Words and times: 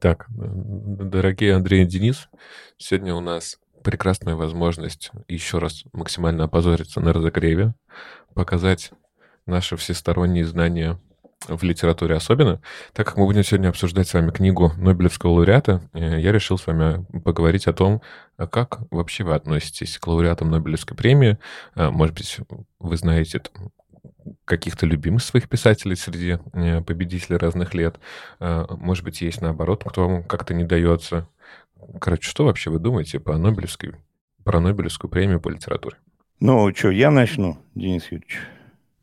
Так, 0.00 0.28
дорогие 0.30 1.54
Андрей 1.54 1.82
и 1.82 1.86
Денис, 1.86 2.30
сегодня 2.78 3.14
у 3.14 3.20
нас 3.20 3.58
прекрасная 3.84 4.34
возможность 4.34 5.10
еще 5.28 5.58
раз 5.58 5.84
максимально 5.92 6.44
опозориться 6.44 7.02
на 7.02 7.12
разогреве, 7.12 7.74
показать 8.32 8.92
наши 9.44 9.76
всесторонние 9.76 10.46
знания 10.46 10.98
в 11.48 11.62
литературе 11.62 12.14
особенно. 12.14 12.62
Так 12.94 13.08
как 13.08 13.18
мы 13.18 13.26
будем 13.26 13.44
сегодня 13.44 13.68
обсуждать 13.68 14.08
с 14.08 14.14
вами 14.14 14.30
книгу 14.30 14.72
Нобелевского 14.78 15.32
лауреата, 15.32 15.82
э, 15.92 16.18
я 16.18 16.32
решил 16.32 16.56
с 16.56 16.66
вами 16.66 17.04
поговорить 17.20 17.66
о 17.66 17.74
том, 17.74 18.00
а 18.38 18.46
как 18.46 18.80
вообще 18.90 19.22
вы 19.24 19.34
относитесь 19.34 19.98
к 19.98 20.06
лауреатам 20.06 20.50
Нобелевской 20.50 20.96
премии. 20.96 21.36
А, 21.74 21.90
может 21.90 22.14
быть, 22.14 22.38
вы 22.78 22.96
знаете 22.96 23.42
каких-то 24.44 24.86
любимых 24.86 25.22
своих 25.22 25.48
писателей 25.48 25.96
среди 25.96 26.38
э, 26.52 26.80
победителей 26.82 27.36
разных 27.36 27.74
лет. 27.74 27.98
А, 28.38 28.66
может 28.76 29.04
быть, 29.04 29.20
есть 29.20 29.40
наоборот, 29.40 29.84
кто 29.86 30.08
вам 30.08 30.24
как-то 30.24 30.54
не 30.54 30.64
дается. 30.64 31.28
Короче, 32.00 32.28
что 32.28 32.44
вообще 32.44 32.70
вы 32.70 32.78
думаете 32.78 33.20
по 33.20 33.36
Нобелевской, 33.36 33.94
про 34.44 34.60
Нобелевскую 34.60 35.10
премию 35.10 35.40
по 35.40 35.48
литературе? 35.48 35.96
Ну, 36.40 36.74
что, 36.74 36.90
я 36.90 37.10
начну, 37.10 37.58
Денис 37.74 38.04
Юрьевич. 38.04 38.38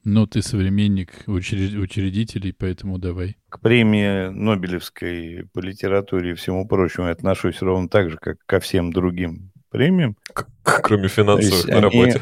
Но 0.04 0.26
ты 0.26 0.42
современник 0.42 1.12
учредителей, 1.28 2.54
поэтому 2.54 2.98
давай. 2.98 3.36
К 3.50 3.60
премии 3.60 4.30
Нобелевской 4.30 5.50
по 5.54 5.60
литературе 5.60 6.32
и 6.32 6.34
всему 6.34 6.66
прочему 6.66 7.08
я 7.08 7.12
отношусь 7.12 7.62
ровно 7.62 7.90
так 7.90 8.10
же, 8.10 8.18
как 8.18 8.38
ко 8.46 8.62
всем 8.62 8.94
другим 8.94 9.52
премиям. 9.70 10.16
Кроме 10.64 11.10
финансовых 11.10 11.68
на 11.68 11.82
работе. 11.82 12.22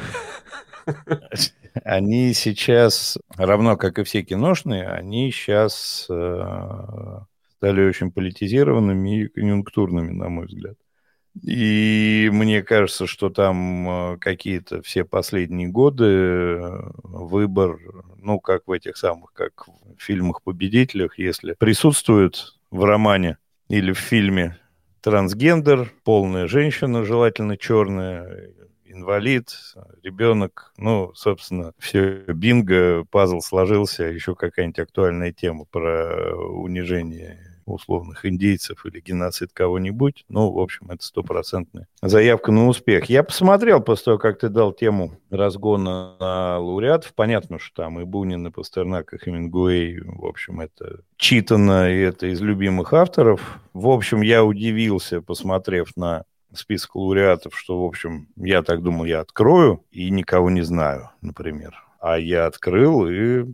Они 1.83 2.33
сейчас, 2.33 3.17
равно 3.35 3.77
как 3.77 3.99
и 3.99 4.03
все 4.03 4.23
киношные, 4.23 4.87
они 4.87 5.31
сейчас 5.31 6.07
э, 6.09 7.19
стали 7.57 7.87
очень 7.87 8.11
политизированными 8.11 9.23
и 9.23 9.27
конъюнктурными, 9.27 10.11
на 10.11 10.29
мой 10.29 10.45
взгляд. 10.45 10.77
И 11.43 12.29
мне 12.31 12.63
кажется, 12.63 13.07
что 13.07 13.29
там 13.29 14.13
э, 14.13 14.17
какие-то 14.19 14.81
все 14.81 15.03
последние 15.03 15.67
годы 15.67 16.05
э, 16.05 16.91
выбор, 17.03 17.77
ну, 18.17 18.39
как 18.39 18.67
в 18.67 18.71
этих 18.71 18.95
самых, 18.95 19.33
как 19.33 19.67
в 19.67 20.01
фильмах-победителях, 20.01 21.19
если 21.19 21.55
присутствует 21.59 22.53
в 22.71 22.85
романе 22.85 23.37
или 23.67 23.91
в 23.91 23.99
фильме 23.99 24.57
трансгендер, 25.01 25.91
полная 26.05 26.47
женщина, 26.47 27.03
желательно 27.03 27.57
черная, 27.57 28.49
инвалид, 28.95 29.55
ребенок, 30.01 30.73
ну, 30.77 31.11
собственно, 31.13 31.73
все 31.77 32.23
бинго, 32.27 33.05
пазл 33.11 33.41
сложился, 33.41 34.05
еще 34.05 34.35
какая-нибудь 34.35 34.79
актуальная 34.79 35.31
тема 35.31 35.65
про 35.65 36.35
унижение 36.35 37.55
условных 37.65 38.25
индейцев 38.25 38.85
или 38.85 38.99
геноцид 38.99 39.51
кого-нибудь. 39.53 40.25
Ну, 40.29 40.51
в 40.51 40.59
общем, 40.59 40.91
это 40.91 41.03
стопроцентная 41.03 41.87
заявка 42.01 42.51
на 42.51 42.67
успех. 42.67 43.05
Я 43.05 43.23
посмотрел 43.23 43.81
после 43.81 44.05
того, 44.05 44.17
как 44.17 44.39
ты 44.39 44.49
дал 44.49 44.71
тему 44.71 45.19
разгона 45.29 46.15
на 46.19 46.59
лауреатов. 46.59 47.13
Понятно, 47.15 47.59
что 47.59 47.83
там 47.83 47.99
и 47.99 48.03
Бунин, 48.03 48.47
и 48.47 48.51
Пастернак, 48.51 49.13
и 49.13 49.17
Хемингуэй, 49.17 49.99
в 50.01 50.25
общем, 50.25 50.61
это 50.61 51.01
читано, 51.17 51.91
и 51.91 51.99
это 51.99 52.27
из 52.27 52.41
любимых 52.41 52.93
авторов. 52.93 53.59
В 53.73 53.87
общем, 53.87 54.21
я 54.21 54.43
удивился, 54.43 55.21
посмотрев 55.21 55.95
на 55.95 56.25
список 56.57 56.95
лауреатов, 56.95 57.57
что, 57.57 57.81
в 57.81 57.85
общем, 57.85 58.27
я 58.35 58.63
так 58.63 58.81
думал, 58.81 59.05
я 59.05 59.19
открою 59.19 59.83
и 59.91 60.09
никого 60.09 60.49
не 60.49 60.61
знаю, 60.61 61.11
например. 61.21 61.83
А 61.99 62.17
я 62.17 62.45
открыл 62.45 63.07
и 63.07 63.45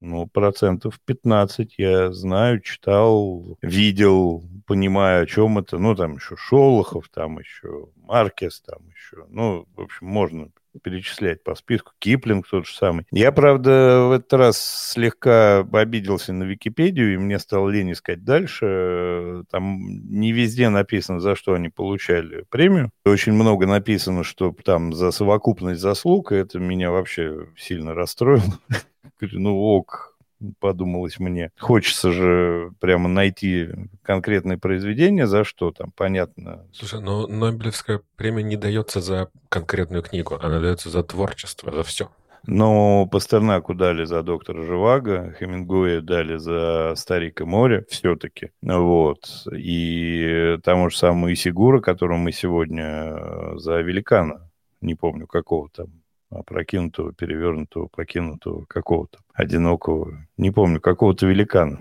ну, 0.00 0.26
процентов 0.26 0.98
15 1.04 1.74
я 1.78 2.12
знаю, 2.12 2.60
читал, 2.60 3.58
видел, 3.60 4.42
понимаю, 4.66 5.24
о 5.24 5.26
чем 5.26 5.58
это. 5.58 5.78
Ну, 5.78 5.94
там 5.94 6.16
еще 6.16 6.36
Шолохов, 6.36 7.08
там 7.08 7.38
еще 7.38 7.88
Маркес, 7.96 8.62
там 8.62 8.78
еще. 8.88 9.26
Ну, 9.28 9.66
в 9.76 9.80
общем, 9.82 10.06
можно 10.06 10.48
перечислять 10.82 11.42
по 11.42 11.54
списку. 11.54 11.92
Киплинг 11.98 12.46
тот 12.48 12.66
же 12.66 12.74
самый. 12.74 13.04
Я, 13.10 13.32
правда, 13.32 14.06
в 14.08 14.12
этот 14.12 14.32
раз 14.32 14.92
слегка 14.92 15.60
обиделся 15.72 16.32
на 16.32 16.44
Википедию, 16.44 17.14
и 17.14 17.18
мне 17.18 17.38
стало 17.38 17.68
лень 17.68 17.92
искать 17.92 18.24
дальше. 18.24 19.44
Там 19.50 19.80
не 20.08 20.32
везде 20.32 20.68
написано, 20.68 21.20
за 21.20 21.34
что 21.34 21.54
они 21.54 21.68
получали 21.68 22.44
премию. 22.48 22.90
Очень 23.04 23.32
много 23.32 23.66
написано, 23.66 24.24
что 24.24 24.54
там 24.64 24.92
за 24.92 25.10
совокупность 25.10 25.80
заслуг, 25.80 26.32
и 26.32 26.36
это 26.36 26.58
меня 26.58 26.90
вообще 26.90 27.48
сильно 27.56 27.94
расстроило. 27.94 28.58
ну 29.32 29.56
ок, 29.56 30.16
подумалось 30.58 31.18
мне. 31.18 31.50
Хочется 31.58 32.12
же 32.12 32.72
прямо 32.80 33.08
найти 33.08 33.68
конкретное 34.02 34.58
произведение, 34.58 35.26
за 35.26 35.44
что 35.44 35.70
там, 35.70 35.92
понятно. 35.94 36.66
Слушай, 36.72 37.00
но 37.00 37.26
Нобелевская 37.26 38.00
премия 38.16 38.42
не 38.42 38.56
дается 38.56 39.00
за 39.00 39.30
конкретную 39.48 40.02
книгу, 40.02 40.38
она 40.40 40.60
дается 40.60 40.90
за 40.90 41.02
творчество, 41.02 41.72
за 41.72 41.82
все. 41.82 42.10
Но 42.46 43.06
Пастернаку 43.06 43.74
дали 43.74 44.04
за 44.04 44.22
доктора 44.22 44.62
Живаго, 44.62 45.34
Хемингуэя 45.38 46.00
дали 46.00 46.36
за 46.36 46.94
Старика 46.96 47.44
море 47.44 47.84
все-таки. 47.90 48.50
Вот. 48.62 49.46
И 49.52 50.56
тому 50.64 50.90
же 50.90 50.96
самому 50.96 51.32
Исигура, 51.32 51.80
которого 51.80 52.16
мы 52.16 52.32
сегодня 52.32 52.84
э, 52.84 53.52
за 53.58 53.80
великана, 53.80 54.50
не 54.80 54.94
помню 54.94 55.26
какого 55.26 55.68
там, 55.68 55.88
опрокинутого, 56.30 57.12
перевернутого, 57.12 57.88
покинутого 57.88 58.64
какого-то 58.66 59.18
одинокого, 59.34 60.26
не 60.36 60.50
помню, 60.50 60.80
какого-то 60.80 61.26
великана. 61.26 61.80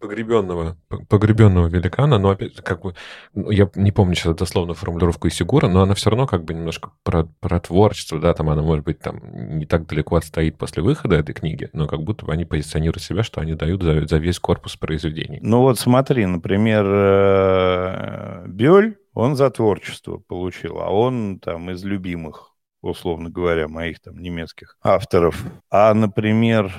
Погребенного, 0.00 0.78
погребенного 1.10 1.66
великана, 1.66 2.18
но 2.18 2.30
опять, 2.30 2.56
как 2.56 2.80
бы, 2.80 2.94
ну, 3.34 3.50
я 3.50 3.68
не 3.74 3.92
помню 3.92 4.14
сейчас 4.14 4.34
дословно 4.34 4.72
формулировку 4.72 5.28
Исигура, 5.28 5.68
но 5.68 5.82
она 5.82 5.92
все 5.92 6.08
равно 6.08 6.26
как 6.26 6.42
бы 6.44 6.54
немножко 6.54 6.92
про, 7.02 7.24
про 7.40 7.60
творчество, 7.60 8.18
да, 8.18 8.32
там 8.32 8.48
она, 8.48 8.62
может 8.62 8.82
быть, 8.82 8.98
там 9.00 9.20
не 9.58 9.66
так 9.66 9.86
далеко 9.86 10.16
отстоит 10.16 10.56
после 10.56 10.82
выхода 10.82 11.16
этой 11.16 11.34
книги, 11.34 11.68
но 11.74 11.86
как 11.86 12.00
будто 12.00 12.24
бы 12.24 12.32
они 12.32 12.46
позиционируют 12.46 13.02
себя, 13.02 13.22
что 13.22 13.42
они 13.42 13.52
дают 13.52 13.82
за, 13.82 14.06
за 14.06 14.16
весь 14.16 14.38
корпус 14.38 14.74
произведений. 14.76 15.38
Ну 15.42 15.60
вот 15.60 15.78
смотри, 15.78 16.24
например, 16.24 16.86
э, 16.86 18.44
Бёль, 18.46 18.96
он 19.12 19.36
за 19.36 19.50
творчество 19.50 20.16
получил, 20.16 20.78
а 20.80 20.88
он 20.88 21.40
там 21.40 21.70
из 21.70 21.84
любимых 21.84 22.49
условно 22.82 23.30
говоря, 23.30 23.68
моих 23.68 24.00
там 24.00 24.18
немецких 24.18 24.76
авторов. 24.82 25.44
А, 25.70 25.94
например, 25.94 26.72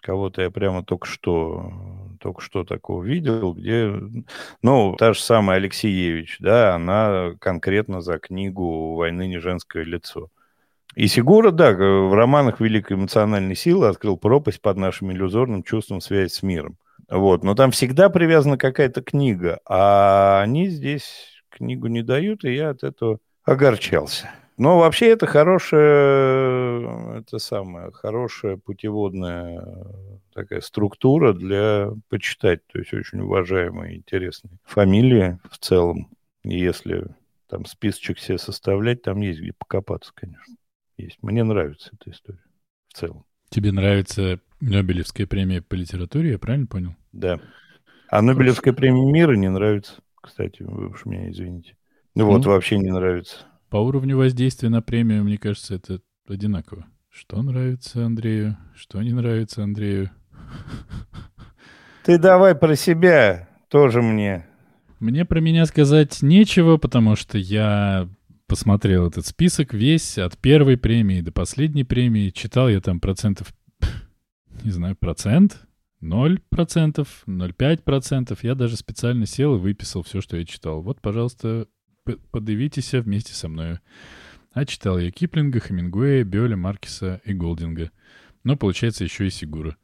кого-то 0.00 0.42
я 0.42 0.50
прямо 0.50 0.84
только 0.84 1.06
что 1.06 1.72
только 2.22 2.40
что 2.40 2.62
такого 2.62 3.02
видел, 3.02 3.52
где, 3.52 3.92
ну, 4.62 4.94
та 4.96 5.12
же 5.12 5.20
самая 5.20 5.56
Алексеевич, 5.56 6.36
да, 6.38 6.76
она 6.76 7.32
конкретно 7.40 8.00
за 8.00 8.18
книгу 8.18 8.94
«Войны 8.94 9.26
не 9.26 9.38
женское 9.38 9.82
лицо». 9.82 10.28
И 10.94 11.08
Сигура, 11.08 11.50
да, 11.50 11.72
в 11.72 12.14
романах 12.14 12.60
«Великой 12.60 12.96
эмоциональной 12.96 13.56
силы» 13.56 13.88
открыл 13.88 14.16
пропасть 14.16 14.60
под 14.60 14.76
нашим 14.76 15.10
иллюзорным 15.10 15.62
чувством 15.62 16.00
связи 16.00 16.30
с 16.30 16.42
миром. 16.42 16.76
Вот, 17.10 17.42
но 17.42 17.54
там 17.54 17.72
всегда 17.72 18.08
привязана 18.08 18.56
какая-то 18.56 19.02
книга, 19.02 19.58
а 19.66 20.42
они 20.42 20.68
здесь 20.68 21.42
книгу 21.50 21.88
не 21.88 22.02
дают, 22.02 22.44
и 22.44 22.54
я 22.54 22.70
от 22.70 22.84
этого 22.84 23.18
огорчался. 23.44 24.30
Но 24.56 24.78
вообще 24.78 25.08
это 25.08 25.26
хорошая, 25.26 27.18
это 27.18 27.38
самая 27.38 27.90
хорошая 27.90 28.56
путеводная 28.56 29.64
такая 30.34 30.60
структура 30.60 31.32
для 31.32 31.90
почитать. 32.08 32.66
То 32.66 32.78
есть 32.78 32.92
очень 32.92 33.20
уважаемые, 33.20 33.96
интересные 33.96 34.58
фамилии 34.64 35.38
в 35.50 35.58
целом. 35.58 36.08
Если 36.44 37.06
там 37.48 37.64
списочек 37.66 38.18
себе 38.18 38.38
составлять, 38.38 39.02
там 39.02 39.20
есть 39.20 39.40
где 39.40 39.52
покопаться, 39.52 40.12
конечно. 40.14 40.56
Есть. 40.96 41.22
Мне 41.22 41.44
нравится 41.44 41.90
эта 41.98 42.10
история 42.10 42.44
в 42.88 42.94
целом. 42.94 43.24
Тебе 43.48 43.72
нравится 43.72 44.40
Нобелевская 44.60 45.26
премия 45.26 45.60
по 45.60 45.74
литературе, 45.74 46.32
я 46.32 46.38
правильно 46.38 46.66
понял? 46.66 46.94
Да. 47.12 47.40
А 48.08 48.22
Нобелевская 48.22 48.72
премия 48.72 49.10
мира 49.10 49.32
не 49.32 49.48
нравится, 49.48 49.94
кстати, 50.14 50.62
вы 50.62 50.88
уж 50.88 51.04
меня 51.04 51.30
извините. 51.30 51.76
Ну, 52.14 52.26
вот, 52.26 52.46
вообще 52.46 52.78
не 52.78 52.90
нравится. 52.90 53.46
По 53.72 53.78
уровню 53.78 54.18
воздействия 54.18 54.68
на 54.68 54.82
премию, 54.82 55.24
мне 55.24 55.38
кажется, 55.38 55.76
это 55.76 56.02
одинаково. 56.28 56.84
Что 57.08 57.40
нравится 57.40 58.04
Андрею, 58.04 58.58
что 58.74 59.00
не 59.00 59.14
нравится 59.14 59.62
Андрею. 59.64 60.10
Ты 62.04 62.18
давай 62.18 62.54
про 62.54 62.76
себя 62.76 63.48
тоже 63.70 64.02
мне. 64.02 64.46
Мне 65.00 65.24
про 65.24 65.40
меня 65.40 65.64
сказать 65.64 66.20
нечего, 66.20 66.76
потому 66.76 67.16
что 67.16 67.38
я 67.38 68.10
посмотрел 68.46 69.08
этот 69.08 69.24
список 69.24 69.72
весь 69.72 70.18
от 70.18 70.36
первой 70.36 70.76
премии 70.76 71.22
до 71.22 71.32
последней 71.32 71.84
премии. 71.84 72.28
Читал 72.28 72.68
я 72.68 72.82
там 72.82 73.00
процентов, 73.00 73.54
не 74.62 74.70
знаю, 74.70 74.96
процент, 74.96 75.62
0 76.02 76.40
процентов, 76.50 77.22
0,5 77.26 77.84
процентов. 77.84 78.44
Я 78.44 78.54
даже 78.54 78.76
специально 78.76 79.24
сел 79.24 79.54
и 79.54 79.58
выписал 79.58 80.02
все, 80.02 80.20
что 80.20 80.36
я 80.36 80.44
читал. 80.44 80.82
Вот, 80.82 81.00
пожалуйста, 81.00 81.68
подивитесь 82.30 82.92
вместе 82.92 83.34
со 83.34 83.48
мной. 83.48 83.78
А 84.52 84.66
читал 84.66 84.98
я 84.98 85.10
Киплинга, 85.10 85.60
Хемингуэя, 85.60 86.24
Бёля, 86.24 86.56
Маркеса 86.56 87.20
и 87.24 87.32
Голдинга. 87.32 87.90
Но, 88.44 88.56
получается, 88.56 89.04
еще 89.04 89.26
и 89.26 89.30
Сигура. 89.30 89.76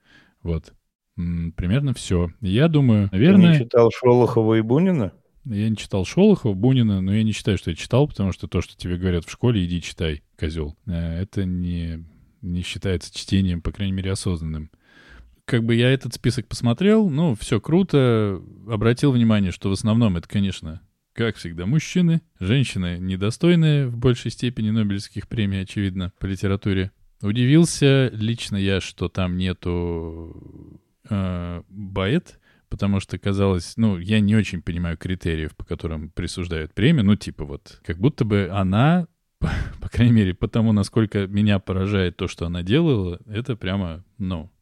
Вот. 0.42 0.74
Примерно 1.16 1.94
все. 1.94 2.30
Я 2.40 2.68
думаю, 2.68 3.08
наверное... 3.10 3.54
Ты 3.54 3.58
не 3.58 3.64
читал 3.64 3.90
Шолохова 3.90 4.54
и 4.54 4.60
Бунина? 4.60 5.12
Я 5.44 5.68
не 5.68 5.76
читал 5.76 6.04
Шолохова, 6.04 6.54
Бунина, 6.54 7.00
но 7.00 7.14
я 7.14 7.22
не 7.22 7.32
считаю, 7.32 7.56
что 7.56 7.70
я 7.70 7.76
читал, 7.76 8.06
потому 8.06 8.32
что 8.32 8.46
то, 8.46 8.60
что 8.60 8.76
тебе 8.76 8.98
говорят 8.98 9.24
в 9.24 9.30
школе, 9.30 9.64
иди 9.64 9.80
читай, 9.80 10.22
козел. 10.38 10.76
Э, 10.86 11.22
это 11.22 11.44
не, 11.44 12.04
не 12.42 12.62
считается 12.62 13.16
чтением, 13.16 13.62
по 13.62 13.72
крайней 13.72 13.94
мере, 13.94 14.12
осознанным. 14.12 14.70
Как 15.46 15.64
бы 15.64 15.74
я 15.74 15.90
этот 15.90 16.12
список 16.12 16.46
посмотрел, 16.46 17.08
ну, 17.08 17.34
все 17.34 17.60
круто. 17.60 18.42
Обратил 18.68 19.12
внимание, 19.12 19.50
что 19.50 19.70
в 19.70 19.72
основном 19.72 20.18
это, 20.18 20.28
конечно, 20.28 20.82
как 21.18 21.34
всегда, 21.34 21.66
мужчины. 21.66 22.22
Женщины 22.38 22.98
недостойные 23.00 23.88
в 23.88 23.96
большей 23.96 24.30
степени 24.30 24.70
Нобелевских 24.70 25.26
премий, 25.26 25.62
очевидно, 25.62 26.12
по 26.20 26.26
литературе. 26.26 26.92
Удивился 27.22 28.08
лично 28.12 28.54
я, 28.54 28.80
что 28.80 29.08
там 29.08 29.36
нету 29.36 30.80
э, 31.10 31.62
Баэт, 31.68 32.38
потому 32.68 33.00
что 33.00 33.18
казалось, 33.18 33.72
ну, 33.76 33.98
я 33.98 34.20
не 34.20 34.36
очень 34.36 34.62
понимаю 34.62 34.96
критериев, 34.96 35.56
по 35.56 35.64
которым 35.64 36.10
присуждают 36.10 36.72
премию, 36.72 37.04
ну, 37.04 37.16
типа 37.16 37.44
вот, 37.44 37.80
как 37.84 37.98
будто 37.98 38.24
бы 38.24 38.48
она, 38.52 39.08
по 39.40 39.88
крайней 39.88 40.12
мере, 40.12 40.34
потому, 40.34 40.72
насколько 40.72 41.26
меня 41.26 41.58
поражает 41.58 42.16
то, 42.16 42.28
что 42.28 42.46
она 42.46 42.62
делала, 42.62 43.18
это 43.26 43.56
прямо, 43.56 44.04
ну, 44.18 44.52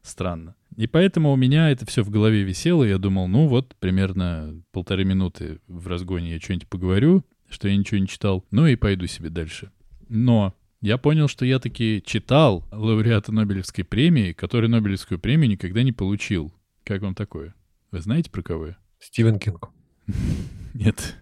странно. 0.00 0.54
И 0.76 0.86
поэтому 0.86 1.32
у 1.32 1.36
меня 1.36 1.70
это 1.70 1.86
все 1.86 2.02
в 2.02 2.10
голове 2.10 2.42
висело, 2.42 2.84
и 2.84 2.90
я 2.90 2.98
думал, 2.98 3.28
ну 3.28 3.48
вот, 3.48 3.74
примерно 3.80 4.62
полторы 4.72 5.04
минуты 5.04 5.60
в 5.66 5.86
разгоне 5.88 6.34
я 6.34 6.40
что-нибудь 6.40 6.68
поговорю, 6.68 7.24
что 7.48 7.68
я 7.68 7.76
ничего 7.76 7.98
не 7.98 8.06
читал, 8.06 8.44
ну 8.50 8.66
и 8.66 8.76
пойду 8.76 9.06
себе 9.06 9.30
дальше. 9.30 9.72
Но 10.08 10.54
я 10.82 10.98
понял, 10.98 11.28
что 11.28 11.46
я 11.46 11.58
таки 11.58 12.02
читал 12.04 12.66
лауреата 12.70 13.32
Нобелевской 13.32 13.84
премии, 13.84 14.32
который 14.32 14.68
Нобелевскую 14.68 15.18
премию 15.18 15.50
никогда 15.50 15.82
не 15.82 15.92
получил. 15.92 16.52
Как 16.84 17.00
вам 17.00 17.14
такое? 17.14 17.54
Вы 17.90 18.00
знаете, 18.00 18.30
про 18.30 18.42
кого 18.42 18.66
я? 18.68 18.78
Стивен 18.98 19.38
Кинг. 19.38 19.70
Нет. 20.74 21.16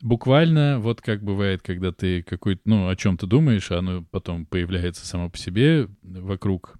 Буквально 0.00 0.78
вот 0.78 1.00
как 1.00 1.24
бывает, 1.24 1.62
когда 1.62 1.90
ты 1.90 2.22
какой-то, 2.22 2.62
ну, 2.64 2.88
о 2.88 2.94
чем-то 2.94 3.26
думаешь, 3.26 3.72
а 3.72 3.78
оно 3.78 4.04
потом 4.04 4.46
появляется 4.46 5.04
само 5.06 5.28
по 5.28 5.38
себе 5.38 5.88
вокруг. 6.02 6.76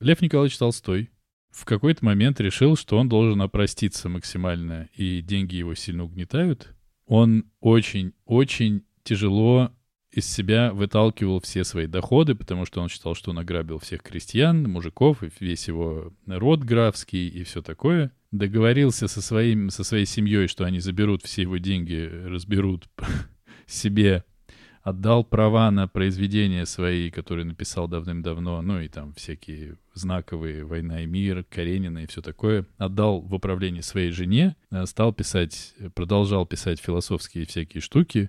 Лев 0.00 0.22
Николаевич 0.22 0.56
Толстой 0.56 1.10
в 1.54 1.64
какой-то 1.64 2.04
момент 2.04 2.40
решил, 2.40 2.76
что 2.76 2.98
он 2.98 3.08
должен 3.08 3.40
опроститься 3.40 4.08
максимально, 4.08 4.88
и 4.94 5.20
деньги 5.20 5.54
его 5.54 5.74
сильно 5.74 6.04
угнетают. 6.04 6.74
Он 7.06 7.44
очень-очень 7.60 8.82
тяжело 9.04 9.70
из 10.10 10.26
себя 10.26 10.72
выталкивал 10.72 11.40
все 11.40 11.64
свои 11.64 11.86
доходы, 11.86 12.34
потому 12.34 12.66
что 12.66 12.80
он 12.80 12.88
считал, 12.88 13.14
что 13.14 13.30
он 13.30 13.38
ограбил 13.38 13.78
всех 13.78 14.02
крестьян, 14.02 14.64
мужиков, 14.64 15.22
и 15.22 15.30
весь 15.40 15.68
его 15.68 16.12
род 16.26 16.62
графский 16.64 17.28
и 17.28 17.44
все 17.44 17.62
такое. 17.62 18.12
Договорился 18.32 19.06
со, 19.06 19.22
своим, 19.22 19.70
со 19.70 19.84
своей 19.84 20.06
семьей, 20.06 20.48
что 20.48 20.64
они 20.64 20.80
заберут 20.80 21.24
все 21.24 21.42
его 21.42 21.58
деньги, 21.58 22.10
разберут 22.26 22.88
себе 23.66 24.24
отдал 24.84 25.24
права 25.24 25.70
на 25.70 25.88
произведения 25.88 26.66
свои, 26.66 27.10
которые 27.10 27.46
написал 27.46 27.88
давным-давно, 27.88 28.60
ну 28.60 28.80
и 28.80 28.88
там 28.88 29.14
всякие 29.14 29.78
знаковые 29.94 30.64
«Война 30.64 31.02
и 31.02 31.06
мир», 31.06 31.44
Каренина 31.48 32.00
и 32.00 32.06
все 32.06 32.20
такое, 32.20 32.66
отдал 32.76 33.20
в 33.20 33.34
управление 33.34 33.82
своей 33.82 34.10
жене, 34.10 34.56
э, 34.70 34.84
стал 34.84 35.14
писать, 35.14 35.74
продолжал 35.94 36.44
писать 36.44 36.80
философские 36.80 37.46
всякие 37.46 37.80
штуки, 37.80 38.28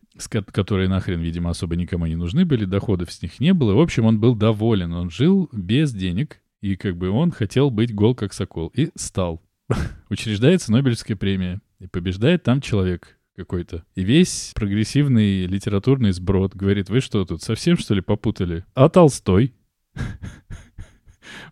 которые 0.51 0.87
нахрен, 0.87 1.19
видимо, 1.19 1.49
особо 1.49 1.75
никому 1.75 2.05
не 2.05 2.15
нужны 2.15 2.45
были, 2.45 2.63
доходов 2.63 3.11
с 3.11 3.21
них 3.21 3.39
не 3.41 3.53
было. 3.53 3.73
В 3.73 3.81
общем, 3.81 4.05
он 4.05 4.19
был 4.19 4.33
доволен, 4.33 4.93
он 4.93 5.09
жил 5.09 5.49
без 5.51 5.93
денег, 5.93 6.41
и 6.61 6.77
как 6.77 6.95
бы 6.95 7.09
он 7.09 7.31
хотел 7.31 7.69
быть 7.69 7.93
гол 7.93 8.15
как 8.15 8.31
сокол, 8.31 8.71
и 8.73 8.91
стал. 8.95 9.41
Учреждается 10.09 10.71
Нобелевская 10.71 11.17
премия, 11.17 11.59
и 11.79 11.87
побеждает 11.87 12.43
там 12.43 12.61
человек, 12.61 13.14
какой-то. 13.35 13.85
И 13.95 14.03
весь 14.03 14.51
прогрессивный 14.55 15.45
литературный 15.45 16.11
сброд 16.11 16.55
говорит, 16.55 16.89
вы 16.89 17.01
что 17.01 17.25
тут, 17.25 17.41
совсем 17.41 17.77
что 17.77 17.93
ли 17.93 18.01
попутали? 18.01 18.65
А 18.73 18.89
Толстой? 18.89 19.53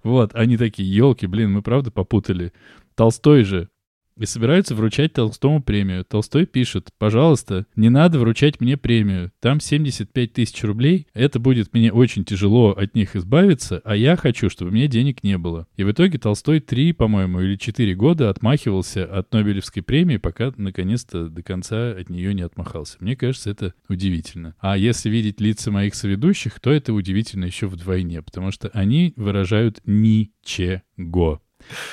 Вот, 0.04 0.36
они 0.36 0.56
такие, 0.56 0.94
елки, 0.94 1.26
блин, 1.26 1.52
мы 1.52 1.62
правда 1.62 1.90
попутали. 1.90 2.54
Толстой 2.96 3.44
же 3.44 3.70
и 4.18 4.25
собираются 4.25 4.75
вручать 4.75 5.13
Толстому 5.13 5.62
премию. 5.62 6.06
Толстой 6.06 6.45
пишет, 6.45 6.89
пожалуйста, 6.98 7.65
не 7.75 7.89
надо 7.89 8.19
вручать 8.19 8.62
мне 8.62 8.77
премию. 8.77 9.31
Там 9.39 9.60
75 9.60 10.33
тысяч 10.33 10.63
рублей. 10.63 11.07
Это 11.13 11.39
будет 11.39 11.74
мне 11.74 11.92
очень 11.92 12.25
тяжело 12.25 12.71
от 12.71 12.95
них 12.95 13.15
избавиться, 13.15 13.81
а 13.83 13.95
я 13.95 14.15
хочу, 14.15 14.50
чтобы 14.50 14.71
мне 14.71 14.88
денег 14.88 15.24
не 15.24 15.38
было. 15.38 15.68
И 15.75 15.83
в 15.83 15.92
итоге 15.92 16.18
Толстой 16.18 16.60
три, 16.60 16.94
по-моему, 16.94 17.42
или 17.42 17.56
четыре 17.56 17.95
года 17.95 18.30
отмахивался 18.30 19.06
от 19.06 19.31
Нобелевской 19.33 19.83
премии, 19.83 20.18
пока 20.18 20.54
наконец-то 20.57 21.30
до 21.30 21.44
конца 21.44 21.92
от 21.92 22.10
нее 22.10 22.33
не 22.33 22.42
отмахался. 22.42 22.98
Мне 23.00 23.15
кажется, 23.15 23.50
это 23.50 23.74
удивительно. 23.89 24.56
А 24.60 24.77
если 24.77 25.10
видеть 25.10 25.42
лица 25.42 25.71
моих 25.71 25.95
соведущих, 25.95 26.60
то 26.60 26.71
это 26.71 26.94
удивительно 26.94 27.45
еще 27.45 27.68
вдвойне, 27.68 28.21
потому 28.21 28.51
что 28.51 28.69
они 28.69 29.13
выражают 29.15 29.81
ничего. 29.86 31.42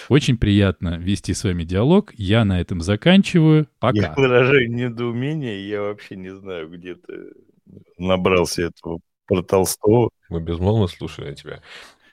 Очень 0.09 0.37
приятно 0.37 0.99
вести 0.99 1.35
с 1.35 1.45
вами 1.45 1.65
диалог. 1.65 2.13
Я 2.17 2.45
на 2.45 2.61
этом 2.61 2.81
заканчиваю. 2.81 3.67
Пока. 3.79 3.99
Я 3.99 4.15
выражаю 4.17 4.71
недоумение. 4.71 5.69
Я 5.69 5.83
вообще 5.83 6.17
не 6.17 6.35
знаю, 6.35 6.69
где 6.69 6.95
ты 6.95 7.33
набрался 7.99 8.63
этого 8.63 9.01
про 9.27 9.43
Толстого. 9.43 10.11
Мы 10.29 10.41
безмолвно 10.41 10.87
слушаем 10.87 11.35
тебя. 11.35 11.61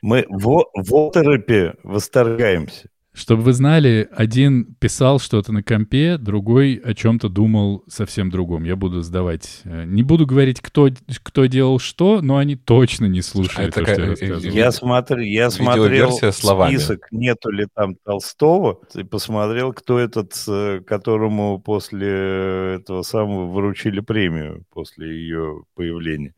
Мы 0.02 0.26
в, 0.30 0.66
в 0.74 0.96
оторопе 0.96 1.76
восторгаемся. 1.84 2.90
Чтобы 3.18 3.42
вы 3.42 3.54
знали, 3.54 4.08
один 4.12 4.76
писал 4.76 5.20
что-то 5.20 5.52
на 5.52 5.64
компе, 5.64 6.20
другой 6.20 6.76
о 6.76 6.94
чем-то 6.94 7.30
думал 7.30 7.84
совсем 7.88 8.30
другом. 8.30 8.64
Я 8.64 8.76
буду 8.76 9.02
сдавать. 9.02 9.62
Э, 9.64 9.86
не 9.86 10.04
буду 10.04 10.28
говорить, 10.28 10.62
кто, 10.62 10.90
кто 11.24 11.48
делал 11.48 11.80
что, 11.80 12.22
но 12.22 12.38
они 12.38 12.56
точно 12.56 13.06
не 13.06 13.24
слушали 13.24 13.70
а 13.70 13.72
то, 13.72 13.84
что 13.88 14.02
я 14.02 14.10
рассказывал. 14.10 14.56
Я, 14.56 14.72
смотр, 14.72 15.18
я 15.18 15.50
смотрел 15.50 16.12
список, 16.12 17.08
нету 17.10 17.50
ли 17.50 17.66
там 17.74 17.96
Толстого, 17.96 18.82
и 18.94 19.02
посмотрел, 19.02 19.74
кто 19.74 19.98
этот, 19.98 20.34
э, 20.48 20.82
которому 20.86 21.60
после 21.60 22.76
этого 22.76 23.02
самого 23.02 23.52
вручили 23.52 24.00
премию, 24.00 24.64
после 24.72 25.10
ее 25.10 25.64
появления. 25.74 26.36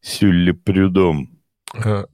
Сюлли 0.00 0.52
Прюдом. 0.52 1.35
А, 1.74 2.06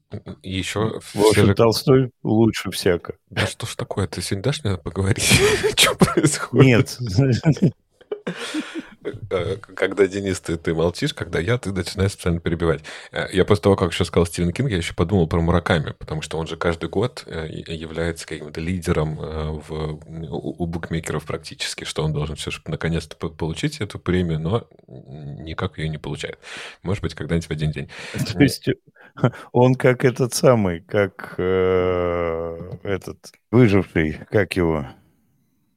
еще... 0.43 1.01
Общем, 1.15 1.47
же... 1.47 1.55
Толстой 1.55 2.11
лучше 2.23 2.71
всяко. 2.71 3.15
Да 3.31 3.47
что 3.47 3.67
ж 3.67 3.75
такое, 3.77 4.07
ты 4.07 4.23
сегодня 4.23 4.45
дашь 4.45 4.65
мне 4.65 4.77
поговорить? 4.77 5.41
Что 5.77 5.95
происходит? 5.95 6.97
Нет. 7.01 7.75
Э, 9.31 9.57
когда, 9.57 10.07
Денис, 10.07 10.41
ты, 10.41 10.57
ты 10.57 10.75
молчишь, 10.75 11.15
когда 11.15 11.41
я, 11.41 11.59
ты 11.59 11.73
начинаешь 11.73 12.13
специально 12.13 12.41
перебивать. 12.41 12.83
Э, 13.11 13.27
я 13.33 13.45
после 13.45 13.63
того, 13.63 13.77
как 13.77 13.93
еще 13.93 14.05
сказал 14.05 14.27
Стивен 14.27 14.53
Кинг, 14.53 14.71
я 14.71 14.77
еще 14.77 14.95
подумал 14.95 15.27
про 15.27 15.41
Мураками, 15.41 15.95
потому 15.99 16.23
что 16.23 16.39
он 16.39 16.47
же 16.47 16.57
каждый 16.57 16.89
год 16.89 17.25
э, 17.27 17.49
является 17.49 18.27
каким-то 18.27 18.61
лидером 18.61 19.17
в, 19.17 20.01
у, 20.09 20.63
у 20.63 20.67
букмекеров 20.67 21.25
практически, 21.25 21.85
что 21.85 22.05
он 22.05 22.13
должен 22.13 22.37
все 22.37 22.51
же 22.51 22.61
наконец-то 22.67 23.17
получить 23.17 23.81
эту 23.81 23.99
премию, 23.99 24.39
но 24.39 24.69
никак 24.87 25.79
ее 25.79 25.89
не 25.89 25.99
получает. 25.99 26.39
Может 26.83 27.03
быть, 27.03 27.15
когда-нибудь 27.15 27.49
в 27.49 27.51
один 27.51 27.71
день. 27.71 27.89
То 28.33 28.43
есть 28.43 28.69
он 29.53 29.75
как 29.75 30.05
этот 30.05 30.35
самый, 30.35 30.81
как 30.81 31.35
э, 31.39 32.71
этот 32.83 33.33
выживший, 33.51 34.19
как 34.31 34.57
его? 34.57 34.87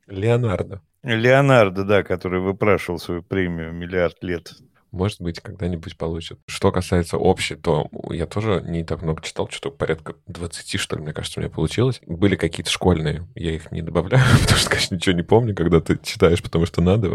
Леонардо. 0.07 0.81
Леонардо, 1.03 1.83
да, 1.83 2.03
который 2.03 2.39
выпрашивал 2.39 2.99
свою 2.99 3.21
премию 3.21 3.73
миллиард 3.73 4.23
лет. 4.23 4.53
Может 4.95 5.21
быть, 5.21 5.41
когда-нибудь 5.41 5.97
получит. 5.97 6.39
Что 6.47 6.71
касается 6.71 7.17
общей, 7.17 7.55
то 7.55 7.89
я 8.11 8.25
тоже 8.25 8.63
не 8.65 8.85
так 8.85 9.01
много 9.01 9.21
читал, 9.21 9.49
что-то 9.49 9.75
порядка 9.75 10.15
20, 10.27 10.79
что 10.79 10.95
ли, 10.95 11.01
мне 11.01 11.11
кажется, 11.11 11.39
у 11.39 11.43
меня 11.43 11.51
получилось. 11.53 11.99
Были 12.07 12.37
какие-то 12.37 12.71
школьные, 12.71 13.27
я 13.35 13.51
их 13.51 13.73
не 13.73 13.81
добавляю, 13.81 14.23
потому 14.41 14.57
что, 14.57 14.69
конечно, 14.69 14.95
ничего 14.95 15.13
не 15.13 15.21
помню, 15.21 15.53
когда 15.53 15.81
ты 15.81 15.99
читаешь, 16.01 16.41
потому 16.41 16.65
что 16.65 16.81
надо, 16.81 17.09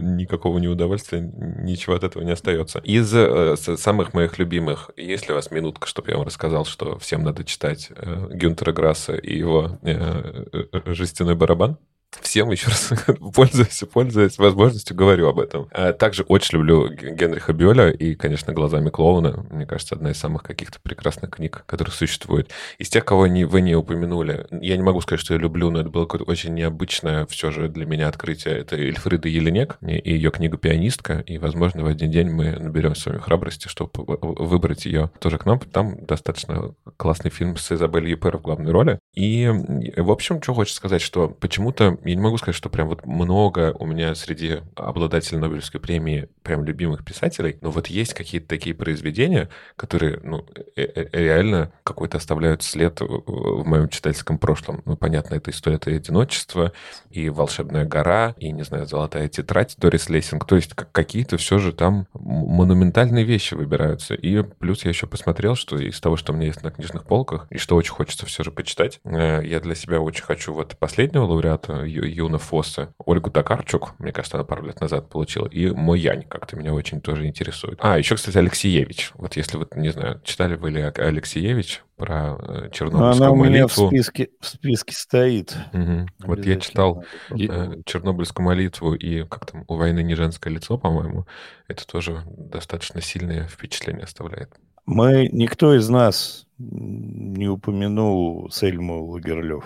никакого 0.00 0.58
неудовольствия, 0.58 1.20
ничего 1.20 1.94
от 1.94 2.04
этого 2.04 2.22
не 2.22 2.32
остается. 2.32 2.78
Из 2.78 3.12
э, 3.14 3.54
самых 3.56 4.14
моих 4.14 4.38
любимых, 4.38 4.90
есть 4.96 5.28
ли 5.28 5.32
у 5.32 5.36
вас 5.36 5.50
минутка, 5.50 5.86
чтобы 5.86 6.10
я 6.10 6.16
вам 6.16 6.26
рассказал, 6.26 6.64
что 6.64 6.98
всем 6.98 7.22
надо 7.22 7.44
читать 7.44 7.90
э, 7.94 8.28
Гюнтера 8.30 8.72
Грасса 8.72 9.14
и 9.14 9.36
его 9.36 9.78
э, 9.82 10.44
э, 10.52 10.64
э 10.72 10.94
«Жестяной 10.94 11.34
барабан»? 11.34 11.76
Всем 12.20 12.50
еще 12.50 12.68
раз 12.68 12.92
пользуясь, 13.34 13.84
пользуясь 13.92 14.38
возможностью, 14.38 14.96
говорю 14.96 15.28
об 15.28 15.38
этом. 15.38 15.68
А 15.72 15.92
также 15.92 16.22
очень 16.24 16.58
люблю 16.58 16.88
Генриха 16.88 17.52
Бёля 17.52 17.90
и, 17.90 18.14
конечно, 18.14 18.52
«Глазами 18.52 18.90
клоуна». 18.90 19.44
Мне 19.50 19.66
кажется, 19.66 19.94
одна 19.94 20.10
из 20.10 20.18
самых 20.18 20.42
каких-то 20.42 20.78
прекрасных 20.80 21.30
книг, 21.30 21.64
которые 21.66 21.92
существуют. 21.92 22.50
Из 22.78 22.88
тех, 22.88 23.04
кого 23.04 23.26
не, 23.26 23.44
вы 23.44 23.60
не 23.60 23.74
упомянули, 23.74 24.46
я 24.50 24.76
не 24.76 24.82
могу 24.82 25.00
сказать, 25.00 25.20
что 25.20 25.34
я 25.34 25.40
люблю, 25.40 25.70
но 25.70 25.80
это 25.80 25.90
было 25.90 26.04
какое-то 26.04 26.30
очень 26.30 26.54
необычное 26.54 27.26
все 27.26 27.50
же 27.50 27.68
для 27.68 27.86
меня 27.86 28.08
открытие. 28.08 28.58
Это 28.58 28.76
Эльфрида 28.76 29.28
Еленек 29.28 29.78
и 29.82 30.12
ее 30.12 30.30
книга 30.30 30.56
«Пианистка». 30.56 31.20
И, 31.26 31.38
возможно, 31.38 31.84
в 31.84 31.86
один 31.86 32.10
день 32.10 32.30
мы 32.30 32.52
наберем 32.52 32.94
с 32.94 33.06
вами 33.06 33.18
храбрости, 33.18 33.68
чтобы 33.68 33.90
выбрать 33.96 34.86
ее 34.86 35.10
тоже 35.18 35.38
к 35.38 35.46
нам. 35.46 35.60
Там 35.60 36.04
достаточно 36.06 36.74
классный 36.96 37.30
фильм 37.30 37.56
с 37.56 37.72
Изабель 37.72 38.08
Юпер 38.08 38.38
в 38.38 38.42
главной 38.42 38.72
роли. 38.72 38.98
И, 39.14 39.50
в 39.96 40.10
общем, 40.10 40.42
что 40.42 40.54
хочется 40.54 40.76
сказать, 40.76 41.02
что 41.02 41.28
почему-то 41.28 41.98
я 42.06 42.14
не 42.14 42.22
могу 42.22 42.38
сказать, 42.38 42.56
что 42.56 42.68
прям 42.68 42.88
вот 42.88 43.04
много 43.06 43.74
у 43.78 43.86
меня 43.86 44.14
среди 44.14 44.60
обладателей 44.74 45.38
Нобелевской 45.38 45.80
премии 45.80 46.28
прям 46.42 46.64
любимых 46.64 47.04
писателей, 47.04 47.58
но 47.60 47.70
вот 47.70 47.88
есть 47.88 48.14
какие-то 48.14 48.48
такие 48.48 48.74
произведения, 48.74 49.48
которые, 49.76 50.20
ну, 50.22 50.46
э, 50.76 50.82
э, 50.82 51.08
реально 51.12 51.72
какой-то 51.84 52.18
оставляют 52.18 52.62
след 52.62 53.00
в 53.00 53.64
моем 53.64 53.88
читательском 53.88 54.38
прошлом. 54.38 54.82
Ну, 54.84 54.96
понятно, 54.96 55.34
это 55.34 55.50
история 55.50 55.76
это 55.76 55.90
одиночество, 55.90 56.72
и 57.10 57.28
«Волшебная 57.28 57.84
гора», 57.84 58.34
и, 58.38 58.50
не 58.52 58.62
знаю, 58.62 58.86
«Золотая 58.86 59.28
тетрадь» 59.28 59.76
Дорис 59.78 60.08
Лессинг. 60.08 60.44
То 60.44 60.56
есть 60.56 60.74
какие-то 60.74 61.36
все 61.36 61.58
же 61.58 61.72
там 61.72 62.06
монументальные 62.14 63.24
вещи 63.24 63.54
выбираются. 63.54 64.14
И 64.14 64.42
плюс 64.42 64.84
я 64.84 64.90
еще 64.90 65.06
посмотрел, 65.06 65.54
что 65.54 65.78
из 65.78 66.00
того, 66.00 66.16
что 66.16 66.32
у 66.32 66.36
меня 66.36 66.46
есть 66.46 66.62
на 66.62 66.70
книжных 66.70 67.04
полках, 67.04 67.46
и 67.50 67.58
что 67.58 67.76
очень 67.76 67.92
хочется 67.92 68.26
все 68.26 68.42
же 68.42 68.50
почитать, 68.50 69.00
э, 69.04 69.42
я 69.44 69.60
для 69.60 69.74
себя 69.74 70.00
очень 70.00 70.24
хочу 70.24 70.52
вот 70.52 70.76
последнего 70.78 71.24
лауреата 71.24 71.82
Юна 71.86 72.38
Фосса, 72.38 72.94
Ольгу 72.98 73.30
Токарчук, 73.30 73.94
мне 73.98 74.12
кажется, 74.12 74.36
она 74.36 74.44
пару 74.44 74.66
лет 74.66 74.80
назад 74.80 75.08
получила, 75.08 75.46
и 75.46 75.70
мой 75.70 76.00
Янь 76.00 76.24
как-то 76.24 76.56
меня 76.56 76.74
очень 76.74 77.00
тоже 77.00 77.26
интересует. 77.26 77.78
А, 77.82 77.98
еще, 77.98 78.16
кстати, 78.16 78.36
Алексеевич. 78.38 79.12
Вот 79.14 79.36
если 79.36 79.56
вот, 79.56 79.76
не 79.76 79.90
знаю, 79.90 80.20
читали 80.24 80.56
вы 80.56 80.70
ли 80.70 80.82
Алексеевич 80.82 81.82
про 81.96 82.36
э, 82.38 82.70
Чернобыльскую 82.72 83.12
Она 83.12 83.30
у 83.30 83.36
меня 83.36 83.62
молитву? 83.62 83.86
в 83.86 83.88
списке, 83.88 84.28
в 84.40 84.46
списке 84.46 84.94
стоит. 84.94 85.56
Мгм. 85.72 86.08
Вот 86.20 86.44
я 86.44 86.56
читал 86.56 87.04
э, 87.30 87.82
Чернобыльскую 87.84 88.44
молитву 88.44 88.94
и 88.94 89.24
как 89.24 89.46
там 89.46 89.64
у 89.66 89.76
войны 89.76 90.02
не 90.02 90.14
женское 90.14 90.50
лицо, 90.50 90.76
по-моему. 90.78 91.26
Это 91.68 91.86
тоже 91.86 92.22
достаточно 92.26 93.00
сильное 93.00 93.46
впечатление 93.48 94.04
оставляет. 94.04 94.50
Мы, 94.84 95.28
никто 95.32 95.74
из 95.74 95.88
нас 95.88 96.46
не 96.58 97.48
упомянул 97.48 98.50
Сельму 98.50 99.04
Лагерлёв. 99.06 99.64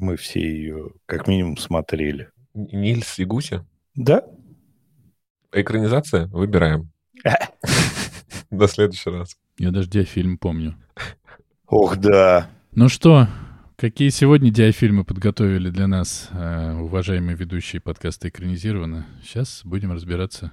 Мы 0.00 0.16
все 0.16 0.40
ее 0.40 0.92
как 1.06 1.28
минимум 1.28 1.56
смотрели. 1.56 2.30
Нильс 2.54 3.18
и 3.18 3.24
Гуся. 3.24 3.66
Да? 3.94 4.24
Экранизация? 5.52 6.26
Выбираем. 6.28 6.90
До 8.50 8.66
следующего 8.66 9.18
раз. 9.18 9.36
Я 9.58 9.70
даже 9.70 9.88
диафильм 9.88 10.38
помню. 10.38 10.76
Ох, 11.66 11.98
да. 11.98 12.48
Ну 12.72 12.88
что, 12.88 13.28
какие 13.76 14.08
сегодня 14.08 14.50
диафильмы 14.50 15.04
подготовили 15.04 15.70
для 15.70 15.86
нас 15.86 16.28
э, 16.32 16.72
уважаемые 16.72 17.36
ведущие 17.36 17.80
подкаста 17.80 18.28
«Экранизировано»? 18.28 19.06
Сейчас 19.22 19.60
будем 19.64 19.92
разбираться. 19.92 20.50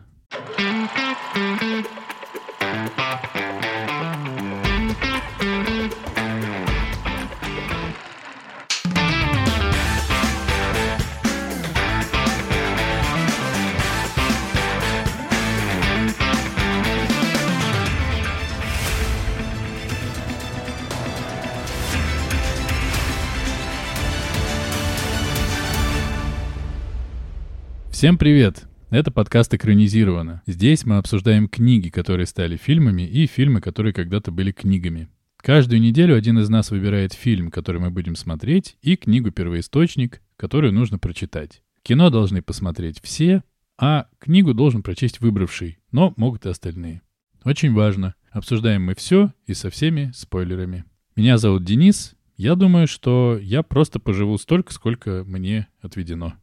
Всем 27.97 28.19
привет! 28.19 28.67
Это 28.91 29.09
подкаст 29.09 29.55
«Экранизировано». 29.55 30.43
Здесь 30.45 30.85
мы 30.85 30.97
обсуждаем 30.97 31.49
книги, 31.49 31.89
которые 31.89 32.27
стали 32.27 32.55
фильмами, 32.55 33.01
и 33.01 33.25
фильмы, 33.25 33.59
которые 33.59 33.91
когда-то 33.91 34.29
были 34.29 34.51
книгами. 34.51 35.09
Каждую 35.37 35.81
неделю 35.81 36.15
один 36.15 36.37
из 36.37 36.47
нас 36.47 36.69
выбирает 36.69 37.13
фильм, 37.13 37.49
который 37.49 37.81
мы 37.81 37.89
будем 37.89 38.15
смотреть, 38.15 38.77
и 38.83 38.97
книгу-первоисточник, 38.97 40.21
которую 40.35 40.73
нужно 40.73 40.99
прочитать. 40.99 41.63
Кино 41.81 42.11
должны 42.11 42.43
посмотреть 42.43 43.01
все, 43.01 43.41
а 43.79 44.05
книгу 44.19 44.53
должен 44.53 44.83
прочесть 44.83 45.19
выбравший, 45.19 45.79
но 45.91 46.13
могут 46.17 46.45
и 46.45 46.49
остальные. 46.49 47.01
Очень 47.45 47.73
важно. 47.73 48.13
Обсуждаем 48.29 48.83
мы 48.83 48.93
все 48.93 49.33
и 49.47 49.55
со 49.55 49.71
всеми 49.71 50.11
спойлерами. 50.13 50.85
Меня 51.15 51.39
зовут 51.39 51.63
Денис. 51.63 52.13
Я 52.35 52.53
думаю, 52.53 52.87
что 52.87 53.39
я 53.41 53.63
просто 53.63 53.99
поживу 53.99 54.37
столько, 54.37 54.71
сколько 54.71 55.23
мне 55.25 55.67
отведено. 55.81 56.35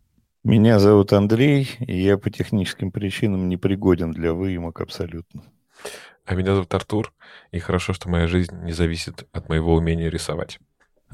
Меня 0.44 0.78
зовут 0.78 1.14
Андрей, 1.14 1.70
и 1.80 2.02
я 2.02 2.18
по 2.18 2.28
техническим 2.28 2.92
причинам 2.92 3.48
не 3.48 3.56
пригоден 3.56 4.12
для 4.12 4.34
выемок 4.34 4.82
абсолютно. 4.82 5.42
А 6.26 6.34
меня 6.34 6.54
зовут 6.54 6.74
Артур, 6.74 7.14
и 7.50 7.58
хорошо, 7.58 7.94
что 7.94 8.10
моя 8.10 8.26
жизнь 8.26 8.54
не 8.62 8.72
зависит 8.72 9.26
от 9.32 9.48
моего 9.48 9.74
умения 9.74 10.10
рисовать. 10.10 10.60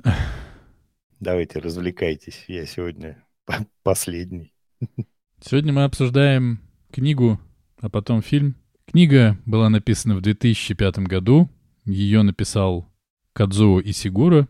Давайте 1.20 1.60
развлекайтесь. 1.60 2.44
Я 2.48 2.66
сегодня 2.66 3.24
по- 3.44 3.64
последний. 3.84 4.52
Сегодня 5.40 5.72
мы 5.72 5.84
обсуждаем 5.84 6.60
книгу, 6.90 7.38
а 7.80 7.88
потом 7.88 8.22
фильм. 8.22 8.56
Книга 8.84 9.38
была 9.46 9.70
написана 9.70 10.16
в 10.16 10.22
2005 10.22 10.98
году. 11.00 11.48
Ее 11.84 12.22
написал 12.22 12.92
Кадзуо 13.32 13.80
Исигура. 13.82 14.48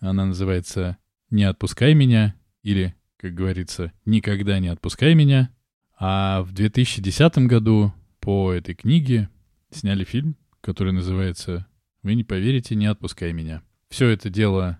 Она 0.00 0.26
называется 0.26 0.98
«Не 1.30 1.44
отпускай 1.44 1.94
меня» 1.94 2.34
или, 2.62 2.94
как 3.18 3.34
говорится, 3.34 3.92
«Никогда 4.04 4.58
не 4.60 4.68
отпускай 4.68 5.14
меня». 5.14 5.50
А 5.98 6.42
в 6.42 6.52
2010 6.52 7.38
году 7.48 7.92
по 8.20 8.52
этой 8.52 8.74
книге 8.74 9.28
сняли 9.70 10.04
фильм, 10.04 10.36
который 10.60 10.92
называется 10.92 11.66
«Вы 12.02 12.14
не 12.14 12.24
поверите, 12.24 12.76
не 12.76 12.86
отпускай 12.86 13.32
меня». 13.32 13.62
Все 13.88 14.08
это 14.08 14.30
дело 14.30 14.78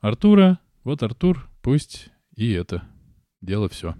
Артура. 0.00 0.58
Вот 0.82 1.02
Артур, 1.02 1.48
пусть 1.62 2.10
и 2.34 2.50
это 2.50 2.82
дело 3.40 3.68
все. 3.68 3.94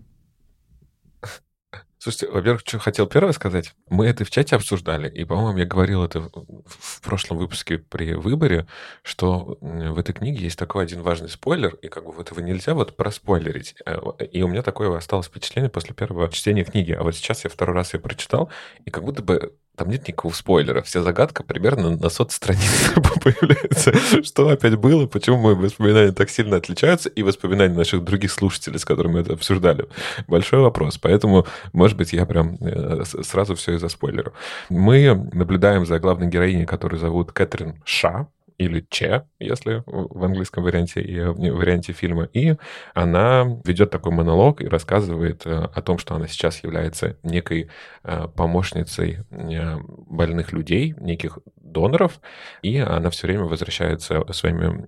Слушайте, 2.07 2.33
во-первых, 2.33 2.61
что 2.65 2.79
хотел 2.79 3.09
первое 3.09 3.33
сказать. 3.33 3.75
Мы 3.89 4.07
это 4.07 4.25
в 4.25 4.31
чате 4.31 4.55
обсуждали, 4.55 5.11
и, 5.11 5.25
по-моему, 5.25 5.59
я 5.59 5.65
говорил 5.65 6.05
это 6.05 6.21
в 6.21 7.01
прошлом 7.03 7.39
выпуске 7.39 7.79
при 7.79 8.15
выборе, 8.15 8.69
что 9.03 9.59
в 9.61 9.99
этой 9.99 10.13
книге 10.13 10.45
есть 10.45 10.57
такой 10.57 10.85
один 10.85 11.03
важный 11.03 11.29
спойлер, 11.29 11.75
и 11.83 11.89
как 11.89 12.05
бы 12.05 12.13
вот 12.13 12.31
его 12.31 12.41
нельзя 12.41 12.75
вот 12.75 12.97
проспойлерить. 12.97 13.75
Э, 13.85 13.99
И 14.31 14.41
у 14.41 14.47
меня 14.47 14.63
такое 14.63 14.97
осталось 14.97 15.27
впечатление 15.27 15.69
после 15.69 15.97
первого 15.97 16.31
чтения 16.31 16.63
книги. 16.63 16.93
А 16.93 17.03
вот 17.03 17.17
сейчас 17.17 17.43
я 17.43 17.51
второй 17.51 17.75
раз 17.75 17.93
ее 17.93 17.99
прочитал, 17.99 18.53
и 18.85 18.91
как 18.93 19.03
будто 19.03 19.25
бы 19.25 19.57
там 19.77 19.91
нет 19.91 20.09
никакого 20.09 20.33
спойлера. 20.33 20.83
Вся 20.83 21.03
загадка 21.03 21.43
примерно 21.43 21.91
на 21.91 22.09
сот 22.09 22.33
страниц 22.33 22.93
появляется. 23.23 23.93
Что 24.25 24.49
опять 24.49 24.77
было, 24.77 25.07
почему 25.07 25.39
мои 25.39 25.55
воспоминания 25.55 26.13
так 26.13 26.31
сильно 26.31 26.57
отличаются, 26.57 27.09
и 27.09 27.23
воспоминания 27.23 27.75
наших 27.75 28.03
других 28.03 28.33
слушателей, 28.33 28.79
с 28.79 28.85
которыми 28.85 29.17
мы 29.17 29.21
это 29.21 29.35
обсуждали. 29.35 29.87
Большой 30.27 30.61
вопрос. 30.61 30.99
Поэтому, 30.99 31.47
может 31.73 31.97
быть, 31.97 32.13
я 32.13 32.27
прям 32.27 32.57
э, 32.61 33.05
сразу 33.05 33.55
все 33.55 33.75
и 33.75 33.79
заспойлерю. 33.79 34.33
Мы 34.69 35.15
наблюдаем 35.33 35.87
за 35.87 35.99
главной 35.99 36.29
героиней, 36.29 36.67
которую 36.67 36.99
зовут 36.99 37.33
Кэтрин 37.33 37.83
Ша, 37.85 38.29
или 38.59 38.87
Че, 38.91 39.27
если 39.39 39.83
в 39.87 40.25
английском 40.25 40.65
варианте 40.65 41.01
и 41.01 41.21
в 41.21 41.57
варианте 41.57 41.93
фильма. 41.93 42.25
И 42.33 42.57
она 42.95 43.47
ведет 43.65 43.91
такой 43.91 44.13
монолог 44.13 44.63
и 44.63 44.69
рассказывает 44.69 45.47
э, 45.47 45.51
о 45.51 45.83
том, 45.83 45.99
что 45.99 46.15
она 46.15 46.27
сейчас 46.27 46.63
является 46.63 47.17
некой 47.23 47.69
э, 48.03 48.29
помощницей 48.35 49.19
э, 49.31 49.77
больных 50.09 50.53
людей, 50.53 50.95
неких 50.99 51.39
доноров, 51.57 52.21
и 52.63 52.79
она 52.79 53.11
все 53.11 53.27
время 53.27 53.45
возвращается 53.45 54.25
своими 54.33 54.87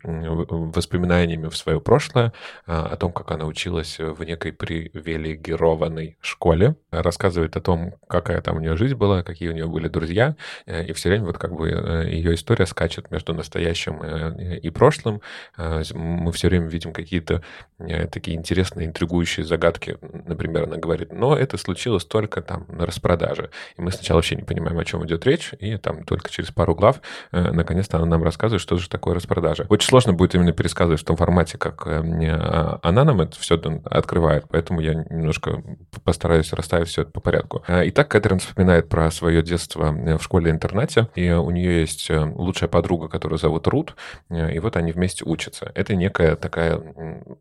воспоминаниями 0.74 1.48
в 1.48 1.56
свое 1.56 1.80
прошлое 1.80 2.32
э, 2.66 2.72
о 2.72 2.96
том, 2.96 3.12
как 3.12 3.30
она 3.30 3.44
училась 3.44 3.98
в 3.98 4.22
некой 4.24 4.52
привилегированной 4.52 6.16
школе, 6.20 6.76
рассказывает 6.90 7.56
о 7.56 7.60
том, 7.60 7.94
какая 8.08 8.40
там 8.40 8.56
у 8.56 8.60
нее 8.60 8.76
жизнь 8.76 8.94
была, 8.94 9.22
какие 9.22 9.50
у 9.50 9.52
нее 9.52 9.66
были 9.66 9.88
друзья, 9.88 10.36
э, 10.66 10.86
и 10.86 10.92
все 10.92 11.10
время 11.10 11.26
вот 11.26 11.38
как 11.38 11.52
бы 11.54 11.68
э, 11.70 12.10
ее 12.10 12.34
история 12.34 12.66
скачет 12.66 13.10
между 13.10 13.34
настоящим 13.34 13.57
э, 14.02 14.58
и 14.58 14.70
прошлым. 14.70 15.20
Э, 15.56 15.82
Мы 15.94 16.32
все 16.32 16.48
время 16.48 16.68
видим 16.68 16.92
какие-то 16.92 17.42
э, 17.78 18.06
такие 18.06 18.36
интересные, 18.36 18.86
интригующие 18.86 19.44
загадки. 19.44 19.98
Например, 20.00 20.64
она 20.64 20.76
говорит, 20.76 21.12
но 21.12 21.36
это 21.36 21.56
случилось 21.56 22.04
только 22.04 22.42
там 22.42 22.66
на 22.68 22.86
распродаже. 22.86 23.50
И 23.76 23.82
мы 23.82 23.90
сначала 23.92 24.18
вообще 24.18 24.36
не 24.36 24.42
понимаем, 24.42 24.78
о 24.78 24.84
чем 24.84 25.04
идет 25.06 25.24
речь, 25.26 25.52
и 25.58 25.76
там 25.76 26.04
только 26.04 26.30
через 26.30 26.50
пару 26.50 26.74
глав 26.74 27.00
наконец-то 27.32 27.98
она 27.98 28.06
нам 28.06 28.22
рассказывает, 28.22 28.60
что 28.62 28.76
же 28.76 28.88
такое 28.88 29.14
распродажа. 29.14 29.66
Очень 29.68 29.88
сложно 29.88 30.12
будет 30.12 30.34
именно 30.34 30.52
пересказывать 30.52 31.00
в 31.00 31.04
том 31.04 31.16
формате, 31.16 31.58
как 31.58 31.86
она 31.86 33.04
нам 33.04 33.20
это 33.20 33.38
все 33.38 33.56
открывает, 33.84 34.44
поэтому 34.48 34.80
я 34.80 34.94
немножко 34.94 35.62
постараюсь 36.04 36.52
расставить 36.52 36.88
все 36.88 37.02
это 37.02 37.10
по 37.10 37.20
порядку. 37.20 37.62
Итак, 37.68 38.08
Кэтрин 38.08 38.38
вспоминает 38.38 38.88
про 38.88 39.10
свое 39.10 39.42
детство 39.42 39.92
в 39.92 40.22
школе-интернате, 40.22 41.08
и 41.14 41.30
у 41.30 41.50
нее 41.50 41.80
есть 41.80 42.10
лучшая 42.10 42.68
подруга, 42.68 43.08
которую 43.08 43.38
зовут 43.48 43.66
Рут, 43.66 43.96
э, 44.28 44.52
и 44.54 44.58
вот 44.58 44.76
они 44.76 44.92
вместе 44.92 45.24
учатся. 45.24 45.72
Это 45.74 45.94
некая 45.96 46.36
такая 46.36 46.80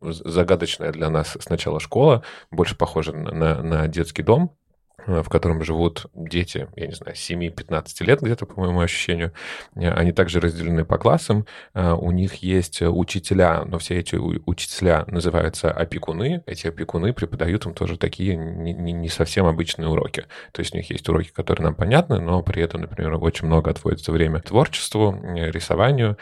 загадочная 0.00 0.90
для 0.90 1.10
нас 1.10 1.36
сначала 1.40 1.80
школа, 1.80 2.22
больше 2.50 2.76
похожа 2.76 3.12
на- 3.12 3.62
на 3.62 3.88
детский 3.88 4.22
дом, 4.22 4.56
в 5.06 5.28
котором 5.28 5.62
живут 5.62 6.06
дети, 6.14 6.68
я 6.76 6.86
не 6.86 6.94
знаю, 6.94 7.14
7-15 7.14 8.04
лет 8.04 8.20
где-то, 8.20 8.46
по 8.46 8.60
моему 8.60 8.80
ощущению. 8.80 9.32
Они 9.74 10.12
также 10.12 10.40
разделены 10.40 10.84
по 10.84 10.98
классам. 10.98 11.46
У 11.74 12.10
них 12.10 12.36
есть 12.36 12.82
учителя, 12.82 13.64
но 13.64 13.78
все 13.78 13.98
эти 13.98 14.16
учителя 14.16 15.04
называются 15.06 15.70
опекуны. 15.70 16.42
Эти 16.46 16.66
опекуны 16.66 17.12
преподают 17.12 17.64
им 17.66 17.74
тоже 17.74 17.96
такие 17.96 18.36
не, 18.36 18.72
не 18.72 19.08
совсем 19.08 19.46
обычные 19.46 19.88
уроки. 19.88 20.26
То 20.52 20.60
есть 20.60 20.74
у 20.74 20.76
них 20.76 20.90
есть 20.90 21.08
уроки, 21.08 21.30
которые 21.30 21.64
нам 21.64 21.74
понятны, 21.74 22.20
но 22.20 22.42
при 22.42 22.62
этом, 22.62 22.82
например, 22.82 23.14
очень 23.14 23.46
много 23.46 23.70
отводится 23.70 24.12
время 24.12 24.40
творчеству, 24.40 25.18
рисованию. 25.22 26.18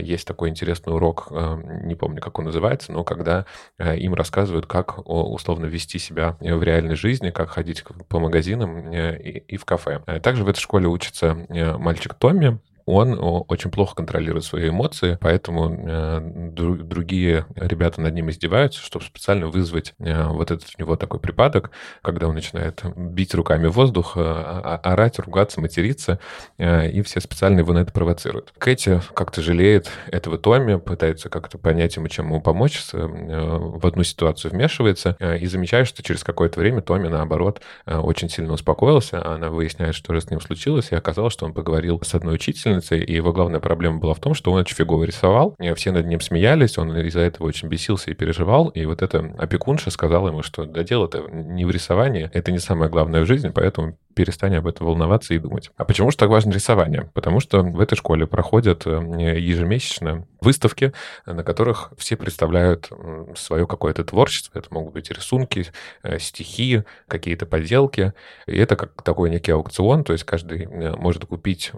Есть 0.00 0.26
такой 0.26 0.50
интересный 0.50 0.92
урок, 0.92 1.28
не 1.30 1.94
помню, 1.94 2.20
как 2.20 2.38
он 2.38 2.46
называется, 2.46 2.92
но 2.92 3.04
когда 3.04 3.46
им 3.78 4.14
рассказывают, 4.14 4.66
как 4.66 4.98
условно 5.06 5.66
вести 5.66 5.98
себя 5.98 6.36
в 6.40 6.62
реальной 6.62 6.96
жизни, 6.96 7.30
как 7.30 7.50
ходить 7.50 7.84
по 8.08 8.15
магазинам 8.20 8.92
э, 8.92 9.18
и 9.18 9.56
в 9.56 9.64
кафе. 9.64 10.02
Э, 10.06 10.20
также 10.20 10.44
в 10.44 10.48
этой 10.48 10.60
школе 10.60 10.88
учится 10.88 11.46
э, 11.48 11.76
мальчик 11.76 12.14
Томми, 12.14 12.58
он 12.86 13.18
очень 13.48 13.70
плохо 13.72 13.96
контролирует 13.96 14.44
свои 14.44 14.68
эмоции, 14.68 15.18
поэтому 15.20 15.76
э, 15.76 16.20
другие 16.52 17.46
ребята 17.56 18.00
над 18.00 18.14
ним 18.14 18.30
издеваются, 18.30 18.80
чтобы 18.80 19.04
специально 19.04 19.48
вызвать 19.48 19.94
э, 19.98 20.28
вот 20.28 20.52
этот 20.52 20.68
у 20.78 20.80
него 20.80 20.94
такой 20.94 21.18
припадок, 21.18 21.72
когда 22.00 22.28
он 22.28 22.36
начинает 22.36 22.82
бить 22.96 23.34
руками 23.34 23.66
воздух, 23.66 24.12
э, 24.16 24.20
орать, 24.20 25.18
ругаться, 25.18 25.60
материться, 25.60 26.20
и 26.58 27.02
все 27.04 27.20
специально 27.20 27.58
его 27.58 27.72
на 27.72 27.80
это 27.80 27.92
провоцируют. 27.92 28.52
Кэти 28.58 29.00
как-то 29.14 29.42
жалеет 29.42 29.90
этого 30.06 30.38
Томми, 30.38 30.76
пытается 30.76 31.28
как-то 31.28 31.58
понять 31.58 31.96
ему, 31.96 32.06
чем 32.08 32.26
ему 32.26 32.40
помочь, 32.40 32.84
в 32.92 33.86
одну 33.86 34.04
ситуацию 34.04 34.52
вмешивается 34.52 35.16
и 35.40 35.46
замечает, 35.46 35.88
что 35.88 36.02
через 36.02 36.22
какое-то 36.22 36.60
время 36.60 36.82
Томми, 36.82 37.08
наоборот, 37.08 37.62
очень 37.86 38.28
сильно 38.28 38.52
успокоился, 38.52 39.26
она 39.26 39.50
выясняет, 39.50 39.94
что 39.94 40.14
же 40.14 40.20
с 40.20 40.30
ним 40.30 40.40
случилось, 40.40 40.92
и 40.92 40.94
оказалось, 40.94 41.32
что 41.32 41.46
он 41.46 41.52
поговорил 41.52 42.00
с 42.04 42.14
одной 42.14 42.36
учительницей, 42.36 42.75
учительницей, 42.76 43.04
и 43.04 43.14
его 43.14 43.32
главная 43.32 43.60
проблема 43.60 43.98
была 43.98 44.14
в 44.14 44.20
том, 44.20 44.34
что 44.34 44.52
он 44.52 44.60
очень 44.60 44.76
фигово 44.76 45.04
рисовал, 45.04 45.56
все 45.74 45.92
над 45.92 46.06
ним 46.06 46.20
смеялись, 46.20 46.78
он 46.78 46.96
из-за 46.96 47.20
этого 47.20 47.46
очень 47.46 47.68
бесился 47.68 48.10
и 48.10 48.14
переживал, 48.14 48.68
и 48.68 48.84
вот 48.86 49.02
эта 49.02 49.18
опекунша 49.38 49.90
сказала 49.90 50.28
ему, 50.28 50.42
что 50.42 50.64
да 50.64 50.82
дело-то 50.82 51.28
не 51.30 51.64
в 51.64 51.70
рисовании, 51.70 52.30
это 52.32 52.52
не 52.52 52.58
самое 52.58 52.90
главное 52.90 53.22
в 53.22 53.26
жизни, 53.26 53.50
поэтому 53.54 53.98
перестань 54.16 54.56
об 54.56 54.66
этом 54.66 54.86
волноваться 54.86 55.34
и 55.34 55.38
думать. 55.38 55.70
А 55.76 55.84
почему 55.84 56.10
же 56.10 56.16
так 56.16 56.30
важно 56.30 56.50
рисование? 56.50 57.10
Потому 57.12 57.38
что 57.38 57.60
в 57.60 57.78
этой 57.78 57.96
школе 57.96 58.26
проходят 58.26 58.86
э, 58.86 58.90
ежемесячно 58.90 60.26
выставки, 60.40 60.92
на 61.26 61.44
которых 61.44 61.92
все 61.98 62.16
представляют 62.16 62.90
свое 63.36 63.66
какое-то 63.66 64.04
творчество. 64.04 64.58
Это 64.58 64.72
могут 64.72 64.94
быть 64.94 65.10
рисунки, 65.10 65.66
э, 66.02 66.18
стихи, 66.18 66.82
какие-то 67.08 67.44
поделки. 67.44 68.14
И 68.46 68.56
это 68.56 68.74
как 68.74 69.02
такой 69.02 69.28
некий 69.28 69.52
аукцион, 69.52 70.02
то 70.02 70.14
есть 70.14 70.24
каждый 70.24 70.64
э, 70.64 70.96
может 70.96 71.26
купить 71.26 71.72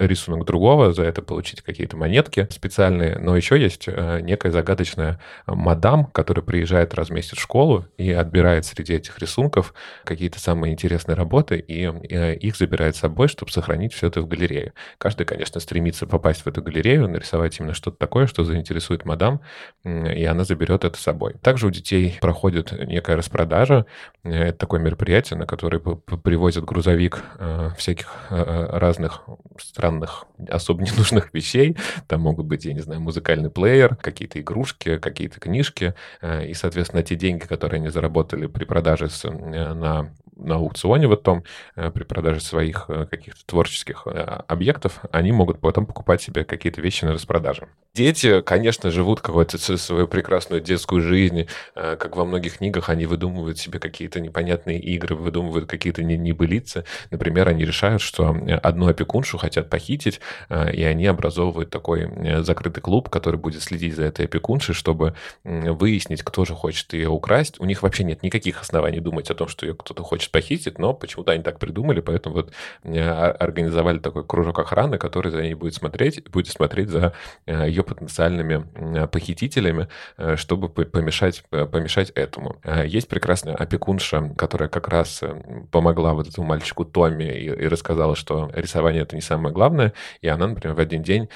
рисунок 0.00 0.44
другого, 0.44 0.92
за 0.92 1.04
это 1.04 1.22
получить 1.22 1.62
какие-то 1.62 1.96
монетки 1.96 2.48
специальные. 2.50 3.18
Но 3.18 3.36
еще 3.36 3.60
есть 3.60 3.86
некая 3.86 4.50
загадочная 4.50 5.20
мадам, 5.46 6.06
которая 6.06 6.44
приезжает 6.44 6.92
раз 6.94 7.08
в 7.08 7.12
месяц 7.12 7.36
в 7.36 7.40
школу 7.40 7.84
и 7.98 8.10
отбирает 8.10 8.64
среди 8.64 8.94
этих 8.94 9.18
рисунков 9.20 9.74
какие-то 10.04 10.40
самые 10.40 10.72
интересные 10.72 11.03
интересные 11.04 11.16
работы, 11.16 11.58
и 11.58 11.84
э, 11.84 12.34
их 12.36 12.56
забирает 12.56 12.96
с 12.96 13.00
собой, 13.00 13.28
чтобы 13.28 13.52
сохранить 13.52 13.92
все 13.92 14.08
это 14.08 14.22
в 14.22 14.26
галерее. 14.26 14.72
Каждый, 14.98 15.26
конечно, 15.26 15.60
стремится 15.60 16.06
попасть 16.06 16.42
в 16.42 16.46
эту 16.46 16.62
галерею, 16.62 17.08
нарисовать 17.08 17.58
именно 17.60 17.74
что-то 17.74 17.96
такое, 17.98 18.26
что 18.26 18.44
заинтересует 18.44 19.04
мадам, 19.04 19.40
и 19.84 20.24
она 20.24 20.44
заберет 20.44 20.84
это 20.84 20.96
с 20.96 21.02
собой. 21.02 21.34
Также 21.42 21.66
у 21.66 21.70
детей 21.70 22.18
проходит 22.20 22.72
некая 22.72 23.16
распродажа. 23.16 23.86
Э, 24.24 24.48
это 24.48 24.58
такое 24.58 24.80
мероприятие, 24.80 25.38
на 25.38 25.46
которое 25.46 25.78
привозят 25.78 26.64
грузовик 26.64 27.22
э, 27.38 27.70
всяких 27.76 28.12
разных 28.30 29.22
странных, 29.58 30.24
особо 30.48 30.82
ненужных 30.82 31.34
вещей. 31.34 31.76
Там 32.06 32.22
могут 32.22 32.46
быть, 32.46 32.64
я 32.64 32.72
не 32.72 32.80
знаю, 32.80 33.00
музыкальный 33.00 33.50
плеер, 33.50 33.96
какие-то 33.96 34.40
игрушки, 34.40 34.98
какие-то 34.98 35.40
книжки. 35.40 35.94
И, 36.22 36.54
соответственно, 36.54 37.02
те 37.02 37.16
деньги, 37.16 37.44
которые 37.44 37.78
они 37.78 37.88
заработали 37.88 38.46
при 38.46 38.64
продаже 38.64 39.08
на 39.24 40.10
на 40.36 40.56
аукционе 40.56 41.08
в 41.08 41.16
том, 41.16 41.44
э, 41.76 41.90
при 41.90 42.04
продаже 42.04 42.40
своих 42.40 42.86
э, 42.88 43.06
каких-то 43.10 43.44
творческих 43.46 44.06
э, 44.06 44.10
объектов, 44.48 45.00
они 45.12 45.32
могут 45.32 45.60
потом 45.60 45.86
покупать 45.86 46.22
себе 46.22 46.44
какие-то 46.44 46.80
вещи 46.80 47.04
на 47.04 47.12
распродаже. 47.12 47.68
Дети, 47.94 48.40
конечно, 48.40 48.90
живут 48.90 49.20
какую-то 49.20 49.58
свою 49.58 50.08
прекрасную 50.08 50.60
детскую 50.60 51.00
жизнь, 51.00 51.46
как 51.74 52.16
во 52.16 52.24
многих 52.24 52.58
книгах, 52.58 52.88
они 52.88 53.06
выдумывают 53.06 53.58
себе 53.58 53.78
какие-то 53.78 54.18
непонятные 54.18 54.80
игры, 54.80 55.14
выдумывают 55.14 55.68
какие-то 55.68 56.02
небылицы. 56.02 56.84
Например, 57.12 57.48
они 57.48 57.64
решают, 57.64 58.02
что 58.02 58.36
одну 58.64 58.88
опекуншу 58.88 59.38
хотят 59.38 59.70
похитить, 59.70 60.20
и 60.50 60.82
они 60.82 61.06
образовывают 61.06 61.70
такой 61.70 62.42
закрытый 62.42 62.82
клуб, 62.82 63.10
который 63.10 63.36
будет 63.38 63.62
следить 63.62 63.94
за 63.94 64.04
этой 64.04 64.24
опекуншей, 64.24 64.74
чтобы 64.74 65.14
выяснить, 65.44 66.24
кто 66.24 66.44
же 66.44 66.54
хочет 66.54 66.92
ее 66.94 67.10
украсть. 67.10 67.60
У 67.60 67.64
них 67.64 67.84
вообще 67.84 68.02
нет 68.02 68.24
никаких 68.24 68.60
оснований 68.60 68.98
думать 68.98 69.30
о 69.30 69.34
том, 69.34 69.46
что 69.46 69.66
ее 69.66 69.74
кто-то 69.74 70.02
хочет 70.02 70.23
похитить, 70.30 70.78
но 70.78 70.94
почему-то 70.94 71.32
они 71.32 71.42
так 71.42 71.58
придумали, 71.58 72.00
поэтому 72.00 72.36
вот 72.36 72.52
э, 72.82 73.00
организовали 73.00 73.98
такой 73.98 74.24
кружок 74.24 74.58
охраны, 74.58 74.98
который 74.98 75.30
за 75.30 75.42
ней 75.42 75.54
будет 75.54 75.74
смотреть, 75.74 76.28
будет 76.30 76.48
смотреть 76.48 76.88
за 76.88 77.14
э, 77.46 77.68
ее 77.68 77.82
потенциальными 77.82 78.66
э, 78.74 79.06
похитителями, 79.06 79.88
чтобы 80.36 80.68
помешать, 80.68 81.44
помешать 81.50 82.10
этому. 82.10 82.56
Есть 82.84 83.08
прекрасная 83.08 83.54
опекунша, 83.54 84.32
которая 84.36 84.68
как 84.68 84.88
раз 84.88 85.22
помогла 85.70 86.14
вот 86.14 86.28
этому 86.28 86.46
мальчику 86.46 86.84
Томми 86.84 87.24
и, 87.24 87.46
и 87.46 87.68
рассказала, 87.68 88.16
что 88.16 88.50
рисование 88.54 89.02
это 89.02 89.16
не 89.16 89.22
самое 89.22 89.54
главное, 89.54 89.92
и 90.20 90.28
она, 90.28 90.46
например, 90.46 90.76
в 90.76 90.80
один 90.80 91.02
день 91.02 91.28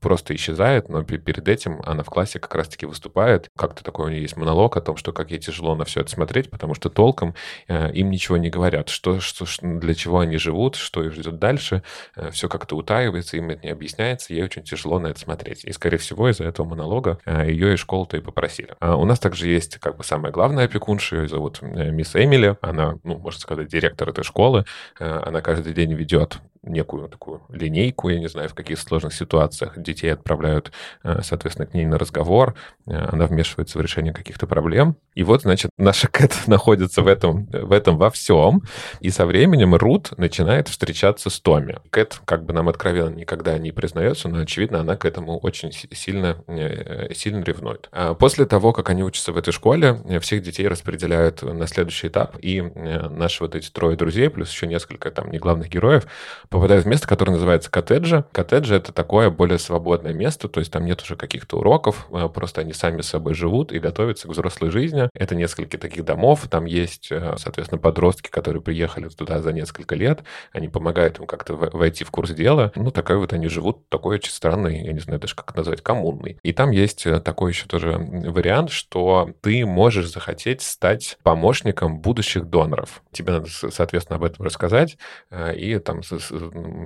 просто 0.00 0.34
исчезает, 0.34 0.88
но 0.88 1.02
перед 1.02 1.48
этим 1.48 1.80
она 1.84 2.02
в 2.02 2.10
классе 2.10 2.38
как 2.38 2.54
раз-таки 2.54 2.86
выступает. 2.86 3.48
Как-то 3.56 3.82
такой 3.84 4.06
у 4.06 4.08
нее 4.08 4.22
есть 4.22 4.36
монолог 4.36 4.76
о 4.76 4.80
том, 4.80 4.96
что 4.96 5.12
как 5.12 5.30
ей 5.30 5.38
тяжело 5.38 5.74
на 5.74 5.84
все 5.84 6.00
это 6.00 6.10
смотреть, 6.10 6.50
потому 6.50 6.74
что 6.74 6.90
толком 6.90 7.34
им 7.68 8.10
ничего 8.10 8.36
не 8.36 8.50
говорят, 8.50 8.88
что, 8.88 9.20
что, 9.20 9.44
для 9.62 9.94
чего 9.94 10.20
они 10.20 10.38
живут, 10.38 10.76
что 10.76 11.02
их 11.04 11.12
ждет 11.12 11.38
дальше, 11.38 11.82
э, 12.16 12.30
все 12.30 12.48
как-то 12.48 12.76
утаивается, 12.76 13.36
им 13.36 13.50
это 13.50 13.66
не 13.66 13.70
объясняется, 13.70 14.32
ей 14.32 14.42
очень 14.42 14.62
тяжело 14.62 14.98
на 14.98 15.08
это 15.08 15.20
смотреть. 15.20 15.64
И, 15.64 15.72
скорее 15.72 15.98
всего, 15.98 16.28
из-за 16.30 16.44
этого 16.44 16.66
монолога 16.66 17.18
э, 17.24 17.50
ее 17.50 17.74
из 17.74 17.80
школы-то 17.80 18.16
и 18.16 18.20
попросили. 18.20 18.74
А 18.80 18.96
у 18.96 19.04
нас 19.04 19.18
также 19.18 19.48
есть 19.48 19.78
как 19.78 19.96
бы 19.96 20.04
самая 20.04 20.32
главная 20.32 20.64
опекунша, 20.64 21.16
ее 21.16 21.28
зовут 21.28 21.62
мисс 21.62 22.14
Эмили, 22.16 22.56
она, 22.60 22.98
ну, 23.04 23.18
можно 23.18 23.40
сказать, 23.40 23.68
директор 23.68 24.08
этой 24.08 24.24
школы, 24.24 24.64
она 24.98 25.40
каждый 25.40 25.72
день 25.72 25.94
ведет 25.94 26.38
некую 26.62 27.08
такую 27.08 27.42
линейку, 27.48 28.08
я 28.08 28.18
не 28.18 28.28
знаю, 28.28 28.48
в 28.48 28.54
каких 28.54 28.78
сложных 28.78 29.14
ситуациях 29.14 29.78
детей 29.78 30.12
отправляют, 30.12 30.72
э, 31.02 31.20
соответственно, 31.22 31.66
к 31.66 31.74
ней 31.74 31.86
на 31.86 31.98
разговор, 31.98 32.54
э, 32.86 32.92
она 32.92 33.26
вмешивается 33.26 33.78
в 33.78 33.80
решение 33.80 34.12
каких-то 34.12 34.46
проблем. 34.46 34.96
И 35.14 35.22
вот, 35.22 35.42
значит, 35.42 35.70
наша 35.78 36.08
Кэт 36.12 36.46
находится 36.46 37.02
в 37.02 37.06
этом, 37.06 37.46
в 37.46 37.72
этом 37.72 37.96
во 37.96 38.10
всем, 38.10 38.62
и 39.00 39.10
со 39.10 39.26
временем 39.26 39.74
Рут 39.74 40.16
начинает 40.18 40.68
встречаться 40.68 41.30
с 41.30 41.40
Томми. 41.40 41.78
Кэт, 41.90 42.20
как 42.24 42.44
бы 42.44 42.52
нам 42.52 42.68
откровенно 42.68 43.14
никогда 43.14 43.58
не 43.58 43.72
признается, 43.72 44.28
но, 44.28 44.40
очевидно, 44.40 44.80
она 44.80 44.96
к 44.96 45.04
этому 45.04 45.38
очень 45.38 45.72
сильно, 45.72 46.42
э, 46.46 47.12
сильно 47.14 47.42
ревнует. 47.42 47.88
А 47.92 48.14
после 48.14 48.46
того, 48.46 48.72
как 48.72 48.90
они 48.90 49.02
учатся 49.02 49.32
в 49.32 49.36
этой 49.36 49.52
школе, 49.52 50.00
всех 50.20 50.42
детей 50.42 50.68
распределяют 50.68 51.42
на 51.42 51.66
следующий 51.66 52.08
этап, 52.08 52.36
и 52.40 52.60
наши 52.60 53.42
вот 53.42 53.54
эти 53.54 53.70
трое 53.70 53.96
друзей, 53.96 54.30
плюс 54.30 54.50
еще 54.50 54.66
несколько 54.66 55.10
там 55.10 55.30
не 55.30 55.38
главных 55.38 55.68
героев, 55.68 56.06
попадают 56.48 56.84
в 56.84 56.88
место, 56.88 57.06
которое 57.06 57.32
называется 57.32 57.70
коттеджи. 57.70 58.24
Коттеджи— 58.32 58.74
это 58.76 58.92
такое 58.92 59.30
более 59.30 59.58
свободное 59.58 60.12
место, 60.12 60.48
то 60.48 60.60
есть 60.60 60.72
там 60.72 60.84
нет 60.84 61.02
уже 61.02 61.16
каких-то 61.16 61.58
уроков, 61.58 62.06
а 62.12 62.28
просто 62.28 62.60
они 62.60 62.72
сами 62.72 63.02
собой 63.02 63.34
живут 63.34 63.72
и 63.72 63.78
готовятся 63.78 64.28
к 64.28 64.30
взрослой 64.30 64.70
жизни. 64.70 65.08
Это 65.14 65.34
несколько 65.34 65.78
таких 65.78 66.04
домов, 66.04 66.46
там 66.50 66.64
есть, 66.64 67.08
э, 67.10 67.34
соответственно, 67.36 67.80
подростки, 67.80 68.28
которые 68.28 68.62
приехали 68.62 69.08
туда 69.08 69.40
за 69.40 69.52
несколько 69.52 69.94
лет, 69.94 70.22
они 70.52 70.68
помогают 70.68 71.18
им 71.18 71.26
как-то 71.26 71.54
войти 71.54 72.04
в 72.04 72.10
курс 72.10 72.30
дела. 72.30 72.72
Ну, 72.74 72.90
такой 72.90 73.16
вот 73.16 73.32
они 73.32 73.48
живут, 73.48 73.88
такой 73.88 74.16
очень 74.16 74.32
странный, 74.32 74.84
я 74.84 74.92
не 74.92 75.00
знаю 75.00 75.20
даже, 75.20 75.34
как 75.34 75.54
назвать, 75.54 75.82
коммунный. 75.82 76.38
И 76.42 76.52
там 76.52 76.70
есть 76.70 77.06
э, 77.06 77.20
такой 77.20 77.52
еще 77.52 77.66
тоже 77.66 77.96
вариант, 77.98 78.70
что 78.70 79.30
ты 79.42 79.64
можешь 79.66 80.10
захотеть 80.10 80.62
стать 80.62 81.18
помощником 81.22 82.00
будущих 82.00 82.46
доноров. 82.46 83.02
Тебе 83.12 83.32
надо, 83.32 83.48
соответственно, 83.48 84.16
об 84.16 84.24
этом 84.24 84.44
рассказать 84.44 84.98
э, 85.30 85.56
и 85.56 85.78
там 85.78 86.02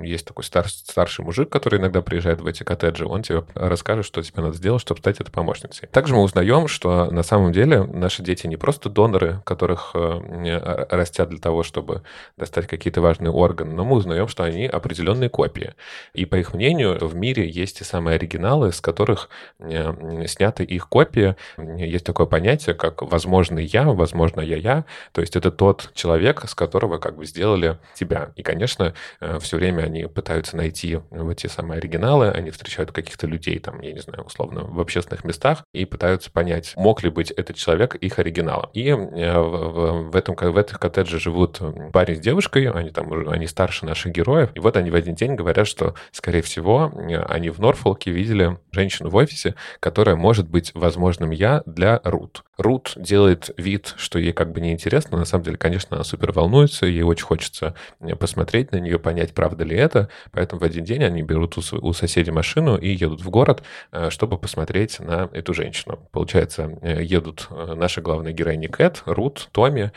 есть 0.03 0.25
такой 0.25 0.43
стар, 0.43 0.67
старший 0.67 1.25
мужик, 1.25 1.49
который 1.49 1.79
иногда 1.79 2.01
приезжает 2.01 2.41
в 2.41 2.47
эти 2.47 2.63
коттеджи, 2.63 3.05
он 3.05 3.23
тебе 3.23 3.43
расскажет, 3.53 4.05
что 4.05 4.21
тебе 4.21 4.41
надо 4.43 4.55
сделать, 4.55 4.81
чтобы 4.81 4.99
стать 4.99 5.19
этой 5.19 5.31
помощницей. 5.31 5.87
Также 5.91 6.15
мы 6.15 6.21
узнаем, 6.21 6.67
что 6.67 7.09
на 7.11 7.23
самом 7.23 7.51
деле 7.51 7.83
наши 7.83 8.23
дети 8.23 8.47
не 8.47 8.57
просто 8.57 8.89
доноры, 8.89 9.41
которых 9.45 9.91
э, 9.95 10.85
растят 10.89 11.29
для 11.29 11.39
того, 11.39 11.63
чтобы 11.63 12.03
достать 12.37 12.67
какие-то 12.67 13.01
важные 13.01 13.31
органы, 13.31 13.73
но 13.73 13.85
мы 13.85 13.97
узнаем, 13.97 14.27
что 14.27 14.43
они 14.43 14.65
определенные 14.65 15.29
копии. 15.29 15.73
И 16.13 16.25
по 16.25 16.35
их 16.35 16.53
мнению, 16.53 16.97
в 17.05 17.15
мире 17.15 17.49
есть 17.49 17.79
те 17.79 17.83
самые 17.83 18.15
оригиналы, 18.15 18.71
с 18.71 18.81
которых 18.81 19.29
э, 19.59 20.25
сняты 20.27 20.63
их 20.63 20.87
копии. 20.87 21.35
Есть 21.57 22.05
такое 22.05 22.27
понятие, 22.27 22.75
как 22.75 23.01
«возможный 23.01 23.65
я», 23.65 23.83
«возможно 23.83 24.41
я-я», 24.41 24.85
то 25.11 25.21
есть 25.21 25.35
это 25.35 25.51
тот 25.51 25.91
человек, 25.93 26.43
с 26.47 26.55
которого 26.55 26.97
как 26.97 27.15
бы 27.17 27.25
сделали 27.25 27.77
тебя. 27.93 28.31
И, 28.35 28.43
конечно, 28.43 28.93
э, 29.19 29.39
все 29.43 29.57
время 29.57 29.83
они 29.83 30.07
пытаются 30.07 30.57
найти 30.57 30.99
вот 31.11 31.37
те 31.37 31.49
самые 31.49 31.77
оригиналы, 31.77 32.29
они 32.29 32.49
встречают 32.49 32.91
каких-то 32.91 33.27
людей, 33.27 33.59
там, 33.59 33.81
я 33.81 33.93
не 33.93 33.99
знаю, 33.99 34.23
условно, 34.23 34.63
в 34.63 34.79
общественных 34.79 35.23
местах 35.23 35.63
и 35.73 35.85
пытаются 35.85 36.31
понять, 36.31 36.73
мог 36.75 37.03
ли 37.03 37.09
быть 37.09 37.31
этот 37.31 37.55
человек 37.57 37.95
их 37.95 38.19
оригиналом. 38.19 38.69
И 38.73 38.87
э, 38.87 38.95
в, 38.95 40.09
в, 40.09 40.15
этом, 40.15 40.35
в 40.35 40.57
этих 40.57 40.79
коттедже 40.79 41.19
живут 41.19 41.61
парень 41.91 42.15
с 42.15 42.19
девушкой, 42.19 42.69
они 42.71 42.89
там 42.89 43.11
они 43.29 43.47
старше 43.47 43.85
наших 43.85 44.11
героев, 44.11 44.49
и 44.55 44.59
вот 44.59 44.77
они 44.77 44.89
в 44.89 44.95
один 44.95 45.15
день 45.15 45.35
говорят, 45.35 45.67
что, 45.67 45.93
скорее 46.11 46.41
всего, 46.41 46.91
они 47.27 47.49
в 47.49 47.59
Норфолке 47.59 48.11
видели 48.11 48.57
женщину 48.71 49.09
в 49.09 49.15
офисе, 49.15 49.55
которая 49.79 50.15
может 50.15 50.49
быть 50.49 50.71
возможным 50.73 51.31
я 51.31 51.61
для 51.65 52.01
Рут. 52.03 52.43
Рут 52.57 52.93
делает 52.95 53.51
вид, 53.57 53.93
что 53.97 54.19
ей 54.19 54.31
как 54.31 54.51
бы 54.51 54.61
неинтересно, 54.61 55.17
на 55.17 55.25
самом 55.25 55.43
деле, 55.43 55.57
конечно, 55.57 55.97
она 55.97 56.03
супер 56.03 56.31
волнуется, 56.31 56.85
ей 56.85 57.03
очень 57.03 57.25
хочется 57.25 57.75
посмотреть 58.19 58.71
на 58.71 58.77
нее, 58.77 58.99
понять, 58.99 59.32
правда 59.33 59.63
ли 59.63 59.75
это, 59.75 60.09
поэтому 60.31 60.61
в 60.61 60.63
один 60.63 60.83
день 60.83 61.03
они 61.03 61.21
берут 61.21 61.57
у, 61.57 61.93
соседей 61.93 62.31
машину 62.31 62.77
и 62.77 62.89
едут 62.89 63.21
в 63.21 63.29
город, 63.29 63.63
э, 63.91 64.09
чтобы 64.09 64.37
посмотреть 64.37 64.99
на 64.99 65.29
эту 65.33 65.53
женщину. 65.53 65.99
Получается, 66.11 66.77
э, 66.81 67.03
едут 67.03 67.47
э, 67.49 67.73
наши 67.75 68.01
главные 68.01 68.33
героини 68.33 68.67
Кэт, 68.67 69.03
Рут, 69.05 69.49
Томми 69.51 69.91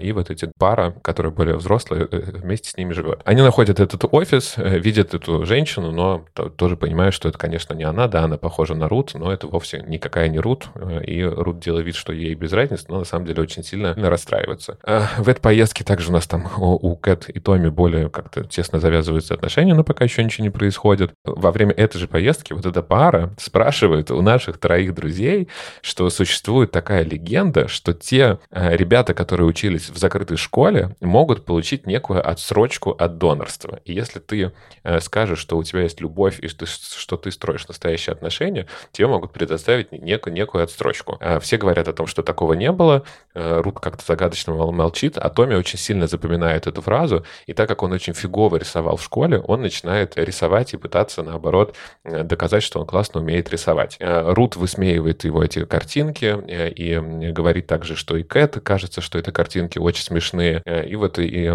и 0.00 0.12
вот 0.12 0.30
эти 0.30 0.50
пара, 0.58 0.94
которая 1.02 1.32
более 1.32 1.56
взрослая, 1.56 2.08
вместе 2.10 2.70
с 2.70 2.76
ними 2.76 2.92
живет. 2.92 3.20
Они 3.24 3.42
находят 3.42 3.80
этот 3.80 4.04
офис, 4.10 4.54
видят 4.56 5.14
эту 5.14 5.44
женщину, 5.44 5.92
но 5.92 6.24
тоже 6.56 6.76
понимают, 6.76 7.14
что 7.14 7.28
это, 7.28 7.38
конечно, 7.38 7.74
не 7.74 7.84
она, 7.84 8.08
да, 8.08 8.24
она 8.24 8.36
похожа 8.36 8.74
на 8.74 8.88
Рут, 8.88 9.14
но 9.14 9.32
это 9.32 9.46
вовсе 9.46 9.84
никакая 9.86 10.28
не 10.28 10.38
Рут, 10.38 10.68
и 11.06 11.22
Рут 11.22 11.60
делает 11.60 11.86
вид, 11.86 11.96
что 11.96 12.12
ей 12.12 12.34
без 12.34 12.52
разницы, 12.52 12.86
но 12.88 12.98
на 12.98 13.04
самом 13.04 13.26
деле 13.26 13.42
очень 13.42 13.62
сильно 13.62 13.94
расстраивается. 13.94 14.78
В 15.18 15.28
этой 15.28 15.40
поездке 15.40 15.84
также 15.84 16.10
у 16.10 16.12
нас 16.12 16.26
там 16.26 16.50
у 16.56 16.96
Кэт 16.96 17.28
и 17.28 17.40
Томми 17.40 17.68
более 17.68 18.10
как-то 18.10 18.44
тесно 18.44 18.79
завязываются 18.80 19.34
отношения, 19.34 19.74
но 19.74 19.84
пока 19.84 20.04
еще 20.04 20.24
ничего 20.24 20.44
не 20.44 20.50
происходит. 20.50 21.12
Во 21.24 21.52
время 21.52 21.72
этой 21.72 21.98
же 21.98 22.08
поездки 22.08 22.52
вот 22.52 22.66
эта 22.66 22.82
пара 22.82 23.34
спрашивает 23.38 24.10
у 24.10 24.20
наших 24.22 24.58
троих 24.58 24.94
друзей, 24.94 25.48
что 25.82 26.08
существует 26.10 26.70
такая 26.70 27.04
легенда, 27.04 27.68
что 27.68 27.92
те 27.92 28.38
э, 28.50 28.76
ребята, 28.76 29.14
которые 29.14 29.46
учились 29.46 29.90
в 29.90 29.98
закрытой 29.98 30.36
школе, 30.36 30.96
могут 31.00 31.44
получить 31.44 31.86
некую 31.86 32.26
отсрочку 32.28 32.90
от 32.90 33.18
донорства. 33.18 33.80
И 33.84 33.92
если 33.92 34.18
ты 34.18 34.52
э, 34.82 35.00
скажешь, 35.00 35.38
что 35.38 35.56
у 35.56 35.62
тебя 35.62 35.82
есть 35.82 36.00
любовь 36.00 36.40
и 36.40 36.48
что, 36.48 37.16
ты 37.16 37.30
строишь 37.30 37.68
настоящие 37.68 38.12
отношения, 38.12 38.66
тебе 38.92 39.06
могут 39.06 39.32
предоставить 39.32 39.92
некую, 39.92 40.34
некую 40.34 40.64
отсрочку. 40.64 41.16
Э, 41.20 41.38
все 41.40 41.56
говорят 41.56 41.88
о 41.88 41.92
том, 41.92 42.06
что 42.06 42.22
такого 42.22 42.54
не 42.54 42.72
было. 42.72 43.04
Рут 43.34 43.78
как-то 43.80 44.04
загадочно 44.04 44.54
молчит, 44.54 45.16
а 45.16 45.28
Томми 45.30 45.54
очень 45.54 45.78
сильно 45.78 46.06
запоминает 46.06 46.66
эту 46.66 46.82
фразу, 46.82 47.24
и 47.46 47.52
так 47.52 47.68
как 47.68 47.82
он 47.82 47.92
очень 47.92 48.14
фигово 48.14 48.58
рисовал 48.70 48.96
в 48.96 49.02
школе, 49.02 49.40
он 49.40 49.62
начинает 49.62 50.16
рисовать 50.16 50.74
и 50.74 50.76
пытаться, 50.76 51.22
наоборот, 51.22 51.74
э, 52.04 52.22
доказать, 52.22 52.62
что 52.62 52.78
он 52.80 52.86
классно 52.86 53.20
умеет 53.20 53.50
рисовать. 53.50 53.96
Э, 53.98 54.32
Рут 54.32 54.56
высмеивает 54.56 55.24
его 55.24 55.42
эти 55.42 55.64
картинки 55.64 56.38
э, 56.46 56.70
и 56.70 56.98
говорит 57.32 57.66
также, 57.66 57.96
что 57.96 58.16
и 58.16 58.22
Кэт 58.22 58.60
кажется, 58.62 59.00
что 59.00 59.18
это 59.18 59.32
картинки 59.32 59.78
очень 59.78 60.04
смешные. 60.04 60.62
И 60.86 60.94
вот 60.96 61.18
и, 61.18 61.50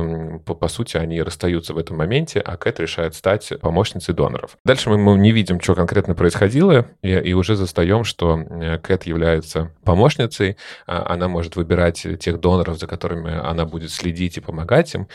по, 0.45 0.56
по 0.56 0.67
сути 0.67 0.97
они 0.97 1.21
расстаются 1.21 1.73
в 1.73 1.78
этом 1.78 1.97
моменте, 1.97 2.41
а 2.41 2.58
Кэт 2.58 2.80
решает 2.80 3.15
стать 3.15 3.54
помощницей 3.62 4.13
доноров. 4.13 4.58
Дальше 4.65 4.89
мы, 4.89 4.97
мы 4.97 5.17
не 5.17 5.32
видим, 5.32 5.62
что 5.62 5.75
конкретно 5.75 6.15
происходило, 6.15 6.88
и, 7.01 7.12
и 7.12 7.34
уже 7.34 7.56
застаем, 7.56 8.04
что 8.04 8.43
Кэт 8.84 9.04
является 9.04 9.71
помощницей, 9.84 10.58
она 10.86 11.28
может 11.28 11.56
выбирать 11.56 12.06
тех 12.19 12.39
доноров, 12.39 12.78
за 12.78 12.88
которыми 12.88 13.38
она 13.38 13.65
будет 13.65 13.91
следить 13.91 14.38
и 14.38 14.41
помогать 14.41 14.93
им, 14.95 15.08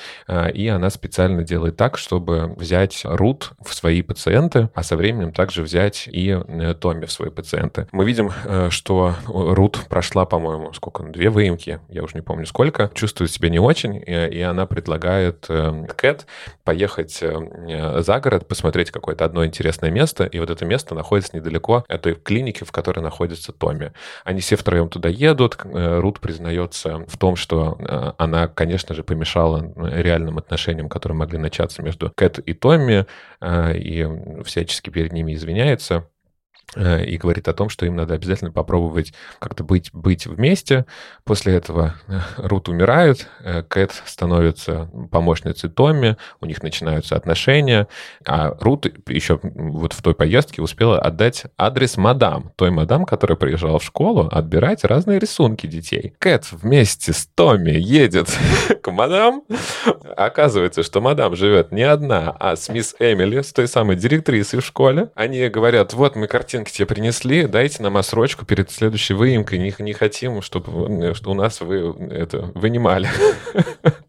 и 0.54 0.68
она 0.68 0.90
специально 0.90 1.42
делает 1.42 1.76
так, 1.76 1.89
чтобы 1.96 2.54
взять 2.56 3.02
Рут 3.04 3.52
в 3.64 3.74
свои 3.74 4.02
пациенты, 4.02 4.70
а 4.74 4.82
со 4.82 4.96
временем 4.96 5.32
также 5.32 5.62
взять 5.62 6.08
и 6.10 6.30
э, 6.30 6.74
Томми 6.74 7.06
в 7.06 7.12
свои 7.12 7.30
пациенты. 7.30 7.86
Мы 7.92 8.04
видим, 8.04 8.30
э, 8.44 8.68
что 8.70 9.14
Рут 9.26 9.86
прошла, 9.88 10.24
по-моему, 10.24 10.72
сколько, 10.72 11.02
две 11.02 11.30
выемки, 11.30 11.80
я 11.88 12.02
уже 12.02 12.14
не 12.14 12.22
помню 12.22 12.46
сколько, 12.46 12.90
чувствует 12.94 13.30
себя 13.30 13.48
не 13.48 13.58
очень, 13.58 14.02
и 14.06 14.40
она 14.42 14.66
предлагает 14.66 15.46
э, 15.48 15.86
Кэт 15.96 16.26
поехать 16.64 17.12
за 17.20 18.20
город, 18.20 18.46
посмотреть 18.46 18.90
какое-то 18.90 19.24
одно 19.24 19.44
интересное 19.44 19.90
место, 19.90 20.24
и 20.24 20.38
вот 20.38 20.50
это 20.50 20.64
место 20.64 20.94
находится 20.94 21.36
недалеко 21.36 21.84
от 21.88 22.02
той 22.02 22.14
клиники, 22.14 22.64
в 22.64 22.72
которой 22.72 23.00
находится 23.00 23.52
Томми. 23.52 23.92
Они 24.24 24.40
все 24.40 24.56
втроем 24.56 24.88
туда 24.88 25.08
едут, 25.08 25.58
Рут 25.64 26.20
признается 26.20 27.04
в 27.06 27.16
том, 27.18 27.36
что 27.36 28.14
она, 28.18 28.48
конечно 28.48 28.94
же, 28.94 29.02
помешала 29.02 29.72
реальным 29.76 30.38
отношениям, 30.38 30.88
которые 30.88 31.18
могли 31.18 31.38
начаться 31.38 31.79
между 31.82 32.10
Кэт 32.10 32.38
и 32.38 32.52
Томми, 32.52 33.06
э, 33.40 33.76
и 33.76 34.42
всячески 34.44 34.90
перед 34.90 35.12
ними 35.12 35.34
извиняется. 35.34 36.08
Э, 36.76 37.04
и 37.04 37.16
говорит 37.16 37.48
о 37.48 37.52
том, 37.52 37.68
что 37.68 37.84
им 37.86 37.96
надо 37.96 38.14
обязательно 38.14 38.52
попробовать 38.52 39.12
как-то 39.38 39.64
быть, 39.64 39.90
быть 39.92 40.26
вместе. 40.26 40.86
После 41.24 41.54
этого 41.54 41.94
э, 42.06 42.20
Рут 42.36 42.68
умирает, 42.68 43.28
э, 43.40 43.62
Кэт 43.62 43.92
становится 44.06 44.88
помощницей 45.10 45.68
Томми, 45.68 46.16
у 46.40 46.46
них 46.46 46.62
начинаются 46.62 47.16
отношения, 47.16 47.88
а 48.24 48.54
Рут 48.60 48.86
еще 49.08 49.40
вот 49.42 49.94
в 49.94 50.02
той 50.02 50.14
поездке 50.14 50.62
успела 50.62 51.00
отдать 51.00 51.44
адрес 51.58 51.96
мадам, 51.96 52.52
той 52.56 52.70
мадам, 52.70 53.04
которая 53.04 53.36
приезжала 53.36 53.80
в 53.80 53.84
школу 53.84 54.28
отбирать 54.30 54.84
разные 54.84 55.18
рисунки 55.18 55.66
детей. 55.66 56.14
Кэт 56.18 56.52
вместе 56.52 57.12
с 57.12 57.26
Томми 57.34 57.72
едет 57.72 58.28
к 58.82 58.90
мадам. 58.92 59.42
Оказывается, 60.16 60.84
что 60.84 61.00
мадам 61.00 61.34
живет 61.34 61.72
не 61.72 61.82
одна, 61.82 62.36
а 62.38 62.54
с 62.54 62.68
мисс 62.68 62.94
Эмили, 63.00 63.40
с 63.40 63.52
той 63.52 63.66
самой 63.66 63.96
директрисой 63.96 64.60
в 64.60 64.64
школе. 64.64 65.10
Они 65.16 65.48
говорят, 65.48 65.94
вот 65.94 66.14
мы 66.14 66.28
картинки 66.40 66.72
тебе 66.72 66.86
принесли, 66.86 67.46
дайте 67.46 67.82
нам 67.82 67.98
отсрочку 67.98 68.46
перед 68.46 68.70
следующей 68.70 69.12
выемкой. 69.12 69.58
Не, 69.58 69.74
не 69.78 69.92
хотим, 69.92 70.40
чтобы 70.40 71.14
что 71.14 71.32
у 71.32 71.34
нас 71.34 71.60
вы 71.60 71.94
это 72.10 72.50
вынимали. 72.54 73.08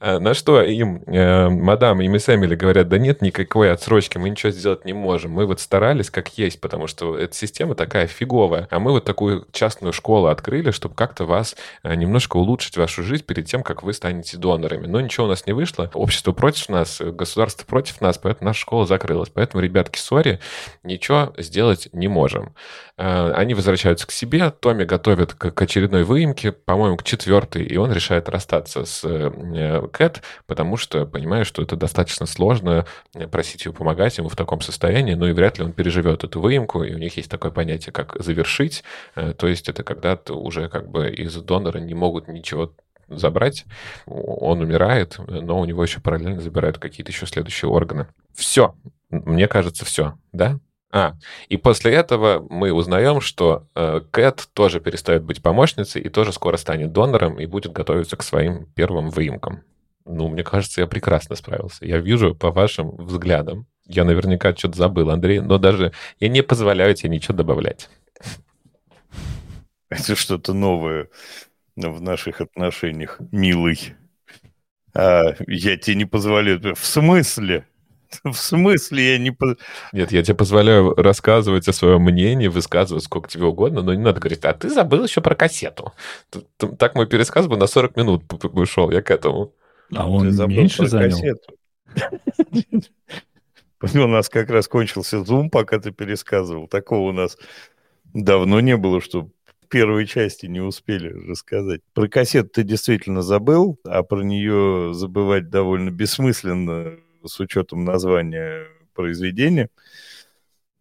А 0.03 0.19
на 0.19 0.33
что 0.33 0.63
им 0.63 1.03
э, 1.05 1.47
мадам 1.49 2.01
и 2.01 2.07
мисс 2.07 2.27
Эмили 2.27 2.55
говорят, 2.55 2.87
да 2.89 2.97
нет 2.97 3.21
никакой 3.21 3.71
отсрочки, 3.71 4.17
мы 4.17 4.31
ничего 4.31 4.51
сделать 4.51 4.83
не 4.83 4.93
можем. 4.93 5.29
Мы 5.29 5.45
вот 5.45 5.59
старались 5.59 6.09
как 6.09 6.39
есть, 6.39 6.59
потому 6.59 6.87
что 6.87 7.15
эта 7.15 7.35
система 7.35 7.75
такая 7.75 8.07
фиговая. 8.07 8.67
А 8.71 8.79
мы 8.79 8.93
вот 8.93 9.05
такую 9.05 9.45
частную 9.51 9.93
школу 9.93 10.25
открыли, 10.25 10.71
чтобы 10.71 10.95
как-то 10.95 11.25
вас 11.25 11.55
э, 11.83 11.93
немножко 11.93 12.37
улучшить 12.37 12.77
вашу 12.77 13.03
жизнь 13.03 13.23
перед 13.23 13.45
тем, 13.45 13.61
как 13.61 13.83
вы 13.83 13.93
станете 13.93 14.37
донорами. 14.37 14.87
Но 14.87 14.99
ничего 15.01 15.27
у 15.27 15.29
нас 15.29 15.45
не 15.45 15.53
вышло. 15.53 15.91
Общество 15.93 16.31
против 16.31 16.69
нас, 16.69 16.99
государство 16.99 17.67
против 17.67 18.01
нас, 18.01 18.17
поэтому 18.17 18.47
наша 18.47 18.61
школа 18.61 18.87
закрылась. 18.87 19.29
Поэтому, 19.31 19.61
ребятки, 19.61 19.99
сори, 19.99 20.39
ничего 20.81 21.31
сделать 21.37 21.89
не 21.93 22.07
можем 22.07 22.20
вечером. 22.27 22.55
Э, 22.97 23.31
они 23.33 23.53
возвращаются 23.53 24.07
к 24.07 24.11
себе, 24.11 24.51
Томми 24.51 24.83
готовит 24.83 25.33
к 25.33 25.61
очередной 25.61 26.03
выемке, 26.03 26.51
по-моему, 26.51 26.97
к 26.97 27.03
четвертой, 27.03 27.63
и 27.63 27.77
он 27.77 27.91
решает 27.91 28.29
расстаться 28.29 28.85
с 28.85 29.03
э, 29.03 29.87
Кэт, 29.91 30.21
потому 30.45 30.77
что 30.77 31.05
понимает, 31.05 31.47
что 31.47 31.61
это 31.61 31.75
достаточно 31.75 32.25
сложно 32.25 32.85
э, 33.15 33.27
просить 33.27 33.65
ее 33.65 33.73
помогать 33.73 34.17
ему 34.17 34.29
в 34.29 34.35
таком 34.35 34.61
состоянии, 34.61 35.13
ну 35.13 35.27
и 35.27 35.33
вряд 35.33 35.57
ли 35.57 35.65
он 35.65 35.73
переживет 35.73 36.23
эту 36.23 36.39
выемку, 36.41 36.83
и 36.83 36.93
у 36.93 36.97
них 36.97 37.17
есть 37.17 37.29
такое 37.29 37.51
понятие, 37.51 37.93
как 37.93 38.15
завершить, 38.21 38.83
то 39.15 39.47
есть 39.47 39.69
это 39.69 39.83
когда 39.83 40.13
-то 40.13 40.33
уже 40.33 40.69
как 40.69 40.89
бы 40.89 41.09
из 41.09 41.35
донора 41.35 41.79
не 41.79 41.93
могут 41.93 42.27
ничего 42.27 42.73
забрать, 43.07 43.65
он 44.05 44.61
умирает, 44.61 45.17
но 45.27 45.59
у 45.59 45.65
него 45.65 45.83
еще 45.83 45.99
параллельно 45.99 46.39
забирают 46.39 46.77
какие-то 46.77 47.11
еще 47.11 47.25
следующие 47.25 47.69
органы. 47.69 48.07
Все, 48.33 48.75
мне 49.09 49.47
кажется, 49.47 49.85
все, 49.85 50.13
да? 50.31 50.59
А, 50.91 51.15
и 51.47 51.55
после 51.55 51.93
этого 51.93 52.45
мы 52.49 52.73
узнаем, 52.73 53.21
что 53.21 53.67
э, 53.75 54.01
Кэт 54.11 54.49
тоже 54.53 54.81
перестает 54.81 55.23
быть 55.23 55.41
помощницей 55.41 56.01
и 56.01 56.09
тоже 56.09 56.33
скоро 56.33 56.57
станет 56.57 56.91
донором 56.91 57.39
и 57.39 57.45
будет 57.45 57.71
готовиться 57.71 58.17
к 58.17 58.23
своим 58.23 58.65
первым 58.75 59.09
выемкам. 59.09 59.63
Ну, 60.05 60.27
мне 60.27 60.43
кажется, 60.43 60.81
я 60.81 60.87
прекрасно 60.87 61.35
справился. 61.35 61.85
Я 61.85 61.99
вижу 61.99 62.35
по 62.35 62.51
вашим 62.51 62.91
взглядам. 62.97 63.67
Я 63.85 64.03
наверняка 64.03 64.55
что-то 64.55 64.77
забыл, 64.77 65.09
Андрей, 65.09 65.39
но 65.39 65.57
даже 65.57 65.93
я 66.19 66.27
не 66.27 66.43
позволяю 66.43 66.93
тебе 66.93 67.09
ничего 67.09 67.35
добавлять. 67.35 67.89
Это 69.89 70.15
что-то 70.15 70.53
новое 70.53 71.09
в 71.75 72.01
наших 72.01 72.41
отношениях, 72.41 73.19
милый. 73.31 73.95
А, 74.93 75.35
я 75.47 75.77
тебе 75.77 75.95
не 75.95 76.05
позволяю. 76.05 76.75
В 76.75 76.85
смысле? 76.85 77.65
В 78.23 78.35
смысле 78.35 79.13
я 79.13 79.17
не... 79.17 79.35
Нет, 79.93 80.11
я 80.11 80.23
тебе 80.23 80.35
позволяю 80.35 80.93
рассказывать 80.95 81.67
о 81.67 81.73
своем 81.73 82.01
мнении, 82.01 82.47
высказывать 82.47 83.03
сколько 83.03 83.29
тебе 83.29 83.45
угодно, 83.45 83.81
но 83.81 83.93
не 83.93 84.01
надо 84.01 84.19
говорить, 84.19 84.43
а 84.43 84.53
ты 84.53 84.69
забыл 84.69 85.03
еще 85.03 85.21
про 85.21 85.35
кассету. 85.35 85.93
Так 86.77 86.95
мой 86.95 87.07
пересказ 87.07 87.47
бы 87.47 87.57
на 87.57 87.67
40 87.67 87.95
минут 87.95 88.23
вышел, 88.43 88.91
я 88.91 89.01
к 89.01 89.11
этому. 89.11 89.53
А 89.93 90.09
он 90.09 90.29
меньше 90.47 90.87
занял? 90.87 91.17
У 93.81 94.07
нас 94.07 94.29
как 94.29 94.49
раз 94.51 94.67
кончился 94.67 95.17
Zoom, 95.17 95.49
пока 95.49 95.79
ты 95.79 95.91
пересказывал. 95.91 96.67
Такого 96.67 97.09
у 97.09 97.11
нас 97.11 97.37
давно 98.13 98.59
не 98.59 98.77
было, 98.77 99.01
что 99.01 99.29
первой 99.69 100.05
части 100.05 100.45
не 100.45 100.59
успели 100.59 101.07
рассказать. 101.07 101.81
Про 101.93 102.07
кассету 102.07 102.49
ты 102.49 102.63
действительно 102.63 103.23
забыл, 103.23 103.79
а 103.83 104.03
про 104.03 104.21
нее 104.21 104.93
забывать 104.93 105.49
довольно 105.49 105.89
бессмысленно 105.89 106.93
с 107.27 107.39
учетом 107.39 107.83
названия 107.85 108.67
произведения. 108.93 109.69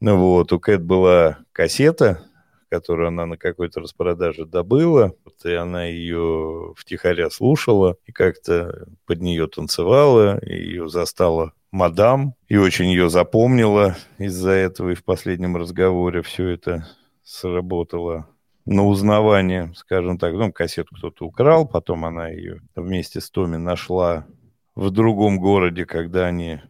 Ну 0.00 0.16
вот, 0.16 0.52
у 0.52 0.60
Кэт 0.60 0.82
была 0.82 1.38
кассета, 1.52 2.24
которую 2.70 3.08
она 3.08 3.26
на 3.26 3.36
какой-то 3.36 3.80
распродаже 3.80 4.46
добыла, 4.46 5.12
и 5.44 5.52
она 5.52 5.86
ее 5.86 6.72
втихаря 6.76 7.28
слушала, 7.28 7.96
и 8.06 8.12
как-то 8.12 8.86
под 9.06 9.20
нее 9.20 9.48
танцевала, 9.48 10.38
и 10.38 10.54
ее 10.54 10.88
застала 10.88 11.52
мадам, 11.72 12.34
и 12.48 12.56
очень 12.56 12.86
ее 12.86 13.10
запомнила 13.10 13.96
из-за 14.18 14.52
этого, 14.52 14.90
и 14.90 14.94
в 14.94 15.04
последнем 15.04 15.56
разговоре 15.56 16.22
все 16.22 16.48
это 16.48 16.86
сработало 17.22 18.28
на 18.66 18.86
узнавание, 18.86 19.72
скажем 19.74 20.18
так. 20.18 20.34
Ну, 20.34 20.52
кассету 20.52 20.94
кто-то 20.94 21.26
украл, 21.26 21.66
потом 21.66 22.04
она 22.04 22.28
ее 22.28 22.60
вместе 22.74 23.20
с 23.20 23.30
Томи 23.30 23.56
нашла 23.56 24.26
в 24.80 24.90
другом 24.90 25.38
городе, 25.38 25.84
когда 25.84 26.26
они 26.26 26.60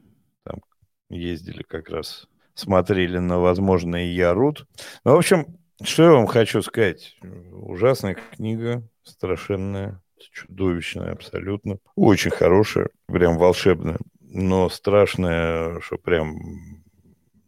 там 0.42 0.60
ездили 1.08 1.62
как 1.62 1.88
раз, 1.90 2.26
смотрели 2.54 3.18
на 3.18 3.38
возможный 3.38 4.08
Ярут. 4.08 4.66
Ну, 5.04 5.12
в 5.14 5.18
общем, 5.18 5.46
что 5.80 6.02
я 6.02 6.10
вам 6.10 6.26
хочу 6.26 6.60
сказать? 6.60 7.16
Ужасная 7.52 8.16
книга, 8.34 8.82
страшенная, 9.04 10.02
чудовищная 10.32 11.12
абсолютно. 11.12 11.78
Очень 11.94 12.32
хорошая, 12.32 12.88
прям 13.06 13.38
волшебная, 13.38 13.98
но 14.18 14.68
страшная, 14.68 15.80
что 15.80 15.96
прям 15.96 16.36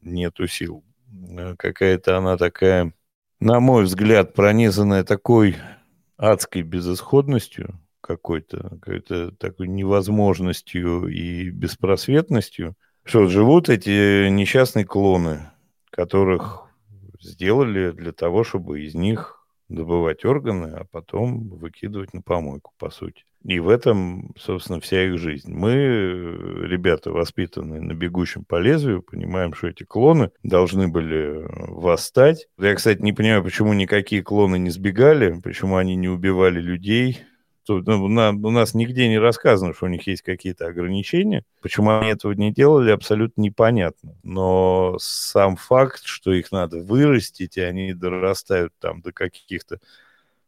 нету 0.00 0.46
сил. 0.46 0.84
Какая-то 1.58 2.18
она 2.18 2.36
такая 2.36 2.92
на 3.40 3.58
мой 3.58 3.82
взгляд, 3.82 4.34
пронизанная 4.34 5.02
такой 5.02 5.56
адской 6.16 6.62
безысходностью 6.62 7.80
какой-то, 8.16 8.78
какой-то 8.80 9.32
такой 9.32 9.68
невозможностью 9.68 11.08
и 11.08 11.50
беспросветностью, 11.50 12.74
что 13.04 13.26
живут 13.26 13.68
эти 13.68 14.28
несчастные 14.28 14.84
клоны, 14.84 15.50
которых 15.90 16.66
сделали 17.20 17.90
для 17.92 18.12
того, 18.12 18.44
чтобы 18.44 18.82
из 18.82 18.94
них 18.94 19.46
добывать 19.68 20.24
органы, 20.24 20.66
а 20.66 20.84
потом 20.90 21.48
выкидывать 21.48 22.14
на 22.14 22.22
помойку, 22.22 22.72
по 22.78 22.90
сути. 22.90 23.24
И 23.44 23.58
в 23.58 23.68
этом, 23.68 24.34
собственно, 24.38 24.80
вся 24.80 25.04
их 25.04 25.18
жизнь. 25.18 25.52
Мы, 25.52 25.74
ребята, 25.74 27.10
воспитанные 27.10 27.80
на 27.80 27.92
бегущем 27.92 28.44
по 28.44 28.60
лезвию, 28.60 29.02
понимаем, 29.02 29.52
что 29.54 29.68
эти 29.68 29.82
клоны 29.82 30.30
должны 30.44 30.86
были 30.86 31.44
восстать. 31.48 32.46
Я, 32.58 32.74
кстати, 32.74 33.00
не 33.02 33.12
понимаю, 33.12 33.42
почему 33.42 33.72
никакие 33.72 34.22
клоны 34.22 34.58
не 34.58 34.70
сбегали, 34.70 35.40
почему 35.42 35.76
они 35.76 35.96
не 35.96 36.08
убивали 36.08 36.60
людей, 36.60 37.20
ну, 37.68 38.04
у 38.04 38.50
нас 38.50 38.74
нигде 38.74 39.08
не 39.08 39.18
рассказано, 39.18 39.74
что 39.74 39.86
у 39.86 39.88
них 39.88 40.06
есть 40.06 40.22
какие-то 40.22 40.66
ограничения. 40.66 41.44
Почему 41.60 41.90
они 41.90 42.10
этого 42.10 42.32
не 42.32 42.52
делали, 42.52 42.90
абсолютно 42.90 43.40
непонятно. 43.42 44.16
Но 44.22 44.96
сам 44.98 45.56
факт, 45.56 46.02
что 46.04 46.32
их 46.32 46.52
надо 46.52 46.78
вырастить, 46.78 47.56
и 47.56 47.60
они 47.60 47.92
дорастают 47.94 48.72
там 48.78 49.00
до 49.00 49.12
каких-то 49.12 49.80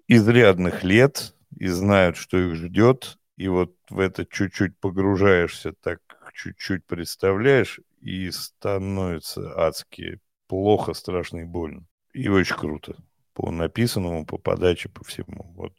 изрядных 0.08 0.84
лет 0.84 1.34
и 1.56 1.66
знают, 1.68 2.16
что 2.16 2.38
их 2.38 2.54
ждет, 2.56 3.18
и 3.36 3.48
вот 3.48 3.74
в 3.88 3.98
это 3.98 4.26
чуть-чуть 4.26 4.76
погружаешься, 4.78 5.72
так 5.72 6.00
чуть-чуть 6.34 6.84
представляешь, 6.84 7.80
и 8.00 8.30
становится 8.30 9.52
адски 9.56 10.20
плохо, 10.46 10.92
страшно 10.92 11.38
и 11.38 11.44
больно. 11.44 11.86
И 12.12 12.28
очень 12.28 12.56
круто. 12.56 12.96
По 13.32 13.50
написанному, 13.50 14.26
по 14.26 14.38
подаче, 14.38 14.88
по 14.88 15.04
всему. 15.04 15.52
Вот 15.56 15.72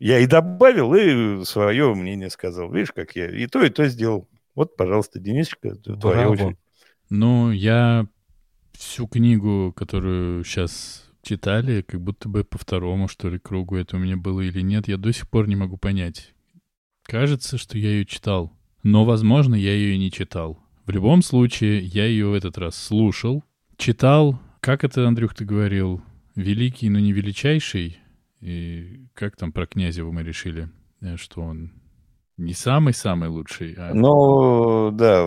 я 0.00 0.18
и 0.18 0.26
добавил, 0.26 0.94
и 0.94 1.44
свое 1.44 1.94
мнение 1.94 2.30
сказал. 2.30 2.72
Видишь, 2.72 2.92
как 2.92 3.14
я 3.14 3.30
и 3.30 3.46
то, 3.46 3.62
и 3.62 3.68
то 3.68 3.86
сделал. 3.86 4.28
Вот, 4.54 4.76
пожалуйста, 4.76 5.20
Денисочка, 5.20 5.76
твоя 5.76 6.28
очередь. 6.28 6.56
Ну, 7.10 7.52
я 7.52 8.08
всю 8.72 9.06
книгу, 9.06 9.72
которую 9.76 10.42
сейчас 10.42 11.08
читали, 11.22 11.82
как 11.82 12.00
будто 12.00 12.28
бы 12.28 12.44
по 12.44 12.56
второму, 12.56 13.08
что 13.08 13.28
ли, 13.28 13.38
кругу 13.38 13.76
это 13.76 13.96
у 13.96 13.98
меня 13.98 14.16
было 14.16 14.40
или 14.40 14.62
нет, 14.62 14.88
я 14.88 14.96
до 14.96 15.12
сих 15.12 15.28
пор 15.28 15.48
не 15.48 15.56
могу 15.56 15.76
понять. 15.76 16.32
Кажется, 17.04 17.58
что 17.58 17.76
я 17.76 17.90
ее 17.90 18.06
читал, 18.06 18.52
но, 18.82 19.04
возможно, 19.04 19.54
я 19.54 19.74
ее 19.74 19.94
и 19.94 19.98
не 19.98 20.10
читал. 20.10 20.58
В 20.86 20.90
любом 20.90 21.22
случае, 21.22 21.80
я 21.80 22.06
ее 22.06 22.28
в 22.28 22.34
этот 22.34 22.56
раз 22.56 22.74
слушал, 22.74 23.44
читал, 23.76 24.40
как 24.60 24.82
это, 24.82 25.06
Андрюх, 25.06 25.34
ты 25.34 25.44
говорил, 25.44 26.02
великий, 26.36 26.88
но 26.88 26.98
не 26.98 27.12
величайший, 27.12 27.98
и 28.40 29.06
как 29.14 29.36
там 29.36 29.52
про 29.52 29.66
Князева 29.66 30.10
мы 30.10 30.22
решили, 30.22 30.68
э, 31.00 31.16
что 31.16 31.42
он 31.42 31.72
не 32.36 32.54
самый-самый 32.54 33.28
лучший? 33.28 33.74
А... 33.76 33.92
Ну, 33.92 34.90
да, 34.92 35.26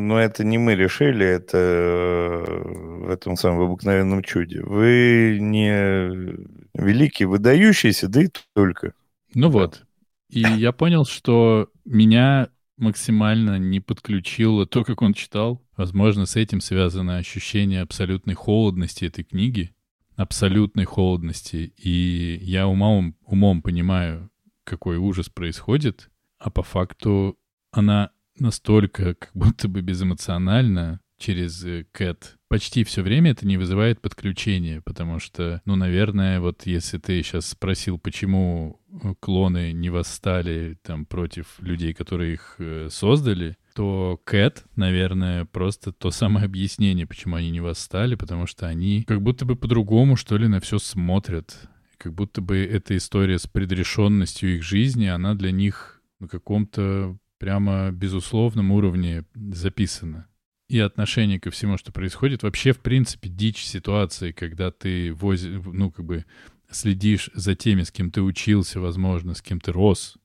но 0.00 0.18
это 0.18 0.42
не 0.42 0.56
мы 0.56 0.74
решили, 0.74 1.26
это 1.26 1.58
э, 1.58 3.04
в 3.06 3.10
этом 3.10 3.36
самом 3.36 3.60
обыкновенном 3.60 4.22
чуде. 4.22 4.62
Вы 4.62 5.38
не 5.40 6.34
великий, 6.74 7.26
выдающийся, 7.26 8.08
да 8.08 8.22
и 8.22 8.28
только. 8.54 8.94
Ну 9.34 9.48
да. 9.48 9.58
вот. 9.58 9.82
И 10.30 10.40
я 10.40 10.72
понял, 10.72 11.04
что 11.04 11.68
меня 11.84 12.48
максимально 12.78 13.58
не 13.58 13.80
подключило 13.80 14.66
то, 14.66 14.82
как 14.82 15.02
он 15.02 15.12
читал. 15.12 15.62
Возможно, 15.76 16.24
с 16.26 16.36
этим 16.36 16.60
связано 16.60 17.18
ощущение 17.18 17.82
абсолютной 17.82 18.34
холодности 18.34 19.04
этой 19.04 19.24
книги 19.24 19.75
абсолютной 20.16 20.84
холодности. 20.84 21.72
И 21.76 22.38
я 22.42 22.66
умом, 22.66 23.16
умом 23.24 23.62
понимаю, 23.62 24.30
какой 24.64 24.96
ужас 24.96 25.28
происходит, 25.28 26.10
а 26.38 26.50
по 26.50 26.62
факту 26.62 27.38
она 27.70 28.10
настолько 28.38 29.14
как 29.14 29.30
будто 29.34 29.68
бы 29.68 29.80
безэмоциональна 29.80 31.00
через 31.18 31.64
э, 31.64 31.86
Кэт. 31.92 32.36
Почти 32.48 32.84
все 32.84 33.02
время 33.02 33.32
это 33.32 33.46
не 33.46 33.56
вызывает 33.56 34.00
подключения, 34.00 34.82
потому 34.82 35.18
что, 35.18 35.62
ну, 35.64 35.76
наверное, 35.76 36.40
вот 36.40 36.66
если 36.66 36.98
ты 36.98 37.22
сейчас 37.22 37.46
спросил, 37.46 37.98
почему 37.98 38.80
э, 39.02 39.14
клоны 39.20 39.72
не 39.72 39.90
восстали 39.90 40.78
там 40.82 41.06
против 41.06 41.58
людей, 41.60 41.94
которые 41.94 42.34
их 42.34 42.56
э, 42.58 42.88
создали, 42.90 43.56
то 43.76 44.18
Кэт, 44.24 44.64
наверное, 44.74 45.44
просто 45.44 45.92
то 45.92 46.10
самое 46.10 46.46
объяснение, 46.46 47.06
почему 47.06 47.36
они 47.36 47.50
не 47.50 47.60
восстали, 47.60 48.14
потому 48.14 48.46
что 48.46 48.66
они 48.66 49.02
как 49.02 49.20
будто 49.20 49.44
бы 49.44 49.54
по-другому, 49.54 50.16
что 50.16 50.38
ли, 50.38 50.48
на 50.48 50.60
все 50.60 50.78
смотрят. 50.78 51.68
Как 51.98 52.14
будто 52.14 52.40
бы 52.40 52.56
эта 52.56 52.96
история 52.96 53.38
с 53.38 53.46
предрешенностью 53.46 54.56
их 54.56 54.62
жизни, 54.62 55.06
она 55.06 55.34
для 55.34 55.50
них 55.50 56.00
на 56.20 56.26
каком-то 56.26 57.18
прямо 57.36 57.90
безусловном 57.92 58.72
уровне 58.72 59.24
записана. 59.34 60.26
И 60.70 60.78
отношение 60.78 61.38
ко 61.38 61.50
всему, 61.50 61.76
что 61.76 61.92
происходит. 61.92 62.44
Вообще, 62.44 62.72
в 62.72 62.80
принципе, 62.80 63.28
дичь 63.28 63.62
ситуации, 63.62 64.32
когда 64.32 64.70
ты 64.70 65.12
вози, 65.12 65.50
ну, 65.50 65.90
как 65.90 66.06
бы 66.06 66.24
следишь 66.70 67.28
за 67.34 67.54
теми, 67.54 67.82
с 67.82 67.92
кем 67.92 68.10
ты 68.10 68.22
учился, 68.22 68.80
возможно, 68.80 69.34
с 69.34 69.42
кем 69.42 69.60
ты 69.60 69.70
рос, 69.70 70.16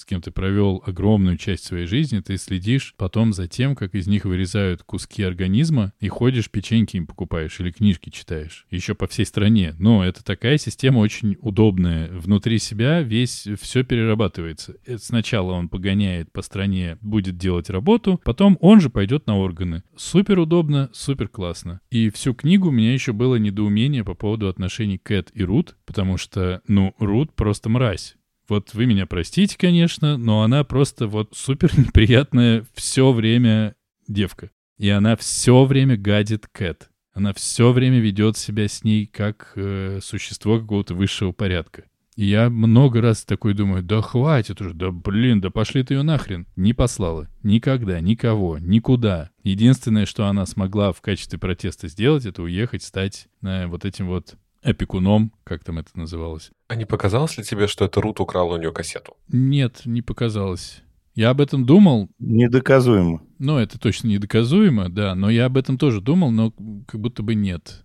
с 0.00 0.06
кем 0.06 0.22
ты 0.22 0.30
провел 0.30 0.82
огромную 0.86 1.36
часть 1.36 1.64
своей 1.64 1.86
жизни, 1.86 2.20
ты 2.20 2.38
следишь 2.38 2.94
потом 2.96 3.34
за 3.34 3.46
тем, 3.46 3.76
как 3.76 3.94
из 3.94 4.06
них 4.06 4.24
вырезают 4.24 4.82
куски 4.82 5.22
организма, 5.22 5.92
и 6.00 6.08
ходишь, 6.08 6.50
печеньки 6.50 6.96
им 6.96 7.06
покупаешь 7.06 7.60
или 7.60 7.70
книжки 7.70 8.08
читаешь. 8.08 8.66
Еще 8.70 8.94
по 8.94 9.06
всей 9.06 9.26
стране. 9.26 9.74
Но 9.78 10.02
это 10.02 10.24
такая 10.24 10.56
система 10.56 11.00
очень 11.00 11.36
удобная. 11.42 12.08
Внутри 12.08 12.58
себя 12.58 13.02
весь 13.02 13.46
все 13.60 13.84
перерабатывается. 13.84 14.76
Э, 14.86 14.96
сначала 14.96 15.52
он 15.52 15.68
погоняет 15.68 16.32
по 16.32 16.40
стране, 16.40 16.96
будет 17.02 17.36
делать 17.36 17.68
работу, 17.68 18.18
потом 18.24 18.56
он 18.62 18.80
же 18.80 18.88
пойдет 18.88 19.26
на 19.26 19.36
органы. 19.36 19.82
Супер 19.96 20.38
удобно, 20.38 20.88
супер 20.94 21.28
классно. 21.28 21.80
И 21.90 22.08
всю 22.08 22.32
книгу 22.32 22.68
у 22.68 22.72
меня 22.72 22.94
еще 22.94 23.12
было 23.12 23.36
недоумение 23.36 24.02
по 24.02 24.14
поводу 24.14 24.48
отношений 24.48 24.96
Кэт 24.96 25.30
и 25.34 25.44
Рут, 25.44 25.76
потому 25.84 26.16
что, 26.16 26.62
ну, 26.66 26.94
Рут 26.98 27.34
просто 27.34 27.68
мразь. 27.68 28.16
Вот 28.50 28.74
вы 28.74 28.86
меня 28.86 29.06
простите, 29.06 29.56
конечно, 29.56 30.18
но 30.18 30.42
она 30.42 30.64
просто 30.64 31.06
вот 31.06 31.34
супер 31.34 31.70
неприятная 31.78 32.66
все 32.74 33.12
время 33.12 33.76
девка. 34.08 34.50
И 34.76 34.88
она 34.88 35.16
все 35.16 35.64
время 35.64 35.96
гадит 35.96 36.48
Кэт. 36.50 36.90
Она 37.12 37.32
все 37.32 37.70
время 37.70 38.00
ведет 38.00 38.36
себя 38.36 38.66
с 38.66 38.82
ней 38.82 39.06
как 39.06 39.52
э, 39.54 40.00
существо 40.02 40.58
какого-то 40.58 40.94
высшего 40.94 41.30
порядка. 41.30 41.84
И 42.16 42.24
я 42.24 42.50
много 42.50 43.00
раз 43.00 43.24
такой 43.24 43.54
думаю, 43.54 43.82
да 43.84 44.02
хватит 44.02 44.60
уже, 44.60 44.74
да 44.74 44.90
блин, 44.90 45.40
да 45.40 45.50
пошли 45.50 45.84
ты 45.84 45.94
ее 45.94 46.02
нахрен. 46.02 46.46
Не 46.56 46.74
послала. 46.74 47.28
Никогда, 47.44 48.00
никого, 48.00 48.58
никуда. 48.58 49.30
Единственное, 49.44 50.06
что 50.06 50.26
она 50.26 50.44
смогла 50.44 50.92
в 50.92 51.00
качестве 51.00 51.38
протеста 51.38 51.86
сделать, 51.86 52.26
это 52.26 52.42
уехать, 52.42 52.82
стать 52.82 53.28
э, 53.42 53.66
вот 53.66 53.84
этим 53.84 54.08
вот 54.08 54.34
опекуном, 54.62 55.32
как 55.44 55.64
там 55.64 55.78
это 55.78 55.90
называлось. 55.94 56.50
А 56.68 56.74
не 56.76 56.84
показалось 56.84 57.38
ли 57.38 57.44
тебе, 57.44 57.66
что 57.66 57.84
это 57.84 58.00
Рут 58.00 58.20
украл 58.20 58.50
у 58.50 58.56
нее 58.56 58.72
кассету? 58.72 59.16
Нет, 59.28 59.82
не 59.84 60.02
показалось. 60.02 60.82
Я 61.14 61.30
об 61.30 61.40
этом 61.40 61.66
думал. 61.66 62.08
Недоказуемо. 62.18 63.22
Ну, 63.38 63.58
это 63.58 63.78
точно 63.78 64.08
недоказуемо, 64.08 64.88
да, 64.88 65.14
но 65.14 65.28
я 65.28 65.46
об 65.46 65.56
этом 65.56 65.76
тоже 65.76 66.00
думал, 66.00 66.30
но 66.30 66.52
как 66.86 67.00
будто 67.00 67.22
бы 67.22 67.34
нет. 67.34 67.84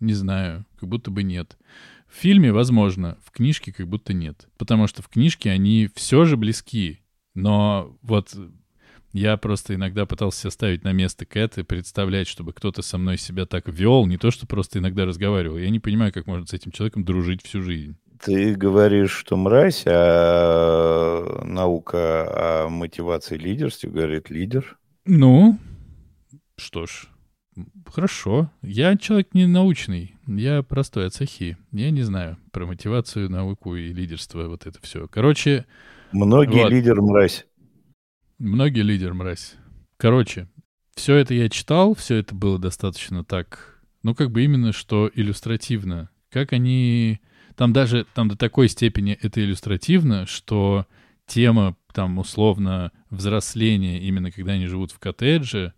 Не 0.00 0.12
знаю, 0.12 0.64
как 0.78 0.88
будто 0.88 1.10
бы 1.10 1.22
нет. 1.22 1.56
В 2.08 2.14
фильме, 2.14 2.52
возможно, 2.52 3.18
в 3.24 3.30
книжке 3.32 3.72
как 3.72 3.88
будто 3.88 4.12
нет. 4.12 4.48
Потому 4.58 4.86
что 4.86 5.02
в 5.02 5.08
книжке 5.08 5.50
они 5.50 5.88
все 5.94 6.24
же 6.24 6.36
близки. 6.36 7.00
Но 7.34 7.96
вот 8.02 8.34
я 9.18 9.36
просто 9.36 9.74
иногда 9.74 10.06
пытался 10.06 10.50
ставить 10.50 10.84
на 10.84 10.92
место 10.92 11.26
Кэт 11.26 11.58
и 11.58 11.62
представлять, 11.62 12.28
чтобы 12.28 12.52
кто-то 12.52 12.82
со 12.82 12.98
мной 12.98 13.18
себя 13.18 13.46
так 13.46 13.68
вел, 13.68 14.06
не 14.06 14.16
то, 14.16 14.30
что 14.30 14.46
просто 14.46 14.78
иногда 14.78 15.04
разговаривал. 15.04 15.58
Я 15.58 15.70
не 15.70 15.80
понимаю, 15.80 16.12
как 16.12 16.26
можно 16.26 16.46
с 16.46 16.52
этим 16.52 16.70
человеком 16.70 17.04
дружить 17.04 17.42
всю 17.42 17.62
жизнь. 17.62 17.96
Ты 18.22 18.54
говоришь, 18.54 19.12
что 19.12 19.36
мразь, 19.36 19.84
а 19.86 21.42
наука 21.44 22.64
о 22.64 22.68
мотивации 22.68 23.36
лидерстве 23.36 23.90
говорит 23.90 24.30
лидер. 24.30 24.78
Ну, 25.04 25.58
что 26.56 26.86
ж, 26.86 27.08
хорошо. 27.86 28.50
Я 28.62 28.96
человек 28.96 29.34
не 29.34 29.46
научный, 29.46 30.16
я 30.26 30.62
простой 30.62 31.06
от 31.06 31.14
сахи. 31.14 31.56
Я 31.72 31.90
не 31.90 32.02
знаю 32.02 32.36
про 32.50 32.66
мотивацию, 32.66 33.30
науку 33.30 33.74
и 33.76 33.92
лидерство, 33.92 34.48
вот 34.48 34.66
это 34.66 34.78
все. 34.82 35.08
Короче... 35.08 35.66
Многие 36.10 36.62
вот. 36.62 36.72
лидер 36.72 37.02
мразь. 37.02 37.47
Многие 38.38 38.82
лидер 38.82 39.14
мразь. 39.14 39.56
Короче, 39.96 40.46
все 40.94 41.16
это 41.16 41.34
я 41.34 41.48
читал, 41.48 41.94
все 41.94 42.16
это 42.16 42.36
было 42.36 42.56
достаточно 42.56 43.24
так, 43.24 43.80
ну, 44.04 44.14
как 44.14 44.30
бы 44.30 44.44
именно 44.44 44.72
что 44.72 45.10
иллюстративно. 45.12 46.10
Как 46.30 46.52
они 46.52 47.20
там 47.56 47.72
даже 47.72 48.06
там 48.14 48.28
до 48.28 48.36
такой 48.36 48.68
степени 48.68 49.18
это 49.20 49.40
иллюстративно, 49.40 50.24
что 50.26 50.86
тема 51.26 51.76
там 51.92 52.18
условно 52.18 52.92
взросления, 53.10 54.00
именно 54.00 54.30
когда 54.30 54.52
они 54.52 54.66
живут 54.66 54.92
в 54.92 55.00
коттедже, 55.00 55.74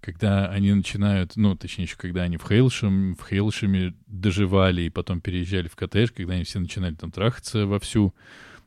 когда 0.00 0.46
они 0.46 0.72
начинают, 0.72 1.32
ну, 1.34 1.56
точнее, 1.56 1.84
еще 1.84 1.96
когда 1.96 2.22
они 2.22 2.36
в 2.36 2.46
Хейлшем, 2.46 3.16
в 3.16 3.28
Хейлшеме 3.28 3.94
доживали 4.06 4.82
и 4.82 4.90
потом 4.90 5.20
переезжали 5.20 5.66
в 5.66 5.74
коттедж, 5.74 6.10
когда 6.14 6.34
они 6.34 6.44
все 6.44 6.60
начинали 6.60 6.94
там 6.94 7.10
трахаться 7.10 7.66
вовсю, 7.66 8.14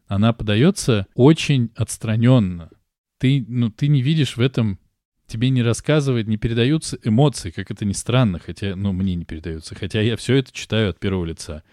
она 0.07 0.33
подается 0.33 1.07
очень 1.13 1.71
отстраненно. 1.75 2.71
Ты, 3.17 3.43
ну, 3.47 3.69
ты 3.69 3.87
не 3.87 4.01
видишь 4.01 4.37
в 4.37 4.41
этом, 4.41 4.79
тебе 5.25 5.49
не 5.49 5.63
рассказывает, 5.63 6.27
не 6.27 6.37
передаются 6.37 6.97
эмоции, 7.03 7.51
как 7.51 7.71
это 7.71 7.85
ни 7.85 7.93
странно, 7.93 8.39
хотя, 8.39 8.75
ну, 8.75 8.93
мне 8.93 9.15
не 9.15 9.25
передаются, 9.25 9.75
хотя 9.75 10.01
я 10.01 10.15
все 10.17 10.35
это 10.35 10.51
читаю 10.51 10.91
от 10.91 10.99
первого 10.99 11.25
лица. 11.25 11.63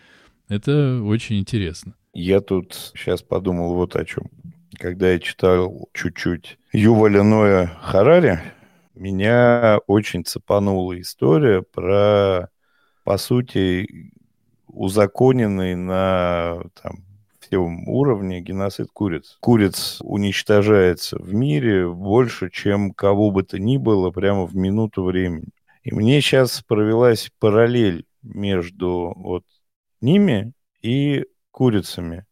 Это 0.48 1.00
очень 1.02 1.38
интересно. 1.38 1.94
Я 2.12 2.40
тут 2.40 2.92
сейчас 2.94 3.22
подумал 3.22 3.74
вот 3.74 3.96
о 3.96 4.04
чем. 4.04 4.30
Когда 4.78 5.10
я 5.10 5.18
читал 5.18 5.88
чуть-чуть 5.92 6.58
Юваля 6.72 7.22
Ноя 7.22 7.66
Харари, 7.80 8.40
меня 8.94 9.80
очень 9.86 10.24
цепанула 10.24 11.00
история 11.00 11.62
про, 11.62 12.50
по 13.04 13.18
сути, 13.18 14.12
узаконенный 14.68 15.74
на 15.74 16.62
там, 16.80 17.04
всем 17.54 17.88
уровне 17.88 18.40
геноцид 18.40 18.88
куриц. 18.92 19.36
Куриц 19.40 19.98
уничтожается 20.02 21.16
в 21.18 21.32
мире 21.34 21.88
больше, 21.88 22.50
чем 22.50 22.92
кого 22.92 23.30
бы 23.30 23.42
то 23.42 23.58
ни 23.58 23.76
было 23.76 24.10
прямо 24.10 24.46
в 24.46 24.56
минуту 24.56 25.04
времени. 25.04 25.48
И 25.82 25.94
мне 25.94 26.20
сейчас 26.20 26.62
провелась 26.66 27.30
параллель 27.38 28.06
между 28.22 29.12
вот 29.16 29.44
ними 30.00 30.52
и 30.82 31.26
курицами. 31.50 32.24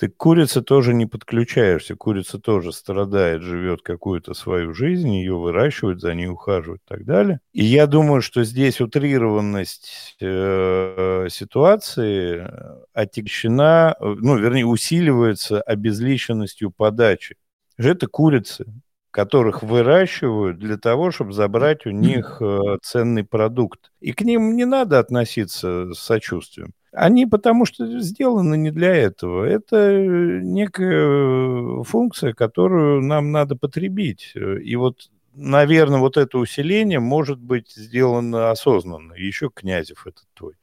Ты 0.00 0.08
к 0.08 0.16
курице 0.16 0.62
тоже 0.62 0.94
не 0.94 1.04
подключаешься. 1.04 1.94
Курица 1.94 2.38
тоже 2.38 2.72
страдает, 2.72 3.42
живет 3.42 3.82
какую-то 3.82 4.32
свою 4.32 4.72
жизнь, 4.72 5.12
ее 5.12 5.36
выращивают, 5.36 6.00
за 6.00 6.14
ней 6.14 6.26
ухаживают 6.26 6.80
и 6.86 6.88
так 6.88 7.04
далее. 7.04 7.40
И 7.52 7.62
я 7.66 7.86
думаю, 7.86 8.22
что 8.22 8.42
здесь 8.42 8.80
утрированность 8.80 10.16
э, 10.22 11.26
ситуации 11.30 12.50
отягчена, 12.94 13.94
ну, 14.00 14.38
вернее, 14.38 14.64
усиливается 14.64 15.60
обезличенностью 15.60 16.70
подачи. 16.70 17.36
Это 17.76 18.06
курицы, 18.06 18.64
которых 19.10 19.62
выращивают 19.62 20.58
для 20.58 20.78
того, 20.78 21.10
чтобы 21.10 21.34
забрать 21.34 21.84
у 21.84 21.90
них 21.90 22.38
э, 22.40 22.78
ценный 22.80 23.24
продукт. 23.24 23.92
И 24.00 24.12
к 24.12 24.22
ним 24.22 24.56
не 24.56 24.64
надо 24.64 24.98
относиться 24.98 25.92
с 25.92 25.98
сочувствием. 25.98 26.72
Они 26.92 27.26
потому 27.26 27.66
что 27.66 28.00
сделаны 28.00 28.56
не 28.56 28.70
для 28.70 28.94
этого. 28.94 29.44
Это 29.44 29.96
некая 30.42 31.84
функция, 31.84 32.32
которую 32.32 33.02
нам 33.02 33.30
надо 33.30 33.54
потребить. 33.56 34.34
И 34.34 34.76
вот, 34.76 35.10
наверное, 35.34 36.00
вот 36.00 36.16
это 36.16 36.38
усиление 36.38 36.98
может 36.98 37.38
быть 37.38 37.70
сделано 37.70 38.50
осознанно. 38.50 39.12
Еще 39.14 39.50
Князев 39.54 40.06
этот 40.06 40.24
твой. 40.34 40.54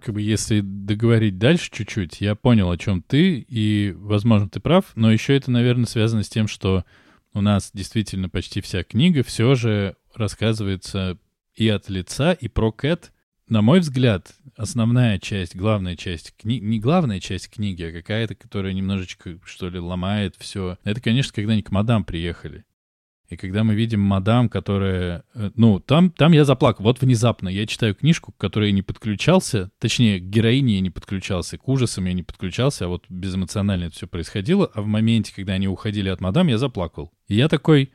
Как 0.00 0.14
бы 0.14 0.20
если 0.22 0.60
договорить 0.60 1.38
дальше 1.38 1.70
чуть-чуть, 1.72 2.20
я 2.20 2.36
понял, 2.36 2.70
о 2.70 2.76
чем 2.76 3.02
ты, 3.02 3.44
и, 3.48 3.92
возможно, 3.96 4.48
ты 4.48 4.60
прав, 4.60 4.92
но 4.94 5.10
еще 5.10 5.36
это, 5.36 5.50
наверное, 5.50 5.86
связано 5.86 6.22
с 6.22 6.28
тем, 6.28 6.46
что 6.46 6.84
у 7.34 7.40
нас 7.40 7.70
действительно 7.74 8.28
почти 8.28 8.60
вся 8.60 8.84
книга 8.84 9.24
все 9.24 9.56
же 9.56 9.96
рассказывается 10.14 11.18
и 11.54 11.68
от 11.68 11.88
лица, 11.88 12.32
и 12.32 12.46
про 12.46 12.70
Кэт, 12.70 13.10
на 13.48 13.62
мой 13.62 13.80
взгляд, 13.80 14.34
основная 14.56 15.18
часть, 15.18 15.54
главная 15.54 15.96
часть, 15.96 16.34
кни... 16.36 16.60
не 16.60 16.80
главная 16.80 17.20
часть 17.20 17.48
книги, 17.48 17.82
а 17.84 17.92
какая-то, 17.92 18.34
которая 18.34 18.72
немножечко, 18.72 19.38
что 19.44 19.68
ли, 19.68 19.78
ломает 19.78 20.34
все, 20.38 20.78
это, 20.84 21.00
конечно, 21.00 21.32
когда 21.32 21.52
они 21.52 21.62
к 21.62 21.70
мадам 21.70 22.04
приехали. 22.04 22.64
И 23.28 23.36
когда 23.36 23.64
мы 23.64 23.74
видим 23.74 24.00
мадам, 24.00 24.48
которая... 24.48 25.24
Э, 25.34 25.50
ну, 25.56 25.80
там, 25.80 26.10
там 26.10 26.32
я 26.32 26.44
заплакал. 26.44 26.84
Вот 26.84 27.00
внезапно 27.00 27.48
я 27.48 27.66
читаю 27.66 27.94
книжку, 27.94 28.32
к 28.32 28.36
которой 28.36 28.68
я 28.68 28.72
не 28.72 28.82
подключался. 28.82 29.70
Точнее, 29.80 30.20
к 30.20 30.24
героине 30.24 30.76
я 30.76 30.80
не 30.80 30.90
подключался, 30.90 31.58
к 31.58 31.66
ужасам 31.66 32.04
я 32.04 32.12
не 32.12 32.22
подключался, 32.22 32.84
а 32.84 32.88
вот 32.88 33.04
безэмоционально 33.08 33.84
это 33.84 33.96
все 33.96 34.06
происходило. 34.06 34.70
А 34.74 34.82
в 34.82 34.86
моменте, 34.86 35.32
когда 35.34 35.54
они 35.54 35.66
уходили 35.66 36.08
от 36.08 36.20
мадам, 36.20 36.46
я 36.46 36.58
заплакал. 36.58 37.12
И 37.26 37.34
я 37.34 37.48
такой... 37.48 37.90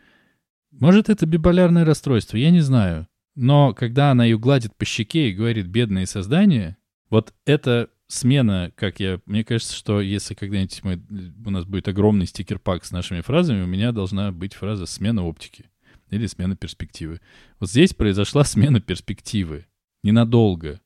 Может, 0.72 1.10
это 1.10 1.26
биполярное 1.26 1.86
расстройство, 1.86 2.38
я 2.38 2.50
не 2.50 2.62
знаю. 2.62 3.08
Но 3.36 3.74
когда 3.74 4.12
она 4.12 4.26
ее 4.26 4.38
гладит 4.38 4.76
по 4.76 4.86
щеке 4.86 5.30
и 5.30 5.34
говорит 5.34 5.68
«бедные 5.68 6.06
создания», 6.06 6.78
вот 7.10 7.34
это 7.46 7.90
смена, 8.08 8.72
как 8.76 9.00
я... 9.00 9.20
Мне 9.26 9.44
кажется, 9.44 9.74
что 9.74 10.02
если 10.02 10.34
когда-нибудь 10.34 10.84
мы, 10.84 11.02
у 11.46 11.50
нас 11.50 11.66
будет 11.66 11.88
огромный 11.88 12.26
стикер-пак 12.26 12.84
с 12.84 12.92
нашими 12.92 13.22
фразами, 13.22 13.64
у 13.64 13.68
меня 13.68 13.92
должна 13.92 14.32
быть 14.32 14.54
фраза 14.54 14.86
«смена 14.86 15.24
оптики» 15.24 15.70
или 16.10 16.28
«смена 16.28 16.56
перспективы». 16.56 17.22
Вот 17.60 17.70
здесь 17.70 17.94
произошла 17.94 18.44
смена 18.44 18.82
перспективы. 18.82 19.66
Ненадолго. 20.04 20.82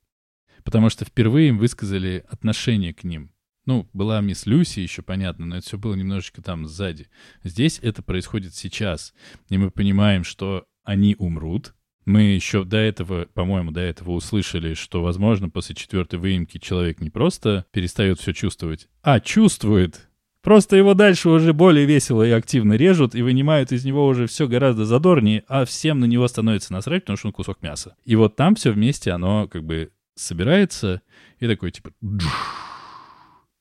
Потому 0.63 0.89
что 0.89 1.05
впервые 1.05 1.49
им 1.49 1.57
высказали 1.57 2.25
отношение 2.29 2.93
к 2.93 3.03
ним. 3.03 3.31
Ну, 3.65 3.89
была 3.93 4.21
мисс 4.21 4.45
Люси 4.45 4.81
еще, 4.81 5.01
понятно, 5.01 5.45
но 5.45 5.57
это 5.57 5.65
все 5.65 5.77
было 5.77 5.95
немножечко 5.95 6.41
там 6.41 6.67
сзади. 6.67 7.07
Здесь 7.43 7.79
это 7.81 8.03
происходит 8.03 8.53
сейчас. 8.53 9.13
И 9.49 9.57
мы 9.57 9.71
понимаем, 9.71 10.23
что 10.23 10.67
они 10.83 11.15
умрут, 11.17 11.73
мы 12.05 12.21
еще 12.21 12.63
до 12.63 12.77
этого, 12.77 13.27
по-моему, 13.33 13.71
до 13.71 13.81
этого 13.81 14.11
услышали, 14.11 14.75
что, 14.75 15.01
возможно, 15.01 15.49
после 15.49 15.75
четвертой 15.75 16.19
выемки 16.19 16.59
человек 16.59 17.01
не 17.01 17.09
просто 17.09 17.65
перестает 17.71 18.19
все 18.19 18.33
чувствовать, 18.33 18.87
а 19.01 19.19
чувствует. 19.19 20.07
Просто 20.41 20.75
его 20.75 20.93
дальше 20.93 21.29
уже 21.29 21.53
более 21.53 21.85
весело 21.85 22.21
и 22.21 22.29
активно 22.29 22.73
режут 22.73 23.15
и 23.15 23.23
вынимают 23.23 23.71
из 23.71 23.83
него 23.83 24.05
уже 24.05 24.27
все 24.27 24.47
гораздо 24.47 24.85
задорнее, 24.85 25.43
а 25.47 25.65
всем 25.65 25.99
на 25.99 26.05
него 26.05 26.27
становится 26.27 26.71
насрать, 26.71 27.03
потому 27.03 27.17
что 27.17 27.29
он 27.29 27.33
кусок 27.33 27.63
мяса. 27.63 27.95
И 28.05 28.15
вот 28.15 28.35
там 28.35 28.53
все 28.53 28.69
вместе, 28.69 29.09
оно 29.09 29.47
как 29.47 29.63
бы 29.63 29.89
собирается 30.13 31.01
и 31.39 31.47
такой 31.47 31.71
типа... 31.71 31.91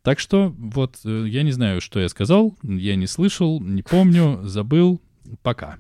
Так 0.03 0.21
что 0.21 0.55
вот 0.59 0.99
э, 1.07 1.25
я 1.27 1.43
не 1.43 1.53
знаю, 1.53 1.81
что 1.81 1.99
я 1.99 2.11
сказал, 2.11 2.55
я 2.63 2.95
не 2.95 3.07
слышал, 3.07 3.63
не 3.63 3.83
помню, 3.83 4.41
забыл. 4.43 5.01
Пока. 5.43 5.79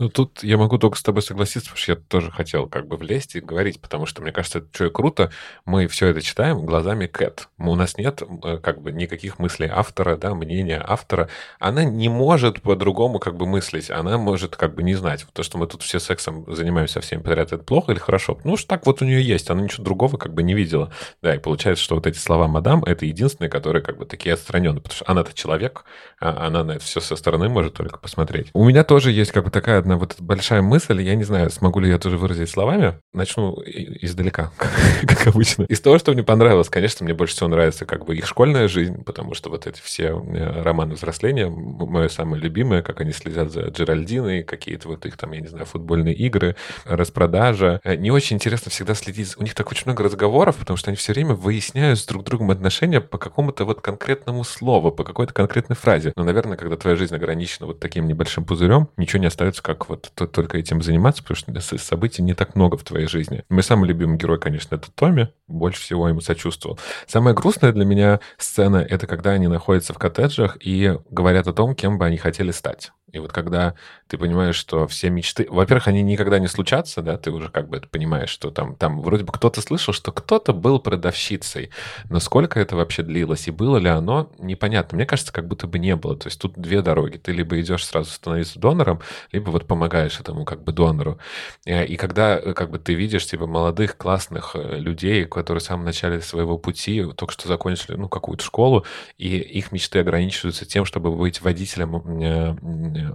Ну, 0.00 0.08
тут 0.08 0.42
я 0.42 0.56
могу 0.56 0.78
только 0.78 0.96
с 0.96 1.02
тобой 1.02 1.20
согласиться, 1.20 1.68
потому 1.68 1.76
что 1.76 1.92
я 1.92 1.96
тоже 1.96 2.30
хотел 2.30 2.66
как 2.66 2.88
бы 2.88 2.96
влезть 2.96 3.36
и 3.36 3.40
говорить, 3.40 3.82
потому 3.82 4.06
что, 4.06 4.22
мне 4.22 4.32
кажется, 4.32 4.60
это 4.60 4.68
что 4.72 4.86
и 4.86 4.90
круто. 4.90 5.30
Мы 5.66 5.88
все 5.88 6.06
это 6.06 6.22
читаем 6.22 6.64
глазами 6.64 7.06
Кэт. 7.06 7.48
У 7.58 7.74
нас 7.74 7.98
нет 7.98 8.22
э, 8.42 8.56
как 8.62 8.80
бы 8.80 8.92
никаких 8.92 9.38
мыслей 9.38 9.68
автора, 9.70 10.16
да, 10.16 10.34
мнения 10.34 10.82
автора. 10.82 11.28
Она 11.58 11.84
не 11.84 12.08
может 12.08 12.62
по-другому 12.62 13.18
как 13.18 13.36
бы 13.36 13.44
мыслить. 13.44 13.90
Она 13.90 14.16
может 14.16 14.56
как 14.56 14.74
бы 14.74 14.82
не 14.82 14.94
знать. 14.94 15.26
То, 15.34 15.42
что 15.42 15.58
мы 15.58 15.66
тут 15.66 15.82
все 15.82 16.00
сексом 16.00 16.46
занимаемся 16.48 17.02
всеми 17.02 17.20
подряд, 17.20 17.52
это 17.52 17.62
плохо 17.62 17.92
или 17.92 17.98
хорошо? 17.98 18.38
Ну, 18.42 18.56
что 18.56 18.68
так 18.68 18.86
вот 18.86 19.02
у 19.02 19.04
нее 19.04 19.22
есть. 19.22 19.50
Она 19.50 19.60
ничего 19.60 19.84
другого 19.84 20.16
как 20.16 20.32
бы 20.32 20.42
не 20.42 20.54
видела. 20.54 20.90
Да, 21.20 21.34
и 21.34 21.38
получается, 21.38 21.84
что 21.84 21.96
вот 21.96 22.06
эти 22.06 22.16
слова 22.16 22.48
мадам, 22.48 22.82
это 22.84 23.04
единственные, 23.04 23.50
которые 23.50 23.82
как 23.82 23.98
бы 23.98 24.06
такие 24.06 24.32
отстраненные, 24.32 24.80
потому 24.80 24.96
что 24.96 25.04
она-то 25.10 25.34
человек, 25.34 25.84
а 26.18 26.46
она 26.46 26.64
на 26.64 26.72
это 26.72 26.84
все 26.86 27.00
со 27.00 27.16
стороны 27.16 27.50
может 27.50 27.74
только 27.74 27.98
посмотреть. 27.98 28.48
У 28.54 28.64
меня 28.64 28.82
тоже 28.82 29.12
есть 29.12 29.32
как 29.32 29.44
бы 29.44 29.50
такая 29.50 29.89
одна 29.90 29.98
вот 29.98 30.16
большая 30.20 30.62
мысль, 30.62 31.02
я 31.02 31.14
не 31.14 31.24
знаю, 31.24 31.50
смогу 31.50 31.80
ли 31.80 31.88
я 31.88 31.98
тоже 31.98 32.16
выразить 32.16 32.48
словами. 32.48 33.00
Начну 33.12 33.60
издалека, 33.64 34.52
как 35.06 35.26
обычно. 35.26 35.64
Из 35.64 35.80
того, 35.80 35.98
что 35.98 36.12
мне 36.12 36.22
понравилось, 36.22 36.68
конечно, 36.68 37.04
мне 37.04 37.14
больше 37.14 37.34
всего 37.34 37.48
нравится 37.48 37.84
как 37.86 38.04
бы 38.04 38.16
их 38.16 38.26
школьная 38.26 38.68
жизнь, 38.68 39.02
потому 39.04 39.34
что 39.34 39.50
вот 39.50 39.66
эти 39.66 39.80
все 39.80 40.10
романы 40.10 40.94
взросления, 40.94 41.48
мое 41.48 42.08
самое 42.08 42.40
любимое, 42.40 42.82
как 42.82 43.00
они 43.00 43.12
следят 43.12 43.50
за 43.50 43.62
Джеральдиной, 43.62 44.42
какие-то 44.42 44.88
вот 44.88 45.04
их 45.06 45.16
там, 45.16 45.32
я 45.32 45.40
не 45.40 45.48
знаю, 45.48 45.66
футбольные 45.66 46.14
игры, 46.14 46.56
распродажа. 46.84 47.80
Э, 47.82 47.96
не 47.96 48.10
очень 48.10 48.36
интересно 48.36 48.70
всегда 48.70 48.94
следить. 48.94 49.36
У 49.36 49.42
них 49.42 49.54
так 49.54 49.70
очень 49.70 49.84
много 49.86 50.04
разговоров, 50.04 50.56
потому 50.56 50.76
что 50.76 50.90
они 50.90 50.96
все 50.96 51.12
время 51.12 51.34
выясняют 51.34 51.98
с 51.98 52.06
друг 52.06 52.24
другом 52.24 52.50
отношения 52.50 53.00
по 53.00 53.18
какому-то 53.18 53.64
вот 53.64 53.80
конкретному 53.80 54.44
слову, 54.44 54.92
по 54.92 55.04
какой-то 55.04 55.32
конкретной 55.32 55.76
фразе. 55.76 56.12
Но, 56.16 56.24
наверное, 56.24 56.56
когда 56.56 56.76
твоя 56.76 56.96
жизнь 56.96 57.14
ограничена 57.14 57.66
вот 57.66 57.80
таким 57.80 58.06
небольшим 58.06 58.44
пузырем, 58.44 58.88
ничего 58.96 59.20
не 59.20 59.26
остается, 59.26 59.62
как 59.62 59.79
вот 59.88 60.12
только 60.14 60.58
этим 60.58 60.82
заниматься, 60.82 61.22
потому 61.22 61.60
что 61.60 61.78
событий 61.78 62.22
не 62.22 62.34
так 62.34 62.54
много 62.54 62.76
в 62.76 62.84
твоей 62.84 63.06
жизни. 63.06 63.44
Мой 63.48 63.62
самый 63.62 63.88
любимый 63.88 64.18
герой, 64.18 64.38
конечно, 64.38 64.74
это 64.74 64.90
Томми. 64.90 65.32
Больше 65.48 65.80
всего 65.80 66.08
ему 66.08 66.20
сочувствовал. 66.20 66.78
Самая 67.06 67.34
грустная 67.34 67.72
для 67.72 67.84
меня 67.84 68.20
сцена— 68.38 68.76
это 68.88 69.06
когда 69.06 69.30
они 69.30 69.48
находятся 69.48 69.92
в 69.92 69.98
коттеджах 69.98 70.56
и 70.60 70.98
говорят 71.10 71.48
о 71.48 71.52
том, 71.52 71.74
кем 71.74 71.98
бы 71.98 72.06
они 72.06 72.16
хотели 72.16 72.50
стать. 72.50 72.92
И 73.12 73.18
вот 73.18 73.32
когда 73.32 73.74
ты 74.08 74.18
понимаешь, 74.18 74.56
что 74.56 74.86
все 74.86 75.10
мечты... 75.10 75.46
Во-первых, 75.48 75.88
они 75.88 76.02
никогда 76.02 76.38
не 76.38 76.48
случатся, 76.48 77.02
да, 77.02 77.16
ты 77.16 77.30
уже 77.30 77.48
как 77.48 77.68
бы 77.68 77.76
это 77.76 77.88
понимаешь, 77.88 78.30
что 78.30 78.50
там, 78.50 78.76
там 78.76 79.00
вроде 79.02 79.24
бы 79.24 79.32
кто-то 79.32 79.60
слышал, 79.60 79.94
что 79.94 80.12
кто-то 80.12 80.52
был 80.52 80.80
продавщицей, 80.80 81.70
но 82.08 82.20
сколько 82.20 82.60
это 82.60 82.76
вообще 82.76 83.02
длилось 83.02 83.48
и 83.48 83.50
было 83.50 83.78
ли 83.78 83.88
оно, 83.88 84.30
непонятно. 84.38 84.96
Мне 84.96 85.06
кажется, 85.06 85.32
как 85.32 85.46
будто 85.46 85.66
бы 85.66 85.78
не 85.78 85.96
было. 85.96 86.16
То 86.16 86.28
есть 86.28 86.40
тут 86.40 86.54
две 86.56 86.82
дороги. 86.82 87.16
Ты 87.16 87.32
либо 87.32 87.60
идешь 87.60 87.84
сразу 87.84 88.10
становиться 88.10 88.58
донором, 88.58 89.00
либо 89.32 89.50
вот 89.50 89.66
помогаешь 89.66 90.18
этому 90.20 90.44
как 90.44 90.62
бы 90.62 90.72
донору. 90.72 91.18
Э, 91.66 91.84
и 91.84 91.96
когда 91.96 92.38
э, 92.38 92.52
как 92.52 92.70
бы 92.70 92.78
ты 92.78 92.94
видишь 92.94 93.26
типа 93.26 93.46
молодых 93.46 93.96
классных 93.96 94.52
э, 94.54 94.78
людей, 94.78 95.24
которые 95.24 95.60
в 95.60 95.64
самом 95.64 95.84
начале 95.84 96.20
своего 96.20 96.58
пути 96.58 97.04
только 97.16 97.32
что 97.32 97.48
закончили 97.48 97.96
ну 97.96 98.08
какую-то 98.08 98.44
школу, 98.44 98.84
и 99.18 99.36
их 99.36 99.72
мечты 99.72 100.00
ограничиваются 100.00 100.64
тем, 100.66 100.84
чтобы 100.84 101.14
быть 101.14 101.40
водителем 101.40 102.02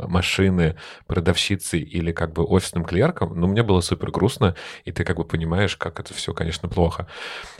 машины, 0.08 0.76
продавщицей 1.08 1.82
или 1.82 2.12
как 2.12 2.34
бы 2.34 2.44
офисным 2.44 2.84
клерком, 2.86 3.40
ну, 3.40 3.48
мне 3.48 3.64
было 3.64 3.82
супер 3.82 4.12
грустно, 4.12 4.56
и 4.84 4.92
ты 4.92 5.04
как 5.04 5.18
бы 5.18 5.24
понимаешь, 5.24 5.76
как 5.78 6.00
это 6.00 6.14
все, 6.14 6.34
конечно, 6.34 6.70
плохо. 6.70 7.08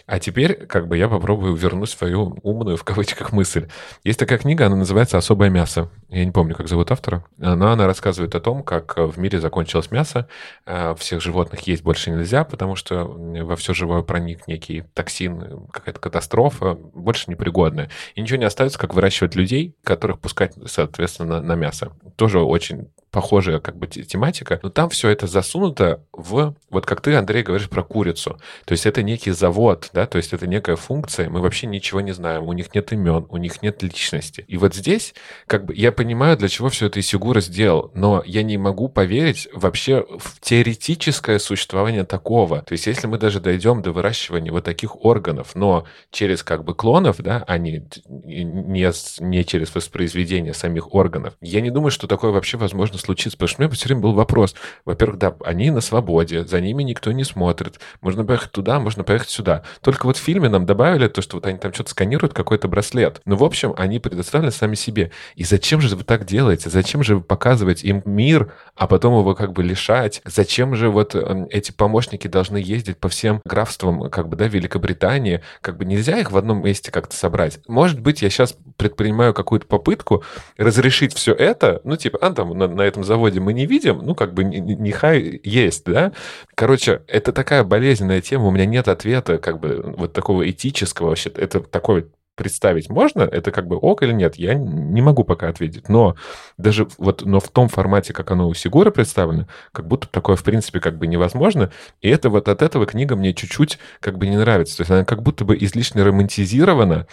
А 0.06 0.20
теперь 0.20 0.66
как 0.66 0.88
бы 0.88 0.98
я 0.98 1.08
попробую 1.08 1.56
вернуть 1.56 1.90
свою 1.90 2.38
умную, 2.44 2.78
в 2.78 2.84
кавычках, 2.84 3.32
мысль. 3.32 3.68
Есть 4.04 4.20
такая 4.20 4.38
книга, 4.38 4.68
она 4.68 4.76
называется 4.76 5.18
«Особое 5.18 5.50
мясо». 5.50 5.90
Я 6.10 6.24
не 6.24 6.32
помню, 6.32 6.56
как 6.56 6.68
зовут 6.68 6.92
автора, 6.92 7.26
но 7.38 7.72
она 7.72 7.88
рассказывает 7.88 8.36
о 8.36 8.40
том, 8.40 8.64
как 8.64 8.98
в 8.98 9.18
мире 9.18 9.40
закончилось 9.40 9.92
мясо, 9.92 10.28
а 10.66 10.94
всех 10.96 11.22
животных 11.22 11.62
есть 11.62 11.84
больше 11.84 12.12
нельзя, 12.12 12.44
потому 12.44 12.76
что 12.76 13.06
во 13.06 13.56
все 13.56 13.74
живое 13.74 14.02
проник 14.02 14.48
некий 14.48 14.84
токсин, 14.94 15.68
какая-то 15.72 16.00
катастрофа, 16.00 16.76
больше 16.76 17.30
непригодная. 17.32 17.90
И 18.14 18.22
ничего 18.22 18.38
не 18.38 18.46
остается, 18.46 18.80
как 18.80 18.94
выращивать 18.94 19.36
людей, 19.36 19.76
которых 19.84 20.20
пускать, 20.20 20.54
соответственно, 20.66 21.42
на 21.42 21.56
мясо. 21.56 21.92
Тоже 22.16 22.40
очень 22.40 22.90
похожая 23.16 23.60
как 23.60 23.78
бы 23.78 23.88
тематика, 23.88 24.60
но 24.62 24.70
там 24.70 24.90
все 24.90 25.08
это 25.08 25.26
засунуто 25.26 26.04
в, 26.12 26.54
вот 26.70 26.86
как 26.86 27.00
ты, 27.00 27.16
Андрей, 27.16 27.44
говоришь 27.44 27.70
про 27.70 27.82
курицу. 27.82 28.42
То 28.66 28.74
есть 28.74 28.86
это 28.86 29.04
некий 29.04 29.32
завод, 29.32 29.90
да, 29.94 30.06
то 30.06 30.18
есть 30.18 30.34
это 30.34 30.48
некая 30.48 30.76
функция, 30.76 31.30
мы 31.30 31.40
вообще 31.40 31.68
ничего 31.68 32.02
не 32.02 32.12
знаем, 32.12 32.44
у 32.44 32.52
них 32.52 32.76
нет 32.76 32.92
имен, 32.92 33.26
у 33.30 33.38
них 33.38 33.62
нет 33.62 33.82
личности. 33.84 34.44
И 34.50 34.58
вот 34.58 34.76
здесь, 34.76 35.16
как 35.48 35.64
бы, 35.64 35.74
я 35.74 35.94
понимаю, 35.94 36.36
для 36.36 36.50
чего 36.50 36.68
все 36.68 36.88
это 36.88 37.00
Исигура 37.00 37.40
сделал, 37.40 37.90
но 37.96 38.22
я 38.26 38.44
не 38.44 38.58
могу 38.58 38.90
поверить 38.90 39.48
вообще 39.54 40.06
в 40.20 40.42
теоретическое 40.42 41.40
существование 41.40 42.04
такого. 42.04 42.64
То 42.64 42.74
есть 42.74 42.86
если 42.86 43.08
мы 43.08 43.18
даже 43.18 43.40
дойдем 43.40 43.82
до 43.82 43.94
выращивания 43.94 44.52
вот 44.52 44.66
таких 44.66 45.06
органов, 45.06 45.56
но 45.56 45.86
через 46.12 46.44
как 46.44 46.66
бы 46.66 46.76
клонов, 46.76 47.16
да, 47.20 47.46
а 47.48 47.58
не, 47.58 47.88
не, 48.10 48.92
не 49.22 49.46
через 49.46 49.74
воспроизведение 49.74 50.54
самих 50.54 50.94
органов, 50.94 51.36
я 51.40 51.62
не 51.62 51.70
думаю, 51.70 51.92
что 51.92 52.05
такое 52.08 52.32
вообще 52.32 52.58
возможно 52.58 52.98
случится? 52.98 53.38
Потому 53.38 53.48
что 53.48 53.62
у 53.62 53.66
меня 53.66 53.74
все 53.74 53.86
время 53.86 54.02
был 54.02 54.14
вопрос. 54.14 54.56
Во-первых, 54.86 55.18
да, 55.18 55.36
они 55.44 55.72
на 55.72 55.82
свободе, 55.82 56.46
за 56.46 56.62
ними 56.62 56.84
никто 56.84 57.12
не 57.12 57.24
смотрит. 57.24 57.80
Можно 58.02 58.26
поехать 58.26 58.52
туда, 58.52 58.80
можно 58.80 59.04
поехать 59.04 59.30
сюда. 59.30 59.64
Только 59.82 60.06
вот 60.06 60.18
в 60.18 60.22
фильме 60.22 60.50
нам 60.50 60.66
добавили 60.66 61.08
то, 61.08 61.22
что 61.22 61.38
вот 61.38 61.46
они 61.46 61.58
там 61.58 61.74
что-то 61.74 61.92
сканируют, 61.92 62.34
какой-то 62.34 62.68
браслет. 62.68 63.22
Ну, 63.26 63.36
в 63.36 63.44
общем, 63.44 63.74
они 63.78 64.00
предоставлены 64.00 64.52
сами 64.52 64.76
себе. 64.76 65.12
И 65.36 65.44
зачем 65.44 65.82
же 65.82 65.96
вы 65.96 66.04
так 66.04 66.26
делаете? 66.26 66.70
Зачем 66.70 67.04
же 67.04 67.16
вы 67.16 67.22
показываете 67.22 67.88
им 67.88 68.02
мир, 68.06 68.54
а 68.76 68.88
потом 68.88 69.18
его 69.20 69.36
как 69.36 69.54
бы 69.54 69.64
лишать? 69.64 70.22
Зачем 70.26 70.76
же 70.76 70.90
вот 70.90 71.16
эм, 71.16 71.48
эти 71.50 71.72
помощники 71.72 72.28
должны 72.28 72.58
ездить 72.58 72.98
по 72.98 73.10
всем 73.10 73.42
графствам, 73.46 74.10
как 74.10 74.30
бы, 74.30 74.36
да, 74.36 74.48
Великобритании? 74.48 75.42
Как 75.62 75.78
бы 75.78 75.86
нельзя 75.86 76.20
их 76.20 76.32
в 76.32 76.38
одном 76.38 76.64
месте 76.64 76.92
как-то 76.92 77.16
собрать? 77.16 77.60
Может 77.68 78.00
быть, 78.00 78.22
я 78.22 78.30
сейчас 78.30 78.56
предпринимаю 78.78 79.34
какую-то 79.34 79.68
попытку 79.68 80.24
разрешить 80.58 81.14
все 81.14 81.34
это, 81.34 81.82
ну, 81.84 81.95
типа, 81.96 82.20
а, 82.22 82.32
там, 82.32 82.58
на, 82.58 82.68
на 82.68 82.82
этом 82.82 83.04
заводе 83.04 83.40
мы 83.40 83.54
не 83.54 83.66
видим, 83.66 84.00
ну, 84.04 84.16
как 84.16 84.34
бы 84.34 84.44
нехай 84.44 85.40
есть, 85.44 85.86
да. 85.86 86.12
Короче, 86.56 87.02
это 87.08 87.32
такая 87.32 87.64
болезненная 87.64 88.22
тема, 88.22 88.46
у 88.46 88.52
меня 88.52 88.66
нет 88.66 88.88
ответа, 88.88 89.38
как 89.38 89.60
бы, 89.60 89.94
вот 89.98 90.14
такого 90.14 90.50
этического 90.50 91.10
вообще. 91.10 91.30
Это 91.30 91.60
такой 91.60 92.08
представить 92.36 92.90
можно, 92.90 93.22
это 93.22 93.52
как 93.52 93.68
бы 93.68 93.78
ок 93.78 94.04
или 94.04 94.12
нет, 94.12 94.36
я 94.36 94.54
не 94.54 95.02
могу 95.02 95.24
пока 95.24 95.50
ответить. 95.50 95.90
Но 95.90 96.16
даже 96.58 96.88
вот, 96.98 97.24
но 97.26 97.40
в 97.40 97.50
том 97.50 97.70
формате, 97.70 98.14
как 98.14 98.32
оно 98.32 98.48
у 98.48 98.54
Сигура 98.54 98.92
представлено, 98.92 99.48
как 99.72 99.88
будто 99.88 100.08
такое, 100.08 100.36
в 100.36 100.44
принципе, 100.44 100.80
как 100.80 100.98
бы 100.98 101.08
невозможно. 101.08 101.72
И 102.02 102.10
это 102.10 102.30
вот 102.30 102.48
от 102.48 102.62
этого 102.62 102.86
книга 102.86 103.16
мне 103.16 103.34
чуть-чуть 103.34 103.80
как 104.00 104.18
бы 104.18 104.28
не 104.28 104.38
нравится. 104.38 104.78
То 104.78 104.82
есть 104.82 104.92
она 104.92 105.06
как 105.06 105.24
будто 105.24 105.46
бы 105.46 105.58
излишне 105.58 106.04
романтизирована, 106.04 107.08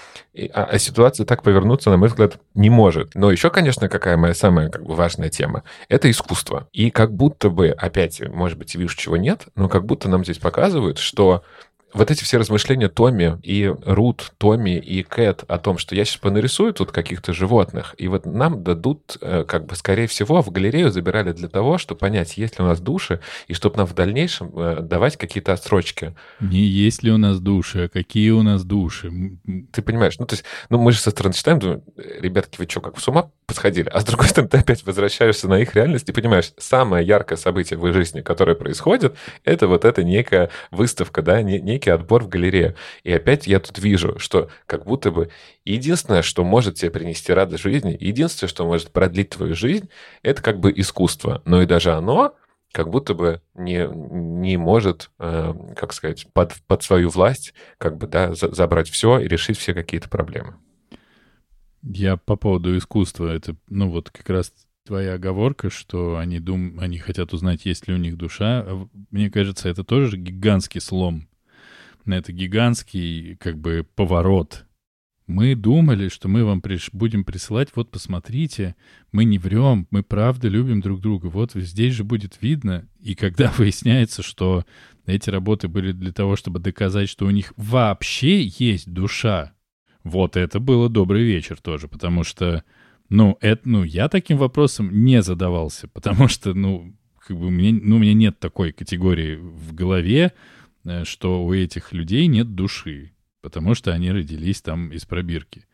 а, 0.52 0.64
а 0.64 0.78
ситуация 0.78 1.24
так 1.24 1.42
повернуться, 1.42 1.90
на 1.90 1.96
мой 1.96 2.08
взгляд, 2.08 2.38
не 2.54 2.70
может. 2.70 3.14
Но 3.14 3.30
еще, 3.30 3.50
конечно, 3.50 3.88
какая 3.88 4.16
моя 4.16 4.34
самая 4.34 4.68
как 4.68 4.84
бы 4.84 4.94
важная 4.94 5.28
тема, 5.28 5.62
это 5.88 6.10
искусство. 6.10 6.68
И 6.72 6.90
как 6.90 7.14
будто 7.14 7.50
бы, 7.50 7.68
опять, 7.68 8.20
может 8.28 8.58
быть, 8.58 8.74
вижу, 8.74 8.96
чего 8.96 9.16
нет, 9.16 9.46
но 9.54 9.68
как 9.68 9.86
будто 9.86 10.08
нам 10.08 10.24
здесь 10.24 10.38
показывают, 10.38 10.98
что 10.98 11.42
вот 11.94 12.10
эти 12.10 12.24
все 12.24 12.38
размышления 12.38 12.88
Томми 12.88 13.38
и 13.42 13.72
Рут, 13.84 14.32
Томми 14.38 14.78
и 14.78 15.02
Кэт 15.02 15.44
о 15.48 15.58
том, 15.58 15.78
что 15.78 15.94
я 15.94 16.04
сейчас 16.04 16.18
понарисую 16.18 16.72
тут 16.72 16.92
каких-то 16.92 17.32
животных, 17.32 17.94
и 17.98 18.08
вот 18.08 18.26
нам 18.26 18.62
дадут, 18.62 19.18
э, 19.20 19.44
как 19.46 19.66
бы, 19.66 19.76
скорее 19.76 20.06
всего, 20.06 20.42
в 20.42 20.50
галерею 20.50 20.90
забирали 20.90 21.32
для 21.32 21.48
того, 21.48 21.78
чтобы 21.78 21.98
понять, 21.98 22.36
есть 22.36 22.58
ли 22.58 22.64
у 22.64 22.68
нас 22.68 22.80
души, 22.80 23.20
и 23.48 23.54
чтобы 23.54 23.76
нам 23.76 23.86
в 23.86 23.94
дальнейшем 23.94 24.52
э, 24.54 24.80
давать 24.80 25.16
какие-то 25.16 25.52
отсрочки. 25.52 26.14
Не 26.40 26.60
есть 26.60 27.02
ли 27.02 27.10
у 27.10 27.18
нас 27.18 27.40
души, 27.40 27.84
а 27.84 27.88
какие 27.88 28.30
у 28.30 28.42
нас 28.42 28.64
души. 28.64 29.12
Ты 29.72 29.82
понимаешь, 29.82 30.18
ну, 30.18 30.26
то 30.26 30.34
есть, 30.34 30.44
ну, 30.70 30.78
мы 30.78 30.92
же 30.92 30.98
со 30.98 31.10
стороны 31.10 31.34
читаем, 31.34 31.58
думаем, 31.58 31.82
ребятки, 31.96 32.58
вы 32.58 32.66
что, 32.68 32.80
как 32.80 32.98
с 32.98 33.08
ума 33.08 33.30
посходили? 33.52 33.90
А 33.90 34.00
с 34.00 34.04
другой 34.04 34.28
стороны, 34.28 34.48
ты 34.48 34.58
опять 34.58 34.84
возвращаешься 34.86 35.46
на 35.46 35.58
их 35.60 35.74
реальность 35.74 36.08
и 36.08 36.12
понимаешь, 36.12 36.52
самое 36.56 37.06
яркое 37.06 37.36
событие 37.36 37.78
в 37.78 37.86
их 37.86 37.92
жизни, 37.92 38.22
которое 38.22 38.54
происходит, 38.54 39.14
это 39.44 39.68
вот 39.68 39.84
эта 39.84 40.02
некая 40.02 40.48
выставка, 40.70 41.20
да, 41.20 41.42
некий 41.42 41.90
отбор 41.90 42.24
в 42.24 42.28
галерее. 42.28 42.74
И 43.04 43.12
опять 43.12 43.46
я 43.46 43.60
тут 43.60 43.78
вижу, 43.78 44.18
что 44.18 44.48
как 44.64 44.86
будто 44.86 45.10
бы 45.10 45.28
единственное, 45.66 46.22
что 46.22 46.44
может 46.44 46.76
тебе 46.76 46.90
принести 46.90 47.30
радость 47.30 47.62
жизни, 47.62 47.94
единственное, 48.00 48.48
что 48.48 48.64
может 48.64 48.90
продлить 48.90 49.28
твою 49.28 49.54
жизнь, 49.54 49.90
это 50.22 50.40
как 50.42 50.58
бы 50.58 50.72
искусство. 50.74 51.42
Но 51.44 51.60
и 51.60 51.66
даже 51.66 51.92
оно 51.92 52.34
как 52.72 52.88
будто 52.88 53.12
бы 53.12 53.42
не, 53.54 53.86
не 53.86 54.56
может, 54.56 55.10
э, 55.18 55.52
как 55.76 55.92
сказать, 55.92 56.26
под, 56.32 56.54
под 56.66 56.82
свою 56.82 57.10
власть 57.10 57.52
как 57.76 57.98
бы, 57.98 58.06
да, 58.06 58.34
за, 58.34 58.50
забрать 58.54 58.88
все 58.88 59.18
и 59.18 59.28
решить 59.28 59.58
все 59.58 59.74
какие-то 59.74 60.08
проблемы. 60.08 60.54
Я 61.82 62.16
по 62.16 62.36
поводу 62.36 62.76
искусства, 62.76 63.26
это, 63.26 63.56
ну 63.68 63.90
вот 63.90 64.10
как 64.10 64.28
раз 64.30 64.52
твоя 64.84 65.14
оговорка, 65.14 65.70
что 65.70 66.16
они, 66.16 66.38
дум... 66.40 66.78
они 66.78 66.98
хотят 66.98 67.32
узнать, 67.32 67.66
есть 67.66 67.88
ли 67.88 67.94
у 67.94 67.96
них 67.96 68.16
душа, 68.16 68.66
мне 69.10 69.30
кажется, 69.30 69.68
это 69.68 69.84
тоже 69.84 70.16
гигантский 70.16 70.80
слом. 70.80 71.28
Это 72.04 72.32
гигантский 72.32 73.36
как 73.36 73.58
бы 73.58 73.86
поворот. 73.94 74.66
Мы 75.28 75.54
думали, 75.54 76.08
что 76.08 76.28
мы 76.28 76.44
вам 76.44 76.60
приш... 76.60 76.90
будем 76.92 77.24
присылать, 77.24 77.70
вот 77.74 77.90
посмотрите, 77.90 78.74
мы 79.12 79.24
не 79.24 79.38
врем, 79.38 79.86
мы 79.90 80.02
правда 80.02 80.48
любим 80.48 80.80
друг 80.80 81.00
друга, 81.00 81.26
вот 81.26 81.52
здесь 81.54 81.94
же 81.94 82.04
будет 82.04 82.38
видно. 82.42 82.88
И 83.00 83.14
когда 83.14 83.52
выясняется, 83.56 84.22
что 84.22 84.64
эти 85.06 85.30
работы 85.30 85.68
были 85.68 85.92
для 85.92 86.12
того, 86.12 86.36
чтобы 86.36 86.58
доказать, 86.58 87.08
что 87.08 87.26
у 87.26 87.30
них 87.30 87.52
вообще 87.56 88.42
есть 88.44 88.92
душа, 88.92 89.54
вот 90.04 90.36
это 90.36 90.60
было 90.60 90.88
добрый 90.88 91.24
вечер 91.24 91.60
тоже, 91.60 91.88
потому 91.88 92.24
что, 92.24 92.64
ну, 93.08 93.38
это, 93.40 93.68
ну, 93.68 93.84
я 93.84 94.08
таким 94.08 94.38
вопросом 94.38 95.04
не 95.04 95.22
задавался, 95.22 95.88
потому 95.88 96.28
что, 96.28 96.54
ну, 96.54 96.94
как 97.18 97.36
бы 97.36 97.50
мне, 97.50 97.72
ну, 97.72 97.96
у 97.96 97.98
меня 97.98 98.14
нет 98.14 98.38
такой 98.38 98.72
категории 98.72 99.36
в 99.36 99.74
голове, 99.74 100.32
э, 100.84 101.04
что 101.04 101.44
у 101.44 101.52
этих 101.54 101.92
людей 101.92 102.26
нет 102.26 102.54
души 102.54 103.12
потому 103.42 103.74
что 103.74 103.92
они 103.92 104.10
родились 104.10 104.62
там 104.62 104.92
из 104.92 105.04
пробирки. 105.04 105.66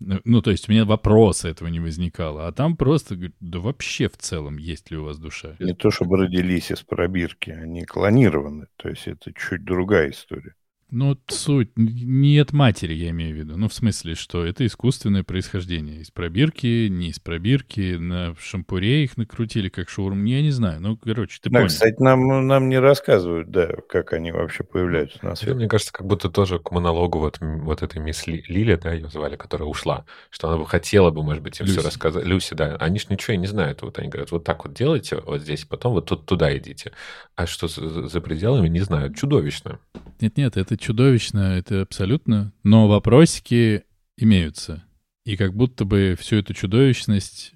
Ну, 0.00 0.20
ну, 0.24 0.42
то 0.42 0.50
есть 0.50 0.68
у 0.68 0.72
меня 0.72 0.84
вопроса 0.84 1.48
этого 1.48 1.68
не 1.68 1.78
возникало. 1.78 2.48
А 2.48 2.52
там 2.52 2.76
просто, 2.76 3.16
да 3.38 3.60
вообще 3.60 4.08
в 4.08 4.16
целом, 4.16 4.58
есть 4.58 4.90
ли 4.90 4.96
у 4.96 5.04
вас 5.04 5.18
душа? 5.18 5.54
Не 5.60 5.74
то, 5.74 5.92
чтобы 5.92 6.18
родились 6.18 6.72
из 6.72 6.82
пробирки, 6.82 7.50
они 7.50 7.84
клонированы. 7.84 8.66
То 8.76 8.88
есть 8.88 9.06
это 9.06 9.32
чуть 9.32 9.64
другая 9.64 10.10
история. 10.10 10.54
Ну, 10.94 11.16
суть 11.26 11.70
не 11.74 12.38
от 12.38 12.52
матери, 12.52 12.92
я 12.92 13.10
имею 13.10 13.34
в 13.34 13.38
виду. 13.38 13.56
Ну, 13.56 13.70
в 13.70 13.72
смысле, 13.72 14.14
что 14.14 14.44
это 14.44 14.66
искусственное 14.66 15.22
происхождение. 15.22 16.02
Из 16.02 16.10
пробирки, 16.10 16.88
не 16.88 17.08
из 17.08 17.18
пробирки, 17.18 17.96
на 17.96 18.36
шампуре 18.38 19.04
их 19.04 19.16
накрутили, 19.16 19.70
как 19.70 19.88
шаурм. 19.88 20.22
Я 20.26 20.42
не 20.42 20.50
знаю. 20.50 20.82
Ну, 20.82 20.98
короче, 20.98 21.38
ты 21.40 21.48
да, 21.48 21.60
понял. 21.60 21.68
кстати, 21.68 21.96
нам, 21.98 22.46
нам 22.46 22.68
не 22.68 22.78
рассказывают, 22.78 23.50
да, 23.50 23.68
как 23.88 24.12
они 24.12 24.32
вообще 24.32 24.64
появляются 24.64 25.18
на 25.22 25.34
свет. 25.34 25.56
Мне 25.56 25.66
кажется, 25.66 25.94
как 25.94 26.06
будто 26.06 26.28
тоже 26.28 26.58
к 26.58 26.70
монологу 26.70 27.20
вот, 27.20 27.38
вот 27.40 27.82
этой 27.82 27.98
мисс 27.98 28.26
Ли, 28.26 28.44
Лили, 28.46 28.74
да, 28.74 28.92
ее 28.92 29.08
звали, 29.08 29.36
которая 29.36 29.66
ушла, 29.66 30.04
что 30.28 30.48
она 30.48 30.58
бы 30.58 30.66
хотела 30.66 31.10
бы, 31.10 31.22
может 31.22 31.42
быть, 31.42 31.58
им 31.58 31.64
Люси. 31.64 31.78
все 31.78 31.88
рассказать. 31.88 32.26
Люси, 32.26 32.52
да. 32.52 32.76
Они 32.76 32.98
ж 32.98 33.08
ничего 33.08 33.32
и 33.32 33.38
не 33.38 33.46
знают. 33.46 33.80
Вот 33.80 33.98
они 33.98 34.08
говорят, 34.08 34.30
вот 34.30 34.44
так 34.44 34.66
вот 34.66 34.74
делайте, 34.74 35.16
вот 35.16 35.40
здесь, 35.40 35.64
потом 35.64 35.94
вот 35.94 36.04
тут 36.04 36.26
туда 36.26 36.54
идите. 36.54 36.92
А 37.34 37.46
что 37.46 37.66
за, 37.66 38.08
за 38.08 38.20
пределами, 38.20 38.68
не 38.68 38.80
знаю. 38.80 39.14
Чудовищно. 39.14 39.78
Нет-нет, 40.20 40.58
это 40.58 40.76
чудовищно, 40.82 41.56
это 41.56 41.82
абсолютно. 41.82 42.52
Но 42.62 42.88
вопросики 42.88 43.84
имеются. 44.16 44.84
И 45.24 45.36
как 45.36 45.54
будто 45.54 45.84
бы 45.84 46.16
всю 46.18 46.36
эту 46.36 46.52
чудовищность 46.52 47.54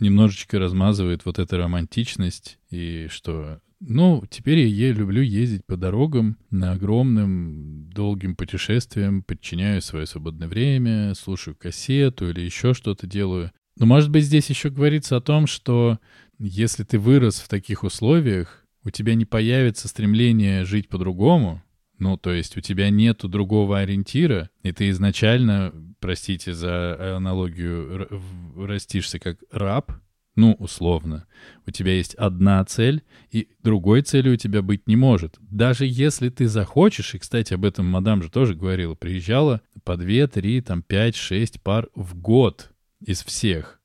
немножечко 0.00 0.58
размазывает 0.58 1.26
вот 1.26 1.38
эта 1.38 1.58
романтичность, 1.58 2.58
и 2.70 3.06
что, 3.10 3.60
ну, 3.80 4.24
теперь 4.30 4.60
я 4.60 4.92
люблю 4.92 5.20
ездить 5.20 5.66
по 5.66 5.76
дорогам 5.76 6.38
на 6.50 6.72
огромным 6.72 7.90
долгим 7.90 8.34
путешествиям, 8.34 9.22
подчиняю 9.22 9.82
свое 9.82 10.06
свободное 10.06 10.48
время, 10.48 11.14
слушаю 11.14 11.54
кассету 11.54 12.30
или 12.30 12.40
еще 12.40 12.72
что-то 12.72 13.06
делаю. 13.06 13.52
Но, 13.76 13.84
может 13.84 14.10
быть, 14.10 14.24
здесь 14.24 14.48
еще 14.48 14.70
говорится 14.70 15.16
о 15.16 15.20
том, 15.20 15.46
что 15.46 15.98
если 16.38 16.82
ты 16.84 16.98
вырос 16.98 17.40
в 17.40 17.48
таких 17.48 17.84
условиях, 17.84 18.64
у 18.84 18.90
тебя 18.90 19.14
не 19.14 19.26
появится 19.26 19.88
стремление 19.88 20.64
жить 20.64 20.88
по-другому, 20.88 21.62
ну, 22.00 22.16
то 22.16 22.32
есть 22.32 22.56
у 22.56 22.60
тебя 22.60 22.90
нету 22.90 23.28
другого 23.28 23.78
ориентира, 23.78 24.50
и 24.62 24.72
ты 24.72 24.90
изначально, 24.90 25.72
простите 26.00 26.52
за 26.52 27.16
аналогию, 27.16 27.92
р- 27.92 28.08
в- 28.10 28.66
растишься 28.66 29.18
как 29.18 29.38
раб, 29.52 29.92
ну, 30.36 30.54
условно. 30.58 31.26
У 31.66 31.70
тебя 31.70 31.92
есть 31.94 32.14
одна 32.14 32.64
цель, 32.64 33.02
и 33.30 33.48
другой 33.62 34.02
цели 34.02 34.30
у 34.30 34.36
тебя 34.36 34.62
быть 34.62 34.86
не 34.86 34.96
может. 34.96 35.36
Даже 35.40 35.84
если 35.86 36.30
ты 36.30 36.48
захочешь, 36.48 37.14
и, 37.14 37.18
кстати, 37.18 37.52
об 37.52 37.64
этом 37.64 37.86
мадам 37.86 38.22
же 38.22 38.30
тоже 38.30 38.54
говорила, 38.54 38.94
приезжала 38.94 39.60
по 39.84 39.96
2, 39.96 40.26
3, 40.28 40.60
там 40.62 40.82
5, 40.82 41.16
6 41.16 41.60
пар 41.62 41.88
в 41.94 42.16
год 42.18 42.70
из 43.04 43.22
всех. 43.22 43.79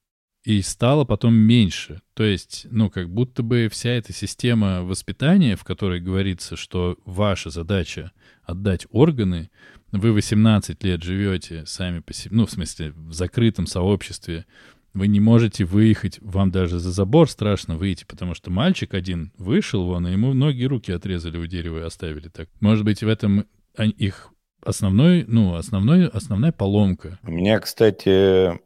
И 0.45 0.61
стало 0.61 1.05
потом 1.05 1.33
меньше. 1.33 2.01
То 2.13 2.23
есть, 2.23 2.67
ну, 2.69 2.91
как 2.91 3.09
будто 3.09 3.41
бы 3.41 3.67
вся 3.71 3.89
эта 3.89 4.13
система 4.13 4.83
воспитания, 4.83 5.55
в 5.55 5.63
которой 5.63 5.99
говорится, 5.99 6.55
что 6.55 6.97
ваша 7.03 7.49
задача 7.49 8.11
отдать 8.43 8.85
органы, 8.91 9.49
вы 9.91 10.11
18 10.11 10.83
лет 10.83 11.01
живете 11.01 11.65
сами 11.65 11.99
по 11.99 12.13
себе, 12.13 12.35
ну, 12.35 12.45
в 12.45 12.51
смысле, 12.51 12.93
в 12.95 13.13
закрытом 13.13 13.65
сообществе, 13.65 14.45
вы 14.93 15.07
не 15.07 15.19
можете 15.19 15.65
выехать, 15.65 16.19
вам 16.21 16.51
даже 16.51 16.79
за 16.79 16.91
забор 16.91 17.29
страшно 17.29 17.75
выйти, 17.75 18.05
потому 18.07 18.35
что 18.35 18.51
мальчик 18.51 18.93
один 18.93 19.33
вышел 19.37 19.83
вон, 19.85 20.07
и 20.07 20.11
ему 20.11 20.33
ноги 20.33 20.61
и 20.61 20.67
руки 20.67 20.91
отрезали 20.91 21.37
у 21.37 21.47
дерева 21.47 21.79
и 21.79 21.83
оставили 21.87 22.29
так. 22.29 22.49
Может 22.59 22.85
быть, 22.85 23.01
в 23.01 23.07
этом 23.07 23.45
они- 23.75 23.91
их 23.93 24.29
основной, 24.61 25.25
ну, 25.27 25.55
основной, 25.55 26.07
основная 26.07 26.51
поломка. 26.51 27.19
У 27.23 27.31
меня, 27.31 27.59
кстати, 27.59 28.59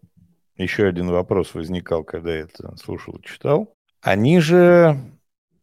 еще 0.64 0.88
один 0.88 1.10
вопрос 1.10 1.54
возникал, 1.54 2.04
когда 2.04 2.34
я 2.34 2.42
это 2.42 2.76
слушал 2.78 3.16
и 3.16 3.26
читал. 3.26 3.74
Они 4.02 4.40
же 4.40 4.98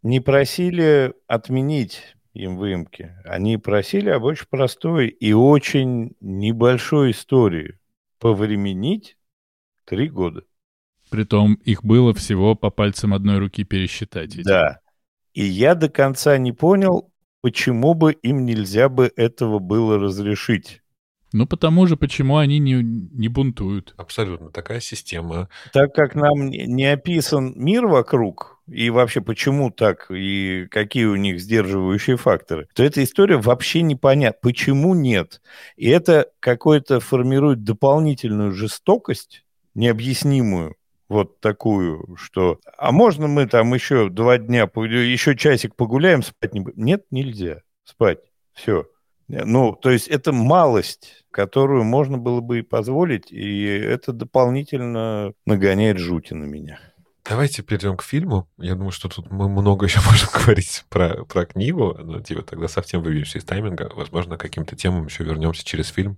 не 0.03 0.20
просили 0.20 1.14
отменить 1.26 2.16
им 2.32 2.57
выемки. 2.57 3.14
Они 3.24 3.57
просили 3.57 4.11
об 4.11 4.24
очень 4.24 4.47
простой 4.49 5.09
и 5.09 5.32
очень 5.32 6.16
небольшой 6.20 7.11
истории. 7.11 7.78
Повременить 8.18 9.16
три 9.84 10.09
года. 10.09 10.42
Притом 11.11 11.55
их 11.55 11.84
было 11.84 12.12
всего 12.14 12.55
по 12.55 12.70
пальцам 12.70 13.14
одной 13.14 13.38
руки 13.38 13.64
пересчитать. 13.64 14.42
Да. 14.42 14.80
И 15.32 15.44
я 15.44 15.74
до 15.74 15.88
конца 15.88 16.36
не 16.38 16.53
понял, 16.53 17.12
почему 17.42 17.94
бы 17.94 18.12
им 18.12 18.44
нельзя 18.44 18.88
бы 18.88 19.12
этого 19.16 19.59
было 19.59 19.99
разрешить. 19.99 20.82
Ну, 21.37 21.47
потому 21.47 21.87
же, 21.87 21.99
почему 21.99 22.39
они 22.39 22.59
не, 22.59 22.82
не 22.82 23.28
бунтуют. 23.28 23.93
Абсолютно. 23.99 24.51
Такая 24.51 24.80
система. 24.80 25.51
Так 25.70 25.95
как 25.95 26.14
нам 26.14 26.49
не 26.49 26.87
описан 26.87 27.53
мир 27.57 27.87
вокруг, 27.87 28.59
и 28.66 28.89
вообще 28.89 29.20
почему 29.20 29.70
так, 29.70 30.11
и 30.11 30.66
какие 30.70 31.05
у 31.05 31.16
них 31.16 31.39
сдерживающие 31.39 32.16
факторы, 32.16 32.68
то 32.74 32.82
эта 32.82 33.05
история 33.05 33.37
вообще 33.37 33.82
непонятна. 33.82 34.39
Почему 34.41 34.95
нет? 34.95 35.43
И 35.76 35.91
это 35.91 36.30
какое-то 36.41 37.01
формирует 37.01 37.64
дополнительную 37.64 38.53
жестокость, 38.53 39.45
необъяснимую, 39.74 40.76
вот 41.11 41.39
такую, 41.41 42.16
что 42.16 42.61
а 42.78 42.93
можно 42.93 43.26
мы 43.26 43.47
там 43.47 43.74
еще 43.74 44.09
два 44.09 44.39
дня, 44.39 44.62
еще 44.62 45.37
часик 45.37 45.76
погуляем, 45.76 46.22
спать 46.22 46.55
не 46.55 46.61
будем? 46.61 46.82
Нет, 46.82 47.05
нельзя 47.11 47.61
спать. 47.84 48.20
Все. 48.55 48.87
Ну, 49.28 49.74
то 49.74 49.91
есть 49.91 50.09
это 50.09 50.32
малость, 50.32 51.25
которую 51.37 51.84
можно 51.84 52.16
было 52.16 52.41
бы 52.41 52.61
и 52.61 52.62
позволить, 52.62 53.30
и 53.30 53.62
это 53.66 54.14
дополнительно 54.14 55.34
нагоняет 55.45 55.99
жути 55.99 56.32
на 56.32 56.45
меня. 56.45 56.80
Давайте 57.28 57.62
перейдем 57.62 57.99
к 57.99 58.03
фильму. 58.03 58.49
Я 58.57 58.74
думаю, 58.74 58.91
что 58.91 59.11
тут 59.11 59.30
мы 59.30 59.47
много 59.51 59.84
еще 59.87 60.01
можем 60.07 60.30
говорить 60.32 60.87
про, 60.89 61.26
про 61.26 61.45
книгу, 61.45 61.95
но 62.03 62.20
типа 62.22 62.41
тогда 62.41 62.68
совсем 62.68 63.03
выбьемся 63.03 63.37
из 63.37 63.45
тайминга. 63.45 63.93
Возможно, 63.95 64.39
к 64.39 64.41
каким-то 64.41 64.76
темам 64.76 65.05
еще 65.05 65.24
вернемся 65.24 65.62
через 65.62 65.89
фильм. 65.89 66.16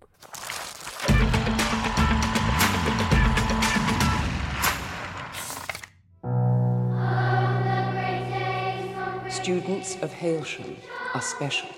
Students 9.29 9.99
of 10.01 10.13
Hailsham 10.21 10.77
are 11.15 11.23
special. 11.23 11.78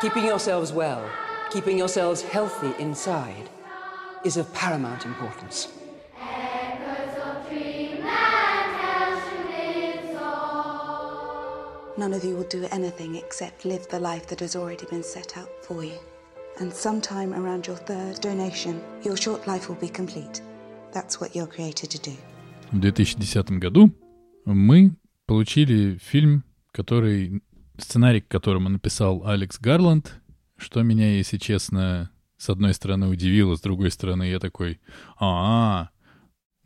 Keeping 0.00 0.24
yourselves 0.24 0.72
well, 0.72 1.08
keeping 1.50 1.78
yourselves 1.78 2.22
healthy 2.22 2.72
inside, 2.78 3.48
is 4.24 4.36
of 4.36 4.52
paramount 4.52 5.04
importance. 5.04 5.68
None 11.98 12.14
of 12.14 12.24
you 12.24 12.34
will 12.34 12.48
do 12.48 12.66
anything 12.72 13.16
except 13.16 13.66
live 13.66 13.86
the 13.88 13.98
life 13.98 14.26
that 14.28 14.40
has 14.40 14.56
already 14.56 14.86
been 14.86 15.02
set 15.02 15.36
out 15.36 15.50
for 15.60 15.84
you. 15.84 15.98
And 16.58 16.72
sometime 16.72 17.34
around 17.34 17.66
your 17.66 17.76
third 17.76 18.20
donation, 18.22 18.80
your 19.02 19.16
short 19.18 19.46
life 19.46 19.68
will 19.68 19.76
be 19.76 19.88
complete. 19.88 20.40
That's 20.92 21.20
what 21.20 21.36
you're 21.36 21.46
created 21.46 21.90
to 21.90 21.98
do. 21.98 22.16
В 22.72 22.80
2010 22.80 23.58
году 23.58 23.90
мы 24.46 24.92
получили 25.26 25.98
фильм, 25.98 26.44
который 26.72 27.42
сценарий, 27.77 28.21
к 28.21 28.27
которому 28.27 28.69
написал 28.69 29.25
Алекс 29.25 29.59
Гарланд, 29.59 30.21
что 30.57 30.81
меня, 30.83 31.15
если 31.17 31.37
честно, 31.37 32.09
с 32.37 32.49
одной 32.49 32.73
стороны 32.73 33.07
удивило, 33.07 33.55
с 33.55 33.61
другой 33.61 33.91
стороны 33.91 34.23
я 34.29 34.39
такой, 34.39 34.79
а, 35.19 35.89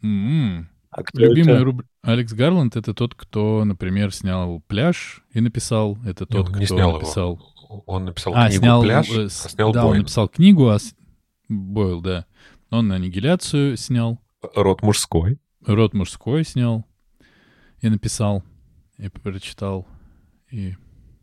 м 0.01 0.69
А 0.91 1.03
кто 1.03 1.19
любимый 1.21 1.55
это? 1.55 1.63
руб- 1.63 1.85
Алекс 2.01 2.33
Гарланд 2.33 2.75
это 2.75 2.93
тот, 2.93 3.13
кто, 3.15 3.63
например, 3.65 4.13
снял 4.13 4.61
пляж 4.67 5.23
и 5.33 5.41
написал, 5.41 5.97
это 6.05 6.25
тот, 6.25 6.47
он 6.47 6.51
кто 6.53 6.59
не 6.59 6.65
снял 6.65 6.93
написал. 6.93 7.33
его. 7.35 7.83
Он 7.85 8.05
написал 8.05 8.33
А, 8.35 8.47
книгу 8.47 8.61
снял, 8.63 8.81
«Пляж», 8.81 9.09
э, 9.11 9.25
а 9.25 9.29
снял 9.29 9.71
да, 9.71 9.81
он 9.83 9.89
«Бойн». 9.91 10.01
написал 10.01 10.27
книгу, 10.27 10.69
а 10.69 10.79
с- 10.79 10.95
Бойл, 11.49 12.01
да. 12.01 12.25
Он 12.71 12.91
аннигиляцию 12.91 13.77
снял. 13.77 14.19
Род 14.55 14.81
мужской. 14.81 15.37
Род 15.65 15.93
мужской 15.93 16.43
снял 16.45 16.85
и 17.81 17.89
написал, 17.89 18.43
и 18.97 19.07
прочитал. 19.09 19.87
И 20.51 20.75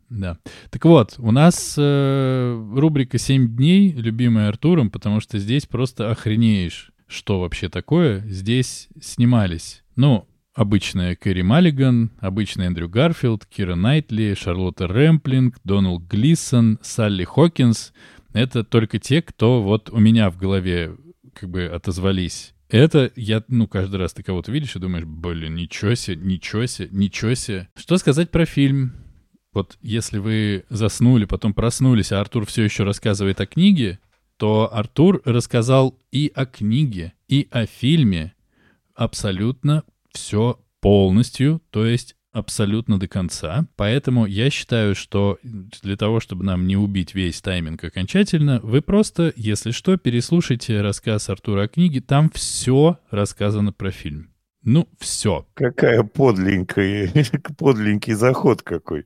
Да. 0.09 0.37
Так 0.69 0.85
вот, 0.85 1.15
у 1.17 1.31
нас 1.31 1.75
э, 1.77 2.71
рубрика 2.75 3.17
«7 3.17 3.47
дней», 3.47 3.91
любимая 3.91 4.49
Артуром, 4.49 4.89
потому 4.89 5.19
что 5.19 5.37
здесь 5.37 5.65
просто 5.65 6.09
охренеешь, 6.09 6.91
что 7.07 7.39
вообще 7.41 7.69
такое. 7.69 8.21
Здесь 8.27 8.87
снимались, 9.01 9.83
ну, 9.95 10.27
обычная 10.53 11.15
Кэрри 11.15 11.43
Маллиган, 11.43 12.11
обычный 12.19 12.65
Эндрю 12.65 12.89
Гарфилд, 12.89 13.45
Кира 13.45 13.75
Найтли, 13.75 14.33
Шарлотта 14.33 14.87
Рэмплинг, 14.87 15.57
Доналд 15.63 16.03
Глисон, 16.03 16.79
Салли 16.81 17.25
Хокинс. 17.25 17.93
Это 18.33 18.63
только 18.63 18.99
те, 18.99 19.21
кто 19.21 19.61
вот 19.61 19.89
у 19.89 19.99
меня 19.99 20.29
в 20.29 20.37
голове 20.37 20.95
как 21.33 21.49
бы 21.49 21.65
отозвались. 21.65 22.53
Это 22.69 23.11
я, 23.15 23.43
ну, 23.47 23.67
каждый 23.67 23.97
раз 23.97 24.13
ты 24.13 24.23
кого-то 24.23 24.51
видишь 24.51 24.75
и 24.75 24.79
думаешь, 24.79 25.05
блин, 25.05 25.55
ничего 25.55 25.95
себе, 25.95 26.17
ничего 26.17 26.65
себе, 26.65 26.89
ничего 26.91 27.33
себе. 27.33 27.69
Что 27.75 27.97
сказать 27.97 28.31
про 28.31 28.45
фильм? 28.45 28.93
Вот 29.57 29.75
если 29.81 30.19
вы 30.19 30.65
заснули, 30.69 31.25
потом 31.25 31.51
проснулись, 31.51 32.11
а 32.11 32.21
Артур 32.21 32.45
все 32.45 32.61
еще 32.61 32.83
рассказывает 32.83 33.41
о 33.41 33.47
книге, 33.47 33.97
то 34.37 34.71
Артур 34.71 35.19
рассказал 35.25 35.99
и 36.11 36.31
о 36.35 36.45
книге, 36.45 37.13
и 37.27 37.47
о 37.49 37.65
фильме 37.65 38.35
абсолютно 38.93 39.83
все 40.11 40.59
полностью, 40.79 41.59
то 41.71 41.87
есть 41.87 42.15
абсолютно 42.31 42.99
до 42.99 43.07
конца. 43.07 43.65
Поэтому 43.77 44.27
я 44.27 44.51
считаю, 44.51 44.93
что 44.93 45.39
для 45.41 45.97
того, 45.97 46.19
чтобы 46.19 46.45
нам 46.45 46.67
не 46.67 46.77
убить 46.77 47.15
весь 47.15 47.41
тайминг 47.41 47.83
окончательно, 47.83 48.59
вы 48.61 48.83
просто, 48.83 49.33
если 49.35 49.71
что, 49.71 49.97
переслушайте 49.97 50.81
рассказ 50.81 51.29
Артура 51.29 51.63
о 51.63 51.67
книге. 51.67 52.01
Там 52.01 52.29
все 52.29 52.99
рассказано 53.09 53.73
про 53.73 53.89
фильм. 53.89 54.29
Ну, 54.67 54.87
все. 54.99 55.47
Какая 55.53 56.03
подленькая, 56.03 57.09
подленький 57.57 58.13
заход 58.15 58.63
какой. 58.63 59.05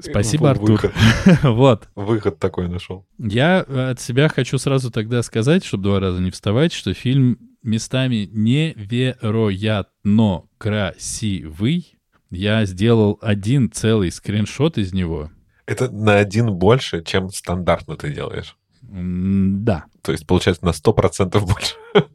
Спасибо, 0.00 0.50
Артур. 0.50 0.92
вот. 1.44 1.88
Выход 1.94 2.40
такой 2.40 2.68
нашел. 2.68 3.06
Я 3.16 3.60
от 3.60 4.00
себя 4.00 4.28
хочу 4.28 4.58
сразу 4.58 4.90
тогда 4.90 5.22
сказать, 5.22 5.64
чтобы 5.64 5.84
два 5.84 6.00
раза 6.00 6.20
не 6.20 6.32
вставать, 6.32 6.72
что 6.72 6.94
фильм 6.94 7.38
местами 7.62 8.28
невероятно 8.32 10.42
красивый. 10.58 11.96
Я 12.30 12.64
сделал 12.64 13.20
один 13.22 13.70
целый 13.70 14.10
скриншот 14.10 14.78
из 14.78 14.92
него. 14.92 15.30
Это 15.66 15.88
на 15.92 16.16
один 16.16 16.52
больше, 16.54 17.04
чем 17.04 17.30
стандартно 17.30 17.96
ты 17.96 18.12
делаешь. 18.12 18.56
Да. 18.82 19.84
То 20.02 20.12
есть, 20.12 20.26
получается, 20.26 20.64
на 20.64 20.70
100% 20.70 21.40
больше. 21.40 21.74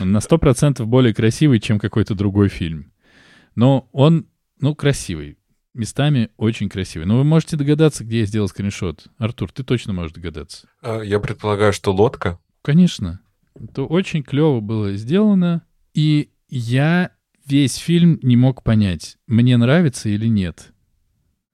На 0.00 0.18
100% 0.18 0.84
более 0.84 1.14
красивый, 1.14 1.60
чем 1.60 1.78
какой-то 1.78 2.14
другой 2.14 2.48
фильм. 2.48 2.92
Но 3.54 3.88
он, 3.92 4.26
ну, 4.60 4.74
красивый. 4.74 5.38
Местами 5.74 6.30
очень 6.36 6.68
красивый. 6.68 7.06
Но 7.06 7.18
вы 7.18 7.24
можете 7.24 7.56
догадаться, 7.56 8.04
где 8.04 8.20
я 8.20 8.26
сделал 8.26 8.48
скриншот. 8.48 9.08
Артур, 9.18 9.52
ты 9.52 9.62
точно 9.64 9.92
можешь 9.92 10.12
догадаться. 10.12 10.68
А, 10.82 11.00
я 11.00 11.20
предполагаю, 11.20 11.72
что 11.72 11.92
лодка. 11.92 12.38
Конечно. 12.62 13.20
Это 13.54 13.82
очень 13.82 14.22
клево 14.22 14.60
было 14.60 14.94
сделано. 14.94 15.62
И 15.94 16.30
я 16.48 17.12
весь 17.48 17.76
фильм 17.76 18.18
не 18.22 18.36
мог 18.36 18.62
понять, 18.62 19.16
мне 19.26 19.56
нравится 19.56 20.08
или 20.08 20.26
нет. 20.26 20.72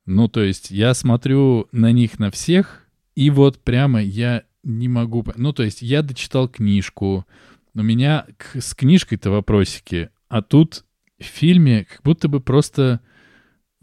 Ну, 0.06 0.28
то 0.28 0.42
есть 0.42 0.70
я 0.70 0.92
смотрю 0.92 1.68
на 1.72 1.92
них 1.92 2.18
на 2.18 2.30
всех, 2.30 2.86
и 3.14 3.30
вот 3.30 3.62
прямо 3.62 4.02
я 4.02 4.42
не 4.62 4.88
могу... 4.88 5.24
Ну, 5.36 5.52
то 5.52 5.62
есть 5.62 5.82
я 5.82 6.02
дочитал 6.02 6.48
книжку, 6.48 7.26
у 7.74 7.82
меня 7.82 8.26
к, 8.36 8.60
с 8.60 8.74
книжкой-то 8.74 9.30
вопросики, 9.30 10.10
а 10.28 10.42
тут 10.42 10.84
в 11.18 11.24
фильме 11.24 11.84
как 11.84 12.02
будто 12.02 12.28
бы 12.28 12.40
просто 12.40 13.00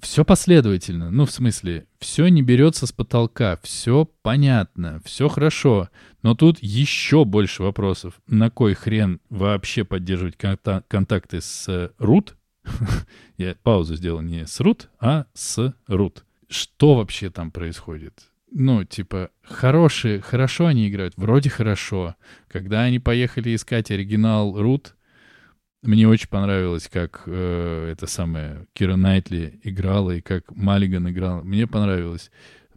все 0.02 0.26
последовательно. 0.26 1.12
Ну, 1.12 1.26
в 1.26 1.32
смысле, 1.32 1.88
все 2.00 2.28
не 2.28 2.42
берется 2.42 2.88
с 2.88 2.92
потолка, 2.92 3.60
все 3.64 4.10
понятно, 4.24 5.02
все 5.06 5.30
хорошо. 5.30 5.89
Но 6.24 6.36
тут 6.36 6.58
еще 6.62 7.24
больше 7.24 7.64
вопросов. 7.64 8.20
На 8.28 8.50
кой 8.50 8.74
хрен 8.74 9.22
вообще 9.30 9.84
поддерживать 9.84 10.36
конта- 10.38 10.84
контакты 10.88 11.42
с 11.42 11.94
Рут? 12.00 12.36
Я 13.38 13.56
паузу 13.62 13.96
сделал 13.96 14.22
не 14.22 14.48
с 14.48 14.60
Рут, 14.60 14.89
а 15.00 15.26
с 15.34 15.74
Рут. 15.88 16.26
Что 16.50 16.96
вообще 16.96 17.30
там 17.30 17.52
происходит? 17.52 18.31
Ну, 18.52 18.84
типа, 18.84 19.32
хорошие, 19.43 20.20
хорошо 20.20 20.66
они 20.68 20.89
играют, 20.89 21.14
вроде 21.16 21.49
хорошо. 21.49 22.16
Когда 22.49 22.82
они 22.82 22.99
поехали 22.99 23.56
искать 23.56 23.91
оригинал 23.91 24.62
Рут, 24.62 24.95
мне 25.82 26.08
очень 26.08 26.28
понравилось, 26.28 26.89
как 26.91 27.24
э, 27.26 27.89
это 27.91 28.08
самое 28.08 28.68
Кира 28.74 28.97
Найтли 28.97 29.60
играла 29.64 30.12
и 30.12 30.22
как 30.22 30.52
Маллиган 30.56 31.10
играл. 31.10 31.43
Мне 31.43 31.66
понравилось. 31.66 32.30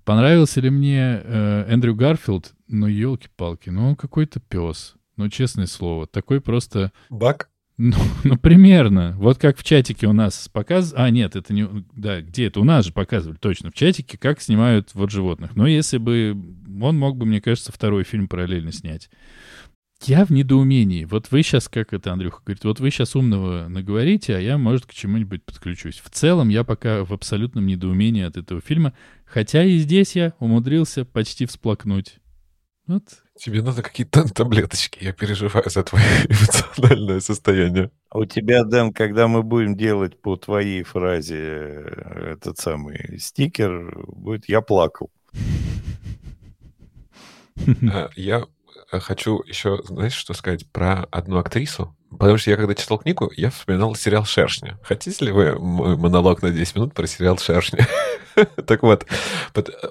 Понравился 0.04 0.60
ли 0.60 0.70
мне 0.70 1.20
э, 1.22 1.64
Эндрю 1.68 1.94
Гарфилд? 1.94 2.52
Ну, 2.68 2.86
елки-палки, 2.86 3.68
ну 3.68 3.88
он 3.88 3.96
какой-то 3.96 4.40
пес. 4.40 4.94
Ну, 5.16 5.28
честное 5.28 5.66
слово, 5.66 6.06
такой 6.06 6.40
просто... 6.40 6.92
Бак? 7.10 7.50
Ну, 7.76 7.96
ну, 8.24 8.36
примерно. 8.36 9.14
Вот 9.18 9.38
как 9.38 9.58
в 9.58 9.64
чатике 9.64 10.06
у 10.06 10.12
нас 10.12 10.48
показ... 10.48 10.94
А, 10.96 11.10
нет, 11.10 11.36
это 11.36 11.52
не... 11.52 11.66
Да, 11.94 12.20
где 12.20 12.46
это? 12.46 12.60
У 12.60 12.64
нас 12.64 12.86
же 12.86 12.92
показывали, 12.92 13.36
точно, 13.36 13.70
в 13.70 13.74
чатике, 13.74 14.16
как 14.16 14.40
снимают 14.40 14.90
вот 14.94 15.10
животных. 15.10 15.56
Но 15.56 15.66
если 15.66 15.98
бы... 15.98 16.36
Он 16.80 16.98
мог 16.98 17.16
бы, 17.16 17.26
мне 17.26 17.40
кажется, 17.40 17.72
второй 17.72 18.04
фильм 18.04 18.28
параллельно 18.28 18.72
снять. 18.72 19.10
Я 20.02 20.24
в 20.24 20.30
недоумении. 20.30 21.04
Вот 21.04 21.30
вы 21.30 21.42
сейчас, 21.42 21.68
как 21.68 21.92
это 21.92 22.12
Андрюха 22.12 22.42
говорит, 22.44 22.64
вот 22.64 22.80
вы 22.80 22.90
сейчас 22.90 23.16
умного 23.16 23.68
наговорите, 23.68 24.36
а 24.36 24.40
я, 24.40 24.58
может, 24.58 24.86
к 24.86 24.92
чему-нибудь 24.92 25.44
подключусь. 25.44 26.02
В 26.04 26.10
целом, 26.10 26.48
я 26.50 26.62
пока 26.62 27.04
в 27.04 27.12
абсолютном 27.12 27.66
недоумении 27.66 28.22
от 28.22 28.36
этого 28.36 28.60
фильма, 28.60 28.92
хотя 29.24 29.64
и 29.64 29.78
здесь 29.78 30.14
я 30.14 30.34
умудрился 30.40 31.04
почти 31.04 31.46
всплакнуть. 31.46 32.16
Вот. 32.86 33.02
Тебе 33.38 33.62
надо 33.62 33.82
какие-то 33.82 34.24
таблеточки. 34.34 35.02
Я 35.02 35.12
переживаю 35.12 35.68
за 35.70 35.82
твое 35.82 36.04
эмоциональное 36.28 37.20
состояние. 37.20 37.90
А 38.10 38.18
у 38.18 38.24
тебя, 38.26 38.64
Дэн, 38.64 38.92
когда 38.92 39.26
мы 39.26 39.42
будем 39.42 39.76
делать 39.76 40.20
по 40.20 40.36
твоей 40.36 40.82
фразе 40.82 41.36
э, 41.36 42.34
этот 42.34 42.58
самый 42.58 43.18
стикер, 43.18 43.94
будет 44.08 44.48
«я 44.48 44.60
плакал». 44.60 45.10
А, 47.90 48.10
я 48.16 48.46
хочу 48.90 49.42
еще, 49.46 49.80
знаешь, 49.84 50.12
что 50.12 50.34
сказать 50.34 50.70
про 50.70 51.04
одну 51.10 51.38
актрису? 51.38 51.96
Потому 52.18 52.38
что 52.38 52.50
я, 52.50 52.56
когда 52.56 52.74
читал 52.74 52.98
книгу, 52.98 53.30
я 53.36 53.50
вспоминал 53.50 53.94
сериал 53.94 54.24
«Шершни». 54.24 54.76
Хотите 54.82 55.24
ли 55.24 55.32
вы 55.32 55.58
мой 55.58 55.96
монолог 55.96 56.42
на 56.42 56.50
10 56.50 56.76
минут 56.76 56.94
про 56.94 57.06
сериал 57.06 57.38
«Шершни»? 57.38 57.86
Так 58.66 58.82
вот, 58.82 59.06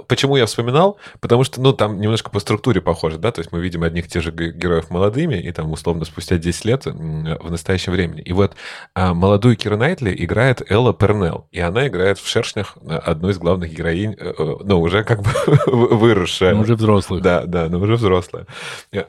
почему 0.08 0.36
я 0.36 0.46
вспоминал? 0.46 0.98
Потому 1.20 1.44
что, 1.44 1.62
ну, 1.62 1.74
там 1.74 2.00
немножко 2.00 2.30
по 2.30 2.40
структуре 2.40 2.82
похоже, 2.82 3.18
да, 3.18 3.32
то 3.32 3.40
есть 3.40 3.52
мы 3.52 3.62
видим 3.62 3.84
одних 3.84 4.08
тех 4.08 4.22
же 4.24 4.32
героев 4.32 4.90
молодыми, 4.90 5.36
и 5.36 5.52
там, 5.52 5.72
условно, 5.72 6.06
спустя 6.06 6.38
10 6.38 6.66
лет 6.66 6.86
в 6.86 7.50
настоящем 7.50 7.94
времени. 7.94 8.22
И 8.22 8.34
вот 8.34 8.56
а, 8.94 9.14
молодую 9.14 9.56
Киру 9.56 9.78
Найтли 9.78 10.14
играет 10.18 10.62
Элла 10.70 10.94
Пернелл, 10.94 11.48
и 11.52 11.60
она 11.60 11.88
играет 11.88 12.20
в 12.20 12.28
«Шершнях» 12.28 12.78
одну 12.88 13.30
из 13.30 13.38
главных 13.38 13.72
героинь, 13.72 14.16
э, 14.20 14.34
э, 14.38 14.56
ну, 14.64 14.82
уже 14.82 15.04
как 15.04 15.22
бы 15.22 15.32
выросшая. 15.68 16.54
Ну, 16.54 16.62
уже 16.62 16.76
взрослая. 16.76 17.22
Да, 17.22 17.46
да, 17.46 17.68
ну, 17.70 17.80
уже 17.80 17.96
взрослая. 17.96 18.46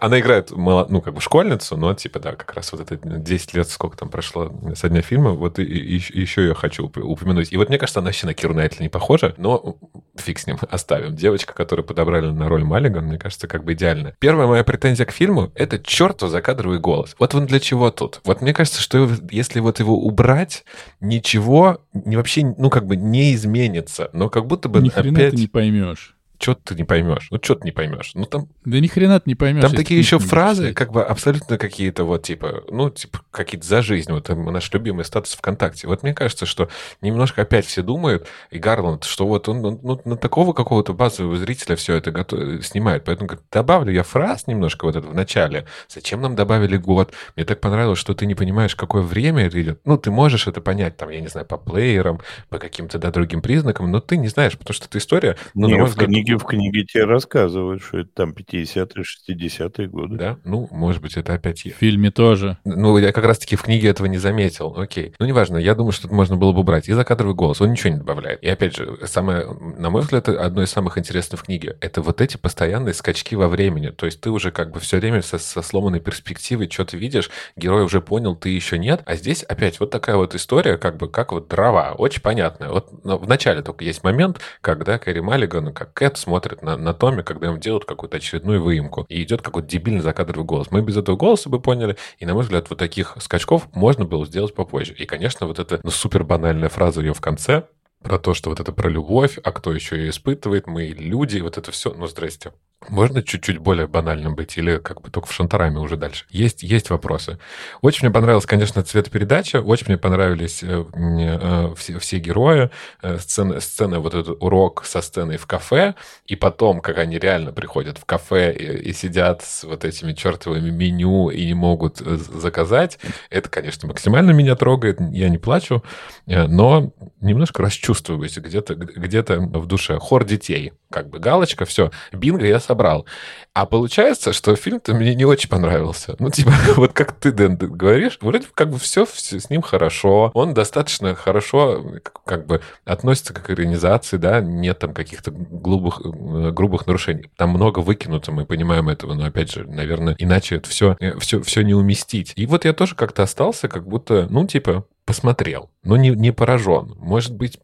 Она 0.00 0.20
играет, 0.20 0.50
ну, 0.50 1.00
как 1.00 1.14
бы 1.14 1.20
школьницу, 1.20 1.76
но, 1.76 1.94
типа, 1.94 2.20
да, 2.20 2.32
как 2.32 2.54
раз 2.54 2.72
вот 2.72 2.80
это 2.80 3.03
10 3.04 3.54
лет, 3.54 3.68
сколько 3.68 3.96
там 3.96 4.08
прошло 4.08 4.52
со 4.74 4.88
дня 4.88 5.02
фильма, 5.02 5.30
вот 5.30 5.58
и, 5.58 5.62
и, 5.62 5.94
еще 5.94 6.46
я 6.46 6.54
хочу 6.54 6.86
упомянуть. 6.86 7.52
И 7.52 7.56
вот 7.56 7.68
мне 7.68 7.78
кажется, 7.78 8.00
она 8.00 8.06
вообще 8.06 8.26
на 8.26 8.34
Киру 8.34 8.54
Найтли 8.54 8.82
не 8.82 8.88
похожа, 8.88 9.34
но 9.36 9.76
фиг 10.16 10.38
с 10.38 10.46
ним, 10.46 10.58
оставим. 10.70 11.14
Девочка, 11.14 11.54
которую 11.54 11.84
подобрали 11.84 12.30
на 12.30 12.48
роль 12.48 12.64
Маллиган, 12.64 13.06
мне 13.06 13.18
кажется, 13.18 13.46
как 13.46 13.64
бы 13.64 13.74
идеально. 13.74 14.14
Первая 14.18 14.46
моя 14.46 14.64
претензия 14.64 15.06
к 15.06 15.12
фильму— 15.12 15.52
это 15.54 15.78
чертов 15.78 16.30
закадровый 16.30 16.78
голос. 16.78 17.14
Вот 17.18 17.34
он 17.34 17.46
для 17.46 17.60
чего 17.60 17.90
тут? 17.90 18.20
Вот 18.24 18.40
мне 18.40 18.52
кажется, 18.52 18.80
что 18.80 19.08
если 19.30 19.60
вот 19.60 19.80
его 19.80 19.98
убрать, 19.98 20.64
ничего 21.00 21.80
не 21.92 22.16
вообще, 22.16 22.54
ну, 22.58 22.70
как 22.70 22.86
бы 22.86 22.96
не 22.96 23.34
изменится. 23.34 24.10
Но 24.12 24.28
как 24.28 24.46
будто 24.46 24.68
бы 24.68 24.80
Ни 24.80 24.88
опять... 24.88 25.30
ты 25.30 25.36
не 25.36 25.46
поймешь 25.46 26.13
что 26.38 26.54
ты 26.54 26.74
не 26.74 26.84
поймешь? 26.84 27.28
Ну, 27.30 27.38
что 27.42 27.54
ты 27.54 27.64
не 27.64 27.72
поймешь? 27.72 28.12
Ну, 28.14 28.24
там... 28.24 28.48
Да 28.64 28.80
ни 28.80 28.86
хрена 28.86 29.20
ты 29.20 29.30
не 29.30 29.34
поймешь. 29.34 29.62
Там 29.62 29.72
такие 29.72 29.98
еще 29.98 30.18
фразы, 30.18 30.62
читать. 30.62 30.76
как 30.76 30.92
бы 30.92 31.02
абсолютно 31.02 31.58
какие-то 31.58 32.04
вот, 32.04 32.22
типа, 32.22 32.64
ну, 32.68 32.90
типа, 32.90 33.20
какие-то 33.30 33.66
за 33.66 33.82
жизнь. 33.82 34.12
Вот 34.12 34.28
наш 34.28 34.72
любимый 34.72 35.04
статус 35.04 35.34
ВКонтакте. 35.34 35.86
Вот 35.86 36.02
мне 36.02 36.14
кажется, 36.14 36.46
что 36.46 36.68
немножко 37.00 37.42
опять 37.42 37.66
все 37.66 37.82
думают, 37.82 38.26
и 38.50 38.58
Гарланд, 38.58 39.04
что 39.04 39.26
вот 39.26 39.48
он 39.48 39.62
ну, 39.62 39.80
ну 39.82 40.00
на 40.04 40.16
такого 40.16 40.52
какого-то 40.52 40.92
базового 40.92 41.36
зрителя 41.36 41.76
все 41.76 41.94
это 41.94 42.10
готов... 42.10 42.64
снимает. 42.64 43.04
Поэтому 43.04 43.28
говорит, 43.28 43.46
добавлю 43.50 43.92
я 43.92 44.02
фраз 44.02 44.46
немножко 44.46 44.84
вот 44.84 44.96
это 44.96 45.06
в 45.06 45.14
начале. 45.14 45.66
Зачем 45.88 46.20
нам 46.20 46.34
добавили 46.34 46.76
год? 46.76 47.12
Мне 47.36 47.44
так 47.44 47.60
понравилось, 47.60 47.98
что 47.98 48.14
ты 48.14 48.26
не 48.26 48.34
понимаешь, 48.34 48.74
какое 48.76 49.02
время 49.02 49.46
это 49.46 49.60
идет. 49.62 49.80
Ну, 49.84 49.96
ты 49.98 50.10
можешь 50.10 50.46
это 50.46 50.60
понять, 50.60 50.96
там, 50.96 51.10
я 51.10 51.20
не 51.20 51.28
знаю, 51.28 51.46
по 51.46 51.56
плеерам, 51.56 52.20
по 52.48 52.58
каким-то, 52.58 52.98
да, 52.98 53.10
другим 53.10 53.42
признакам, 53.42 53.90
но 53.90 54.00
ты 54.00 54.16
не 54.16 54.28
знаешь, 54.28 54.58
потому 54.58 54.74
что 54.74 54.86
эта 54.86 54.98
история, 54.98 55.36
ну, 55.54 55.66
не, 55.66 55.74
на 55.74 55.80
мой 55.80 55.88
взгляд, 55.88 56.08
книге 56.08 56.23
книге, 56.24 56.38
в 56.38 56.44
книге 56.44 56.84
тебе 56.84 57.04
рассказывают, 57.04 57.82
что 57.82 57.98
это 57.98 58.10
там 58.14 58.30
50-е, 58.30 59.04
60-е 59.04 59.88
годы. 59.88 60.16
Да? 60.16 60.38
Ну, 60.44 60.68
может 60.70 61.02
быть, 61.02 61.16
это 61.16 61.34
опять... 61.34 61.62
В 61.64 61.68
фильме 61.78 62.10
тоже. 62.10 62.58
Ну, 62.64 62.98
я 62.98 63.12
как 63.12 63.24
раз-таки 63.24 63.56
в 63.56 63.62
книге 63.62 63.88
этого 63.88 64.06
не 64.06 64.18
заметил. 64.18 64.74
Окей. 64.76 65.14
Ну, 65.18 65.26
неважно, 65.26 65.56
я 65.56 65.74
думаю, 65.74 65.92
что 65.92 66.08
это 66.08 66.14
можно 66.14 66.36
было 66.36 66.52
бы 66.52 66.60
убрать. 66.60 66.88
И 66.88 66.92
закадровый 66.92 67.34
голос, 67.34 67.60
он 67.60 67.70
ничего 67.70 67.90
не 67.90 67.98
добавляет. 67.98 68.42
И 68.42 68.48
опять 68.48 68.76
же, 68.76 68.98
самое, 69.04 69.46
на 69.78 69.90
мой 69.90 70.02
взгляд, 70.02 70.28
одно 70.28 70.62
из 70.62 70.70
самых 70.70 70.98
интересных 70.98 71.40
в 71.40 71.44
книге, 71.44 71.76
это 71.80 72.02
вот 72.02 72.20
эти 72.20 72.36
постоянные 72.36 72.94
скачки 72.94 73.34
во 73.34 73.48
времени. 73.48 73.88
То 73.88 74.06
есть 74.06 74.20
ты 74.20 74.30
уже 74.30 74.50
как 74.50 74.72
бы 74.72 74.80
все 74.80 74.98
время 74.98 75.22
со, 75.22 75.38
со 75.38 75.62
сломанной 75.62 76.00
перспективой 76.00 76.70
что-то 76.70 76.96
видишь, 76.96 77.30
герой 77.56 77.84
уже 77.84 78.00
понял, 78.00 78.36
ты 78.36 78.48
еще 78.48 78.78
нет. 78.78 79.02
А 79.06 79.16
здесь 79.16 79.42
опять 79.42 79.80
вот 79.80 79.90
такая 79.90 80.16
вот 80.16 80.34
история, 80.34 80.76
как 80.76 80.96
бы 80.96 81.08
как 81.08 81.32
вот 81.32 81.48
дрова, 81.48 81.94
очень 81.96 82.22
понятная. 82.22 82.70
Вот 82.70 82.88
в 83.02 83.28
начале 83.28 83.62
только 83.62 83.84
есть 83.84 84.02
момент, 84.04 84.40
когда 84.60 84.98
Кэрри 84.98 85.20
Маллиган, 85.20 85.72
как 85.72 85.92
Кэт, 85.92 86.13
смотрит 86.16 86.62
на, 86.62 86.76
на 86.76 86.94
Томми, 86.94 87.22
когда 87.22 87.48
им 87.48 87.60
делают 87.60 87.84
какую-то 87.84 88.16
очередную 88.16 88.62
выемку. 88.62 89.06
И 89.08 89.22
идет 89.22 89.42
какой-то 89.42 89.68
дебильный 89.68 90.00
закадровый 90.00 90.44
голос. 90.44 90.70
Мы 90.70 90.82
без 90.82 90.96
этого 90.96 91.16
голоса 91.16 91.48
бы 91.48 91.60
поняли. 91.60 91.96
И, 92.18 92.26
на 92.26 92.34
мой 92.34 92.42
взгляд, 92.42 92.70
вот 92.70 92.78
таких 92.78 93.16
скачков 93.20 93.68
можно 93.72 94.04
было 94.04 94.26
сделать 94.26 94.54
попозже. 94.54 94.94
И, 94.94 95.06
конечно, 95.06 95.46
вот 95.46 95.58
эта 95.58 95.80
ну, 95.82 95.90
супер 95.90 96.24
банальная 96.24 96.68
фраза 96.68 97.00
ее 97.00 97.14
в 97.14 97.20
конце, 97.20 97.64
про 98.04 98.18
то, 98.18 98.34
что 98.34 98.50
вот 98.50 98.60
это 98.60 98.70
про 98.70 98.88
любовь, 98.88 99.38
а 99.42 99.50
кто 99.50 99.72
еще 99.72 99.96
ее 99.96 100.10
испытывает, 100.10 100.66
мы 100.66 100.84
люди, 100.88 101.40
вот 101.40 101.56
это 101.56 101.72
все, 101.72 101.92
ну, 101.94 102.06
здрасте. 102.06 102.52
Можно 102.88 103.22
чуть-чуть 103.22 103.58
более 103.58 103.86
банальным 103.86 104.34
быть 104.34 104.56
или 104.56 104.78
как 104.78 105.00
бы 105.00 105.10
только 105.10 105.28
в 105.28 105.32
шантараме 105.32 105.78
уже 105.78 105.96
дальше? 105.96 106.26
Есть, 106.30 106.62
есть 106.62 106.90
вопросы. 106.90 107.38
Очень 107.80 108.06
мне 108.06 108.14
понравилась, 108.14 108.46
конечно, 108.46 108.82
цветопередача, 108.82 109.60
очень 109.60 109.86
мне 109.88 109.98
понравились 109.98 110.62
э, 110.62 110.84
э, 110.94 111.74
все, 111.76 111.98
все 111.98 112.18
герои, 112.18 112.70
э, 113.02 113.18
сцены, 113.18 113.60
сцены, 113.60 113.98
вот 113.98 114.14
этот 114.14 114.42
урок 114.42 114.84
со 114.84 115.00
сценой 115.02 115.36
в 115.36 115.46
кафе, 115.46 115.94
и 116.26 116.36
потом, 116.36 116.80
как 116.80 116.98
они 116.98 117.18
реально 117.18 117.52
приходят 117.52 117.98
в 117.98 118.04
кафе 118.04 118.52
и, 118.52 118.90
и 118.90 118.92
сидят 118.92 119.42
с 119.42 119.64
вот 119.64 119.84
этими 119.84 120.12
чертовыми 120.12 120.70
меню 120.70 121.30
и 121.30 121.46
не 121.46 121.54
могут 121.54 122.00
э, 122.00 122.16
заказать, 122.16 122.98
это, 123.30 123.48
конечно, 123.48 123.88
максимально 123.88 124.30
меня 124.30 124.54
трогает, 124.54 125.00
я 125.12 125.28
не 125.28 125.38
плачу, 125.38 125.82
э, 126.26 126.46
но 126.46 126.92
немножко 127.20 127.62
расчувствуюсь 127.62 128.36
где-то 128.36 128.74
где 128.74 129.22
в 129.22 129.66
душе. 129.66 129.98
Хор 129.98 130.24
детей, 130.24 130.72
как 130.90 131.08
бы 131.08 131.18
галочка, 131.18 131.64
все, 131.64 131.90
бинго 132.12 132.46
я 132.46 132.60
собрал. 132.74 133.06
А 133.52 133.66
получается, 133.66 134.32
что 134.32 134.56
фильм-то 134.56 134.94
мне 134.94 135.14
не 135.14 135.24
очень 135.24 135.48
понравился. 135.48 136.16
Ну, 136.18 136.28
типа, 136.28 136.50
вот 136.76 136.92
как 136.92 137.12
ты, 137.12 137.30
Дэн, 137.30 137.56
говоришь, 137.56 138.18
вроде 138.20 138.46
как 138.52 138.70
бы 138.70 138.78
все, 138.78 139.06
все 139.06 139.38
с 139.38 139.48
ним 139.48 139.62
хорошо. 139.62 140.32
Он 140.34 140.54
достаточно 140.54 141.14
хорошо 141.14 141.84
как 142.26 142.46
бы 142.46 142.60
относится 142.84 143.32
к 143.32 143.48
организации, 143.48 144.16
да, 144.16 144.40
нет 144.40 144.80
там 144.80 144.92
каких-то 144.92 145.30
грубых, 145.30 146.00
э, 146.04 146.50
грубых 146.50 146.86
нарушений. 146.88 147.30
Там 147.36 147.50
много 147.50 147.78
выкинуто, 147.78 148.32
мы 148.32 148.44
понимаем 148.44 148.88
этого, 148.88 149.14
но, 149.14 149.24
опять 149.24 149.52
же, 149.52 149.64
наверное, 149.68 150.16
иначе 150.18 150.56
это 150.56 150.68
все, 150.68 150.96
все, 151.20 151.40
все 151.40 151.62
не 151.62 151.74
уместить. 151.74 152.32
И 152.34 152.46
вот 152.46 152.64
я 152.64 152.72
тоже 152.72 152.96
как-то 152.96 153.22
остался, 153.22 153.68
как 153.68 153.86
будто, 153.86 154.26
ну, 154.30 154.46
типа, 154.48 154.84
посмотрел, 155.04 155.70
но 155.84 155.96
не, 155.96 156.10
не 156.10 156.32
поражен. 156.32 156.96
Может 156.98 157.34
быть, 157.34 157.60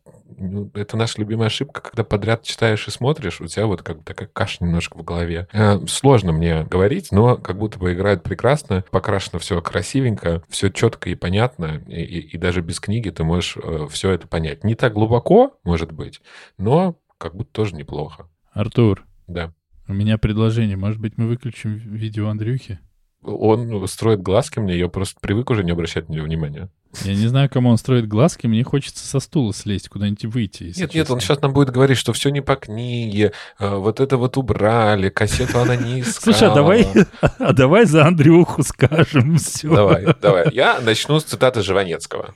это 0.74 0.96
наша 0.96 1.20
любимая 1.20 1.46
ошибка, 1.46 1.80
когда 1.80 2.04
подряд 2.04 2.42
читаешь 2.42 2.86
и 2.88 2.90
смотришь, 2.90 3.40
у 3.40 3.46
тебя 3.46 3.66
вот 3.66 3.82
как 3.82 3.98
бы 3.98 4.04
такая 4.04 4.28
каша 4.28 4.64
немножко 4.64 4.98
в 4.98 5.04
голове. 5.04 5.48
Э, 5.52 5.78
сложно 5.86 6.32
мне 6.32 6.64
говорить, 6.64 7.12
но 7.12 7.36
как 7.36 7.58
будто 7.58 7.78
бы 7.78 7.92
играет 7.92 8.22
прекрасно, 8.22 8.84
покрашено 8.90 9.38
все 9.38 9.60
красивенько, 9.60 10.42
все 10.48 10.70
четко 10.70 11.10
и 11.10 11.14
понятно, 11.14 11.82
и, 11.86 12.02
и, 12.02 12.18
и 12.20 12.38
даже 12.38 12.60
без 12.60 12.80
книги 12.80 13.10
ты 13.10 13.24
можешь 13.24 13.56
э, 13.56 13.86
все 13.90 14.10
это 14.10 14.26
понять. 14.26 14.64
Не 14.64 14.74
так 14.74 14.92
глубоко, 14.92 15.58
может 15.64 15.92
быть, 15.92 16.20
но 16.58 16.96
как 17.18 17.34
будто 17.34 17.52
тоже 17.52 17.74
неплохо. 17.74 18.28
Артур. 18.52 19.04
Да. 19.26 19.52
У 19.86 19.92
меня 19.92 20.18
предложение. 20.18 20.76
Может 20.76 21.00
быть, 21.00 21.18
мы 21.18 21.26
выключим 21.26 21.74
видео 21.76 22.28
Андрюхи? 22.28 22.78
Он 23.22 23.86
строит 23.86 24.22
глазки 24.22 24.58
мне, 24.58 24.78
я 24.78 24.88
просто 24.88 25.18
привык 25.20 25.50
уже 25.50 25.62
не 25.62 25.72
обращать 25.72 26.08
на 26.08 26.14
него 26.14 26.24
внимания. 26.24 26.70
Я 27.05 27.14
не 27.14 27.28
знаю, 27.28 27.49
кому 27.49 27.70
он 27.70 27.78
строит 27.78 28.09
глазки, 28.09 28.47
мне 28.49 28.64
хочется 28.64 29.07
со 29.07 29.20
стула 29.20 29.55
слезть, 29.55 29.88
куда-нибудь 29.88 30.24
выйти. 30.24 30.64
Нет, 30.64 30.74
честно. 30.76 30.99
нет, 30.99 31.11
он 31.11 31.20
сейчас 31.20 31.41
нам 31.41 31.53
будет 31.53 31.70
говорить, 31.70 31.97
что 31.97 32.12
все 32.12 32.30
не 32.30 32.41
по 32.41 32.57
книге, 32.57 33.32
э, 33.59 33.74
вот 33.76 34.01
это 34.01 34.16
вот 34.16 34.36
убрали, 34.36 35.09
кассету 35.09 35.61
она 35.61 35.76
не 35.76 36.01
искала. 36.01 36.34
Слушай, 36.34 36.51
а 36.51 36.55
давай, 36.55 36.88
а 37.38 37.53
давай 37.53 37.86
за 37.86 38.07
Андрюху 38.07 38.62
скажем 38.64 39.36
все. 39.38 39.72
Давай, 39.72 40.07
давай. 40.20 40.53
Я 40.53 40.80
начну 40.80 41.20
с 41.20 41.24
цитаты 41.24 41.62
Живанецкого. 41.62 42.34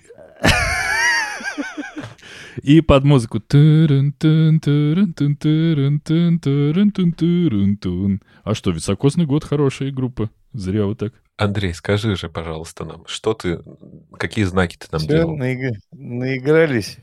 И 2.63 2.81
под 2.81 3.05
музыку. 3.05 3.43
А 8.45 8.55
что, 8.55 8.71
високосный 8.71 9.27
год 9.27 9.45
хорошая 9.45 9.91
группа. 9.91 10.31
Зря 10.53 10.87
вот 10.87 10.99
так. 10.99 11.13
Андрей, 11.37 11.75
скажи 11.75 12.17
же, 12.17 12.29
пожалуйста, 12.29 12.85
нам, 12.85 13.07
что 13.07 13.35
ты, 13.35 13.61
какие 14.17 14.45
знаки 14.45 14.77
ты 14.77 14.87
нам 14.93 15.01
Все, 15.01 15.09
делал? 15.09 15.37
Наиг... 15.37 15.77
наигрались. 15.91 16.99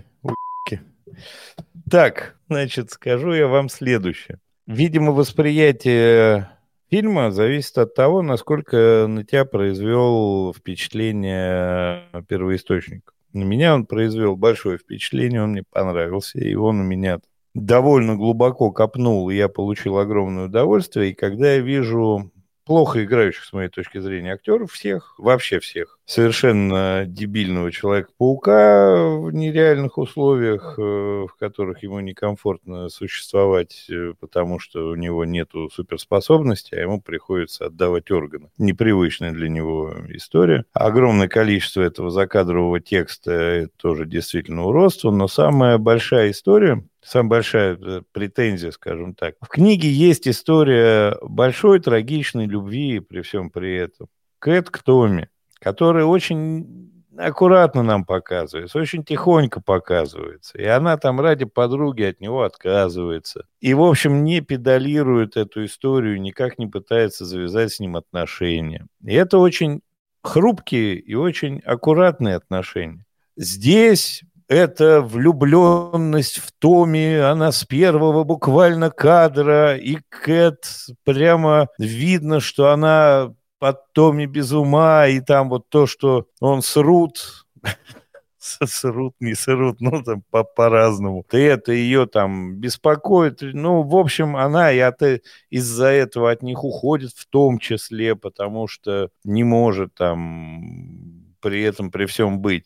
Так, 1.90 2.38
значит, 2.48 2.92
скажу 2.92 3.34
я 3.34 3.48
вам 3.48 3.68
следующее. 3.68 4.40
Видимо, 4.66 5.12
восприятие 5.12 6.50
фильма 6.90 7.32
зависит 7.32 7.78
от 7.78 7.94
того, 7.94 8.22
насколько 8.22 9.06
на 9.10 9.26
тебя 9.26 9.44
произвел 9.44 10.54
впечатление 10.54 12.04
первоисточник. 12.28 13.14
На 13.34 13.44
меня 13.44 13.74
он 13.74 13.86
произвел 13.86 14.38
большое 14.38 14.78
впечатление, 14.78 15.44
он 15.44 15.52
мне 15.52 15.64
понравился, 15.70 16.40
и 16.40 16.54
он 16.56 16.80
у 16.80 16.84
меня 16.84 17.20
довольно 17.54 18.16
глубоко 18.16 18.72
копнул, 18.72 19.30
и 19.30 19.36
я 19.36 19.50
получил 19.50 19.98
огромное 19.98 20.46
удовольствие. 20.46 21.12
И 21.12 21.14
когда 21.16 21.54
я 21.56 21.60
вижу 21.60 22.32
плохо 22.66 23.04
играющих, 23.04 23.46
с 23.46 23.54
моей 23.54 23.70
точки 23.70 24.00
зрения, 24.00 24.34
актеров 24.34 24.72
всех, 24.74 25.16
вообще 25.20 25.60
всех. 25.60 26.00
Совершенно 26.06 27.06
дебильного 27.08 27.72
Человека-паука 27.72 29.18
в 29.18 29.32
нереальных 29.32 29.98
условиях, 29.98 30.76
э, 30.78 30.82
в 30.82 31.34
которых 31.40 31.84
ему 31.84 32.00
некомфортно 32.00 32.90
существовать, 32.90 33.86
э, 33.90 34.14
потому 34.20 34.60
что 34.60 34.90
у 34.90 34.96
него 34.96 35.26
нету 35.26 35.70
суперспособности, 35.70 36.76
а 36.76 36.82
ему 36.82 37.02
приходится 37.02 37.68
отдавать 37.68 38.12
органы. 38.12 38.50
Непривычная 38.58 39.32
для 39.32 39.48
него 39.48 39.94
история. 40.10 40.66
Огромное 40.74 41.28
количество 41.28 41.82
этого 41.82 42.10
закадрового 42.10 42.80
текста– 42.80 43.70
тоже 43.78 44.06
действительно 44.06 44.66
уродство, 44.66 45.12
но 45.12 45.28
самая 45.28 45.78
большая 45.78 46.32
история 46.32 46.84
самая 47.04 47.30
большая 47.30 47.78
э, 47.78 48.02
претензия, 48.12 48.72
скажем 48.72 49.16
так. 49.16 49.36
В 49.42 49.48
книге 49.48 49.90
есть 49.90 50.28
история 50.28 51.18
большой 51.22 51.80
трагичной 51.80 52.46
любви 52.46 53.00
при 53.00 53.22
всем 53.22 53.50
при 53.50 53.76
этом. 53.76 54.08
Кэт 54.40 54.70
к 54.70 54.80
Томми, 54.80 55.30
который 55.62 56.04
очень 56.04 56.90
аккуратно 57.18 57.84
нам 57.84 58.04
показывается, 58.04 58.80
очень 58.80 59.04
тихонько 59.04 59.62
показывается. 59.62 60.58
И 60.58 60.66
она 60.66 60.98
там 60.98 61.20
ради 61.22 61.46
подруги 61.46 62.04
от 62.04 62.20
него 62.20 62.44
отказывается. 62.44 63.46
И, 63.60 63.74
в 63.74 63.84
общем, 63.84 64.24
не 64.24 64.42
педалирует 64.42 65.38
эту 65.38 65.66
историю, 65.66 66.20
никак 66.22 66.58
не 66.58 66.68
пытается 66.68 67.26
завязать 67.26 67.74
с 67.74 67.80
ним 67.80 67.96
отношения. 67.96 68.88
И 69.04 69.14
это 69.14 69.38
очень 69.38 69.82
хрупкие 70.24 70.96
и 70.96 71.14
очень 71.14 71.60
аккуратные 71.60 72.36
отношения. 72.36 73.06
Здесь 73.36 74.24
это 74.48 75.02
влюбленность 75.02 76.40
в 76.40 76.52
Томи, 76.60 77.16
она 77.16 77.52
с 77.52 77.64
первого 77.64 78.24
буквально 78.24 78.92
кадра, 78.92 79.78
и 79.78 79.98
Кэт 80.10 80.66
прямо 81.06 81.68
видно, 81.80 82.40
что 82.40 82.72
она 82.72 83.34
под 83.62 83.94
Томи 83.94 84.26
без 84.26 84.52
ума, 84.54 85.06
и 85.06 85.20
там 85.22 85.50
вот 85.50 85.70
то, 85.70 85.86
что 85.86 86.26
он 86.40 86.64
срут, 86.64 87.46
срут, 88.40 89.14
не 89.20 89.36
срут, 89.36 89.82
ну 89.82 90.02
там 90.02 90.24
по- 90.32 90.44
по-разному. 90.44 91.24
И 91.32 91.38
это 91.38 91.72
ее 91.72 92.08
там 92.08 92.56
беспокоит. 92.56 93.42
Ну, 93.44 93.84
в 93.84 93.96
общем, 93.96 94.36
она 94.36 94.72
и 94.72 94.80
от, 94.80 95.04
из-за 95.52 95.86
этого 95.86 96.32
от 96.32 96.42
них 96.42 96.64
уходит 96.64 97.12
в 97.12 97.28
том 97.28 97.60
числе, 97.60 98.16
потому 98.16 98.66
что 98.66 99.12
не 99.24 99.44
может 99.44 99.94
там 99.94 101.36
при 101.40 101.62
этом, 101.62 101.92
при 101.92 102.08
всем 102.08 102.40
быть. 102.40 102.66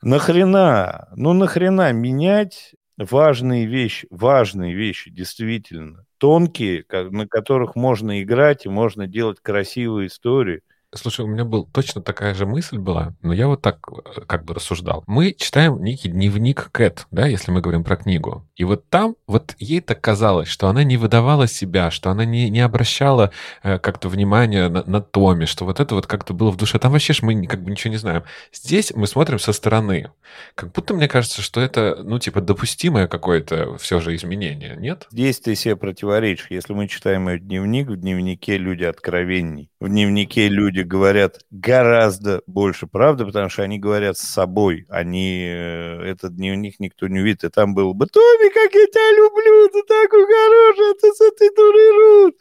Нахрена? 0.00 1.08
Ну 1.14 1.34
нахрена 1.34 1.92
менять 1.92 2.74
важные 2.96 3.66
вещи, 3.66 4.08
важные 4.10 4.72
вещи, 4.72 5.10
действительно, 5.10 6.06
тонкие, 6.22 6.84
на 7.10 7.26
которых 7.26 7.74
можно 7.74 8.22
играть 8.22 8.64
и 8.64 8.68
можно 8.68 9.08
делать 9.08 9.40
красивые 9.40 10.06
истории. 10.06 10.62
Слушай, 10.94 11.24
у 11.24 11.28
меня 11.28 11.46
был 11.46 11.64
точно 11.64 12.02
такая 12.02 12.34
же 12.34 12.44
мысль 12.44 12.76
была, 12.76 13.14
но 13.22 13.32
я 13.32 13.48
вот 13.48 13.62
так 13.62 13.78
э, 13.90 14.20
как 14.26 14.44
бы 14.44 14.52
рассуждал. 14.52 15.04
Мы 15.06 15.32
читаем 15.32 15.82
некий 15.82 16.10
дневник 16.10 16.68
Кэт, 16.70 17.06
да, 17.10 17.26
если 17.26 17.50
мы 17.50 17.62
говорим 17.62 17.82
про 17.82 17.96
книгу. 17.96 18.46
И 18.56 18.64
вот 18.64 18.86
там 18.90 19.16
вот 19.26 19.56
ей 19.58 19.80
так 19.80 20.02
казалось, 20.02 20.48
что 20.48 20.68
она 20.68 20.84
не 20.84 20.98
выдавала 20.98 21.46
себя, 21.46 21.90
что 21.90 22.10
она 22.10 22.26
не, 22.26 22.50
не 22.50 22.60
обращала 22.60 23.32
э, 23.62 23.78
как-то 23.78 24.10
внимания 24.10 24.68
на, 24.68 24.84
на 24.84 25.00
Томе, 25.00 25.46
что 25.46 25.64
вот 25.64 25.80
это 25.80 25.94
вот 25.94 26.06
как-то 26.06 26.34
было 26.34 26.50
в 26.50 26.58
душе. 26.58 26.78
Там 26.78 26.92
вообще 26.92 27.14
ж 27.14 27.22
мы 27.22 27.46
как 27.46 27.62
бы 27.62 27.70
ничего 27.70 27.90
не 27.90 27.96
знаем. 27.96 28.24
Здесь 28.52 28.92
мы 28.94 29.06
смотрим 29.06 29.38
со 29.38 29.54
стороны. 29.54 30.10
Как 30.54 30.72
будто 30.72 30.92
мне 30.92 31.08
кажется, 31.08 31.40
что 31.40 31.62
это, 31.62 32.00
ну, 32.02 32.18
типа, 32.18 32.42
допустимое 32.42 33.08
какое-то 33.08 33.78
все 33.78 34.00
же 34.00 34.14
изменение, 34.14 34.76
нет? 34.76 35.06
Здесь 35.10 35.40
ты 35.40 35.54
себе 35.54 35.74
противоречишь. 35.74 36.48
Если 36.50 36.74
мы 36.74 36.86
читаем 36.86 37.30
ее 37.30 37.38
дневник, 37.38 37.88
в 37.88 37.96
дневнике 37.96 38.58
люди 38.58 38.84
откровенней. 38.84 39.70
В 39.80 39.88
дневнике 39.88 40.48
люди 40.48 40.81
говорят 40.82 41.40
гораздо 41.50 42.42
больше 42.46 42.86
правды, 42.86 43.24
потому 43.24 43.48
что 43.48 43.62
они 43.62 43.78
говорят 43.78 44.18
с 44.18 44.22
собой. 44.22 44.86
Они... 44.88 45.44
э, 45.46 46.02
Этот 46.04 46.36
дневник 46.36 46.80
никто 46.80 47.08
не 47.08 47.20
увидит. 47.20 47.44
И 47.44 47.48
там 47.48 47.74
было 47.74 47.92
бы 47.92 48.06
«Томми, 48.06 48.48
как 48.52 48.72
я 48.74 48.86
тебя 48.86 49.16
люблю! 49.16 49.68
Ты 49.68 49.82
такой 49.86 50.26
хороший, 50.26 50.90
а 50.90 50.94
ты 51.00 51.12
с 51.12 51.20
этой 51.20 51.54
дурой 51.54 52.24
рут!» 52.24 52.36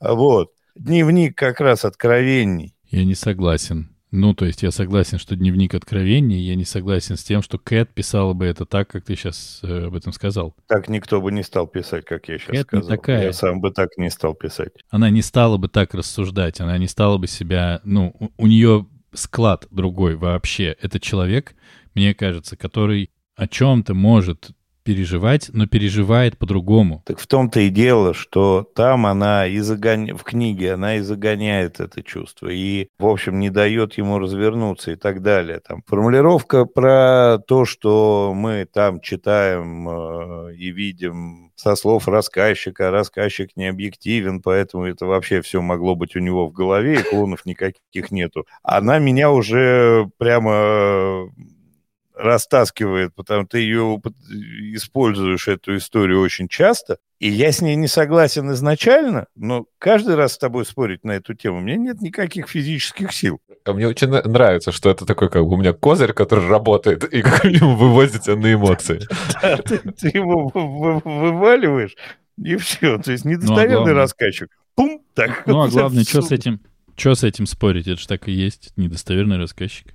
Вот. 0.00 0.52
Дневник 0.74 1.36
как 1.36 1.60
раз 1.60 1.84
откровенней. 1.84 2.74
Я 2.90 3.04
не 3.04 3.14
согласен. 3.14 3.91
Ну, 4.12 4.34
то 4.34 4.44
есть 4.44 4.62
я 4.62 4.70
согласен, 4.70 5.18
что 5.18 5.36
дневник 5.36 5.74
откровений, 5.74 6.38
я 6.38 6.54
не 6.54 6.66
согласен 6.66 7.16
с 7.16 7.24
тем, 7.24 7.40
что 7.40 7.58
Кэт 7.58 7.94
писала 7.94 8.34
бы 8.34 8.44
это 8.44 8.66
так, 8.66 8.88
как 8.88 9.04
ты 9.04 9.16
сейчас 9.16 9.60
э, 9.62 9.86
об 9.86 9.94
этом 9.94 10.12
сказал. 10.12 10.54
Так 10.66 10.90
никто 10.90 11.22
бы 11.22 11.32
не 11.32 11.42
стал 11.42 11.66
писать, 11.66 12.04
как 12.04 12.28
я 12.28 12.38
сейчас 12.38 12.52
не 12.52 12.60
сказал. 12.60 12.88
такая. 12.88 13.24
Я 13.24 13.32
сам 13.32 13.62
бы 13.62 13.70
так 13.70 13.88
не 13.96 14.10
стал 14.10 14.34
писать. 14.34 14.72
Она 14.90 15.08
не 15.08 15.22
стала 15.22 15.56
бы 15.56 15.68
так 15.68 15.94
рассуждать, 15.94 16.60
она 16.60 16.76
не 16.76 16.88
стала 16.88 17.16
бы 17.16 17.26
себя... 17.26 17.80
Ну, 17.84 18.14
у, 18.20 18.28
у 18.36 18.46
нее 18.46 18.86
склад 19.14 19.66
другой 19.70 20.16
вообще. 20.16 20.76
Это 20.82 21.00
человек, 21.00 21.54
мне 21.94 22.14
кажется, 22.14 22.58
который 22.58 23.10
о 23.34 23.48
чем-то 23.48 23.94
может 23.94 24.50
переживать, 24.82 25.50
но 25.52 25.66
переживает 25.66 26.38
по-другому. 26.38 27.02
Так 27.06 27.18
в 27.18 27.26
том-то 27.26 27.60
и 27.60 27.68
дело, 27.68 28.14
что 28.14 28.66
там 28.74 29.06
она 29.06 29.46
и 29.46 29.58
загоня... 29.58 30.16
в 30.16 30.22
книге 30.22 30.74
она 30.74 30.96
и 30.96 31.00
загоняет 31.00 31.80
это 31.80 32.02
чувство, 32.02 32.48
и, 32.48 32.88
в 32.98 33.06
общем, 33.06 33.38
не 33.38 33.50
дает 33.50 33.94
ему 33.94 34.18
развернуться 34.18 34.92
и 34.92 34.96
так 34.96 35.22
далее. 35.22 35.60
Там 35.60 35.82
формулировка 35.86 36.64
про 36.64 37.38
то, 37.46 37.64
что 37.64 38.32
мы 38.34 38.66
там 38.72 39.00
читаем 39.00 39.88
э, 39.88 40.54
и 40.56 40.70
видим 40.70 41.52
со 41.54 41.76
слов 41.76 42.08
рассказчика, 42.08 42.90
рассказчик 42.90 43.50
не 43.56 43.66
объективен, 43.68 44.42
поэтому 44.42 44.84
это 44.84 45.06
вообще 45.06 45.42
все 45.42 45.62
могло 45.62 45.94
быть 45.94 46.16
у 46.16 46.18
него 46.18 46.48
в 46.48 46.52
голове, 46.52 47.00
и 47.00 47.02
клонов 47.02 47.46
никаких 47.46 48.10
нету. 48.10 48.46
Она 48.62 48.98
меня 48.98 49.30
уже 49.30 50.10
прямо 50.18 51.30
растаскивает, 52.14 53.14
потому 53.14 53.42
что 53.42 53.50
ты 53.52 53.58
ее 53.60 54.00
используешь, 54.74 55.48
эту 55.48 55.76
историю, 55.76 56.20
очень 56.20 56.48
часто. 56.48 56.98
И 57.18 57.28
я 57.28 57.52
с 57.52 57.60
ней 57.60 57.76
не 57.76 57.86
согласен 57.88 58.50
изначально, 58.52 59.26
но 59.36 59.66
каждый 59.78 60.16
раз 60.16 60.32
с 60.34 60.38
тобой 60.38 60.64
спорить 60.66 61.04
на 61.04 61.12
эту 61.12 61.34
тему, 61.34 61.58
у 61.58 61.60
меня 61.60 61.76
нет 61.76 62.00
никаких 62.00 62.48
физических 62.48 63.12
сил. 63.12 63.40
А 63.64 63.72
Мне 63.72 63.86
очень 63.86 64.08
нравится, 64.08 64.72
что 64.72 64.90
это 64.90 65.06
такой, 65.06 65.30
как 65.30 65.42
бы 65.44 65.54
у 65.54 65.56
меня 65.56 65.72
козырь, 65.72 66.12
который 66.12 66.48
работает 66.48 67.04
и 67.04 67.22
как 67.22 67.44
минимум 67.44 67.76
выводит 67.76 68.22
тебя 68.22 68.36
на 68.36 68.52
эмоции. 68.52 69.00
Да, 69.42 69.56
ты, 69.58 69.78
ты 69.78 70.08
его 70.08 70.48
вы- 70.48 71.00
вы- 71.00 71.00
вываливаешь, 71.04 71.94
и 72.42 72.56
все. 72.56 72.98
То 72.98 73.12
есть 73.12 73.24
недостоверный 73.24 73.74
главное- 73.76 73.94
рассказчик. 73.94 74.48
Пум, 74.74 75.02
так. 75.14 75.46
Ну, 75.46 75.60
а 75.62 75.68
главное, 75.68 76.02
что 76.04 76.22
с 76.22 76.30
этим... 76.32 76.60
Что 76.96 77.14
с 77.14 77.24
этим 77.24 77.46
спорить? 77.46 77.86
Это 77.88 78.00
же 78.00 78.06
так 78.06 78.28
и 78.28 78.32
есть. 78.32 78.72
Недостоверный 78.76 79.38
рассказчик. 79.38 79.94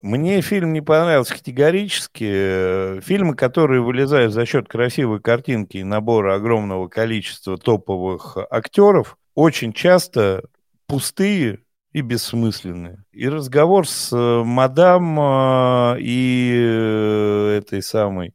Мне 0.00 0.40
фильм 0.42 0.72
не 0.72 0.80
понравился 0.80 1.34
категорически. 1.34 2.24
Э, 2.30 3.00
Фильмы, 3.02 3.34
которые 3.34 3.82
вылезают 3.82 4.32
за 4.32 4.46
счет 4.46 4.68
красивой 4.68 5.20
картинки 5.20 5.78
и 5.78 5.84
набора 5.84 6.36
огромного 6.36 6.86
количества 6.86 7.58
топовых 7.58 8.36
актеров, 8.50 9.18
очень 9.34 9.72
часто 9.72 10.44
пустые 10.86 11.64
и 11.92 12.00
бессмысленные. 12.00 13.04
И 13.10 13.28
разговор 13.28 13.88
с 13.88 14.12
э, 14.12 14.44
мадам 14.44 15.18
э, 15.18 15.96
и 16.00 17.56
этой 17.58 17.82
самой 17.82 18.34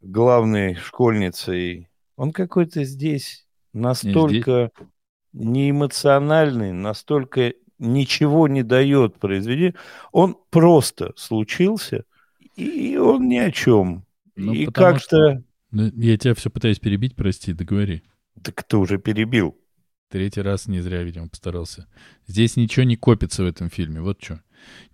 главной 0.00 0.76
школьницей, 0.76 1.90
он 2.16 2.32
какой-то 2.32 2.84
здесь 2.84 3.46
настолько 3.74 4.70
неэмоциональный, 5.34 6.72
настолько 6.72 7.52
ничего 7.78 8.48
не 8.48 8.62
дает 8.62 9.18
произведению. 9.18 9.74
Он 10.12 10.36
просто 10.50 11.12
случился, 11.16 12.04
и 12.56 12.96
он 12.96 13.28
ни 13.28 13.36
о 13.36 13.50
чем. 13.50 14.04
Ну, 14.36 14.52
и 14.52 14.66
как-то... 14.66 15.42
Ну, 15.70 15.90
Я 15.96 16.16
тебя 16.16 16.34
все 16.34 16.50
пытаюсь 16.50 16.78
перебить, 16.78 17.16
прости, 17.16 17.52
договори. 17.52 18.02
Так 18.42 18.62
ты 18.64 18.76
уже 18.76 18.98
перебил. 18.98 19.56
Третий 20.08 20.42
раз 20.42 20.66
не 20.68 20.80
зря, 20.80 21.02
видимо, 21.02 21.28
постарался. 21.28 21.88
Здесь 22.26 22.56
ничего 22.56 22.84
не 22.84 22.96
копится 22.96 23.42
в 23.42 23.46
этом 23.46 23.70
фильме, 23.70 24.00
вот 24.00 24.22
что. 24.22 24.40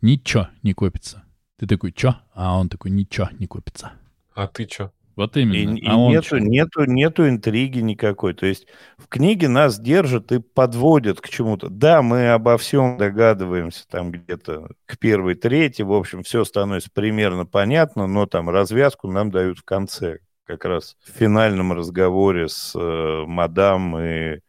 Ничего 0.01 0.49
не 0.63 0.73
копится. 0.73 1.25
Ты 1.59 1.67
такой, 1.67 1.93
чё? 1.93 2.17
А 2.33 2.59
он 2.59 2.69
такой, 2.69 2.91
ничего 2.91 3.29
не 3.39 3.47
копится. 3.47 3.93
А 4.35 4.47
ты 4.47 4.67
что? 4.67 4.93
Вот 5.17 5.37
И, 5.37 5.43
именно. 5.43 5.77
и 5.77 5.87
а 5.87 5.97
он 5.97 6.13
нету, 6.13 6.39
нету, 6.39 6.85
нету 6.85 7.29
интриги 7.29 7.81
никакой. 7.81 8.35
То 8.35 8.47
есть 8.47 8.67
в 8.97 9.07
книге 9.09 9.49
нас 9.49 9.79
держат 9.79 10.33
и 10.33 10.41
подводят 10.41 11.21
к 11.21 11.29
чему-то. 11.29 11.69
Да, 11.69 12.03
мы 12.03 12.29
обо 12.31 12.57
всем 12.59 12.97
догадываемся 12.97 13.87
там 13.89 14.13
где-то 14.13 14.69
к 14.87 14.99
первой 14.99 15.35
трети. 15.35 15.83
В 15.83 15.93
общем, 15.93 16.23
все 16.23 16.45
становится 16.45 16.91
примерно 16.93 17.47
понятно, 17.47 18.07
но 18.07 18.27
там 18.27 18.49
развязку 18.49 19.09
нам 19.09 19.31
дают 19.31 19.59
в 19.59 19.65
конце. 19.65 20.19
Как 20.45 20.65
раз 20.65 20.97
в 21.05 21.11
финальном 21.17 21.73
разговоре 21.73 22.49
с 22.49 22.73
э, 22.75 23.25
мадам 23.27 23.99
и... 23.99 24.41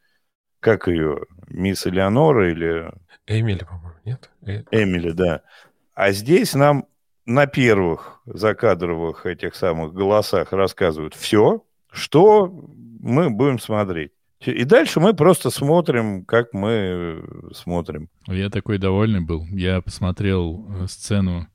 Как 0.60 0.88
ее? 0.88 1.22
Мисс 1.48 1.88
Элеонора 1.88 2.52
или 2.52 2.92
Эмили, 3.28 3.64
по-моему, 3.64 3.98
нет? 4.06 4.30
Э, 4.46 4.64
Эмили, 4.72 5.12
да. 5.12 5.42
А 5.94 6.12
здесь 6.12 6.54
нам 6.54 6.86
на 7.26 7.46
первых 7.46 8.22
закадровых 8.26 9.26
этих 9.26 9.56
самых 9.56 9.94
голосах 9.94 10.52
рассказывают 10.52 11.14
все, 11.14 11.64
что 11.92 12.52
мы 13.00 13.30
будем 13.30 13.60
смотреть. 13.60 14.12
И 14.40 14.64
дальше 14.64 15.00
мы 15.00 15.14
просто 15.14 15.52
смотрим, 15.52 16.26
как 16.26 16.52
мы 16.54 16.72
э, 16.72 17.24
смотрим. 17.54 18.10
Я 18.26 18.50
такой 18.50 18.80
довольный 18.80 19.22
был. 19.22 19.46
Я 19.52 19.82
посмотрел 19.82 20.66
э, 20.68 20.88
сцену, 20.88 21.48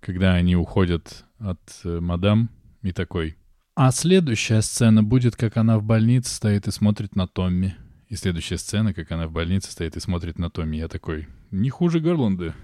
когда 0.00 0.34
они 0.34 0.54
уходят 0.54 1.24
от 1.38 1.58
э, 1.84 2.00
мадам, 2.00 2.50
и 2.82 2.92
такой. 2.92 3.36
А 3.74 3.90
следующая 3.92 4.60
сцена 4.60 5.02
будет, 5.02 5.36
как 5.36 5.56
она 5.56 5.78
в 5.78 5.84
больнице 5.84 6.34
стоит 6.34 6.66
и 6.66 6.70
смотрит 6.70 7.16
на 7.16 7.26
Томми. 7.26 7.76
И 8.08 8.16
следующая 8.16 8.58
сцена, 8.58 8.92
как 8.92 9.10
она 9.12 9.26
в 9.26 9.32
больнице 9.32 9.70
стоит 9.70 9.96
и 9.96 10.00
смотрит 10.00 10.38
на 10.38 10.50
Томми. 10.50 10.76
Я 10.76 10.88
такой, 10.88 11.28
не 11.50 11.70
хуже 11.70 12.00
Гарланда, 12.00 12.54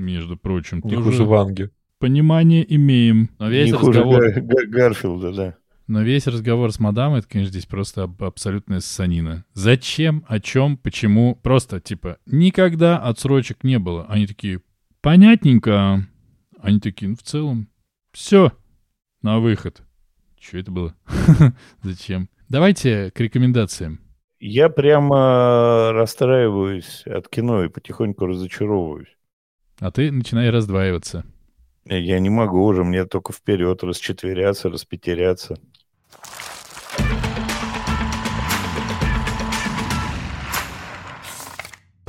между 0.00 0.36
прочим. 0.36 0.80
Не 0.84 0.90
тоже 0.90 1.02
хуже 1.02 1.24
Ванги. 1.24 1.70
Понимание 1.98 2.64
имеем. 2.74 3.30
Но 3.38 3.48
весь 3.48 3.66
Не 3.70 3.72
хуже 3.72 4.00
разговор... 4.00 4.20
Гар- 4.20 4.40
Гар- 4.42 4.66
Гарфилда, 4.66 5.32
да. 5.32 5.56
Но 5.86 6.02
весь 6.02 6.26
разговор 6.26 6.72
с 6.72 6.78
мадам, 6.78 7.14
это, 7.14 7.28
конечно, 7.28 7.50
здесь 7.50 7.66
просто 7.66 8.04
аб- 8.04 8.22
абсолютная 8.22 8.80
ссанина. 8.80 9.44
Зачем, 9.54 10.24
о 10.28 10.38
чем, 10.40 10.76
почему? 10.76 11.34
Просто, 11.34 11.80
типа, 11.80 12.18
никогда 12.26 12.96
отсрочек 12.98 13.64
не 13.64 13.78
было. 13.78 14.06
Они 14.06 14.26
такие, 14.26 14.60
понятненько. 15.00 16.06
Они 16.60 16.78
такие, 16.80 17.08
ну, 17.08 17.16
в 17.16 17.22
целом, 17.22 17.68
все, 18.12 18.52
на 19.22 19.40
выход. 19.40 19.82
Что 20.40 20.58
это 20.58 20.70
было? 20.70 20.94
Зачем? 21.82 22.28
Давайте 22.48 23.10
к 23.10 23.20
рекомендациям. 23.20 24.00
Я 24.38 24.70
прямо 24.70 25.90
расстраиваюсь 25.92 27.02
от 27.06 27.28
кино 27.28 27.64
и 27.64 27.68
потихоньку 27.68 28.26
разочаровываюсь. 28.26 29.16
А 29.80 29.90
ты 29.90 30.12
начинай 30.12 30.50
раздваиваться. 30.50 31.24
Я 31.86 32.20
не 32.20 32.28
могу 32.28 32.62
уже, 32.64 32.84
мне 32.84 33.06
только 33.06 33.32
вперед 33.32 33.82
расчетверяться, 33.82 34.68
распятеряться. 34.68 35.58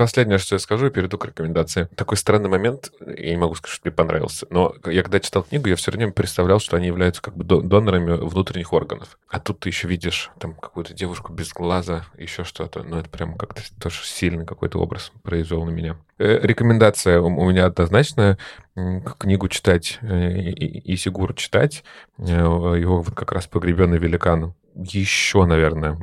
Последнее, 0.01 0.39
что 0.39 0.55
я 0.55 0.59
скажу, 0.59 0.87
и 0.87 0.89
перейду 0.89 1.19
к 1.19 1.25
рекомендации. 1.27 1.87
Такой 1.95 2.17
странный 2.17 2.49
момент, 2.49 2.91
я 3.05 3.29
не 3.29 3.37
могу 3.37 3.53
сказать, 3.53 3.75
что 3.75 3.87
мне 3.87 3.95
понравился, 3.95 4.47
но 4.49 4.73
я 4.87 5.03
когда 5.03 5.19
читал 5.19 5.43
книгу, 5.43 5.69
я 5.69 5.75
все 5.75 5.91
время 5.91 6.11
представлял, 6.11 6.59
что 6.59 6.75
они 6.75 6.87
являются 6.87 7.21
как 7.21 7.37
бы 7.37 7.43
до- 7.43 7.61
донорами 7.61 8.13
внутренних 8.13 8.73
органов. 8.73 9.19
А 9.29 9.39
тут 9.39 9.59
ты 9.59 9.69
еще 9.69 9.87
видишь 9.87 10.31
там 10.39 10.55
какую-то 10.55 10.95
девушку 10.95 11.31
без 11.33 11.53
глаза, 11.53 12.05
еще 12.17 12.43
что-то. 12.43 12.81
Ну, 12.81 12.97
это 12.97 13.09
прям 13.09 13.35
как-то 13.35 13.61
тоже 13.79 14.03
сильный 14.03 14.43
какой-то 14.43 14.79
образ 14.79 15.11
произвел 15.21 15.63
на 15.65 15.69
меня. 15.69 15.97
Э, 16.17 16.39
Рекомендация 16.41 17.21
у 17.21 17.29
меня 17.47 17.67
однозначная. 17.67 18.39
Книгу 19.19 19.49
читать 19.49 19.99
э, 20.01 20.31
и 20.31 20.93
и 20.93 20.95
Сигуру 20.97 21.35
читать. 21.35 21.83
Э, 22.17 22.23
Его 22.79 23.01
вот 23.03 23.13
как 23.13 23.33
раз 23.33 23.45
«Погребенный 23.45 23.99
великан» 23.99 24.55
еще, 24.75 25.45
наверное, 25.45 25.97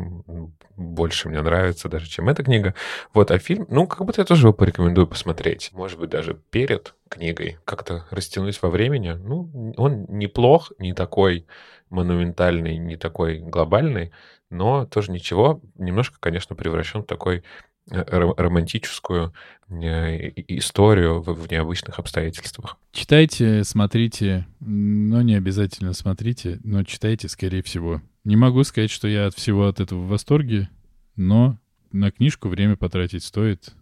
больше 0.76 1.28
мне 1.28 1.42
нравится 1.42 1.88
даже, 1.88 2.08
чем 2.08 2.28
эта 2.28 2.42
книга. 2.42 2.74
Вот, 3.12 3.30
а 3.30 3.38
фильм, 3.38 3.66
ну, 3.68 3.86
как 3.86 4.04
будто 4.04 4.20
я 4.20 4.24
тоже 4.24 4.46
его 4.46 4.52
порекомендую 4.52 5.06
посмотреть. 5.06 5.70
Может 5.72 5.98
быть, 5.98 6.10
даже 6.10 6.40
перед 6.50 6.94
книгой 7.08 7.58
как-то 7.64 8.06
растянуть 8.10 8.60
во 8.62 8.70
времени. 8.70 9.12
Ну, 9.12 9.74
он 9.76 10.06
неплох, 10.08 10.72
не 10.78 10.92
такой 10.92 11.46
монументальный, 11.90 12.76
не 12.76 12.96
такой 12.96 13.38
глобальный, 13.38 14.12
но 14.50 14.86
тоже 14.86 15.10
ничего. 15.10 15.60
Немножко, 15.76 16.16
конечно, 16.20 16.54
превращен 16.54 17.02
в 17.02 17.06
такой 17.06 17.42
романтическую 17.90 19.32
э, 19.68 20.30
историю 20.48 21.20
в 21.22 21.50
необычных 21.50 21.98
обстоятельствах. 21.98 22.76
Читайте, 22.92 23.64
смотрите, 23.64 24.46
но 24.60 25.22
не 25.22 25.34
обязательно 25.34 25.92
смотрите, 25.92 26.60
но 26.64 26.84
читайте, 26.84 27.28
скорее 27.28 27.62
всего. 27.62 28.02
Не 28.24 28.36
могу 28.36 28.62
сказать, 28.64 28.90
что 28.90 29.08
я 29.08 29.26
от 29.26 29.34
всего 29.34 29.66
от 29.66 29.80
этого 29.80 30.00
в 30.00 30.08
восторге, 30.08 30.68
но 31.16 31.58
на 31.92 32.10
книжку 32.10 32.48
время 32.48 32.76
потратить 32.76 33.24
стоит, 33.24 33.74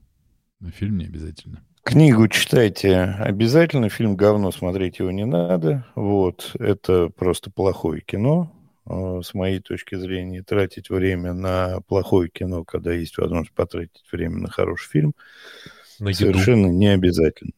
на 0.61 0.71
фильм 0.71 0.99
не 0.99 1.07
обязательно. 1.07 1.63
Книгу 1.83 2.27
читайте 2.27 2.97
обязательно, 2.97 3.89
фильм 3.89 4.17
говно, 4.17 4.51
смотреть 4.51 4.99
его 4.99 5.13
не 5.13 5.25
надо. 5.25 5.87
Вот, 5.95 6.51
это 6.59 7.11
просто 7.11 7.51
плохое 7.51 8.01
кино, 8.01 8.51
э, 8.53 8.66
с 8.89 9.35
моей 9.35 9.61
точки 9.61 9.97
зрения. 9.97 10.43
Тратить 10.43 10.91
время 10.91 11.33
на 11.33 11.81
плохое 11.89 12.29
кино, 12.29 12.65
когда 12.65 12.93
есть 12.93 13.19
возможность 13.19 13.53
потратить 13.53 14.05
время 14.13 14.39
на 14.39 14.51
хороший 14.51 14.89
фильм, 14.89 15.15
на 15.99 16.13
совершенно 16.13 16.67
не 16.67 16.89
обязательно. 16.89 17.53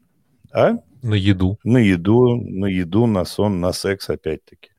А? 0.52 0.78
На 1.02 1.14
еду. 1.14 1.58
На 1.64 1.78
еду, 1.78 2.36
на 2.36 2.66
еду, 2.66 3.06
на 3.06 3.24
сон, 3.24 3.60
на 3.60 3.72
секс, 3.72 4.08
опять-таки. 4.08 4.70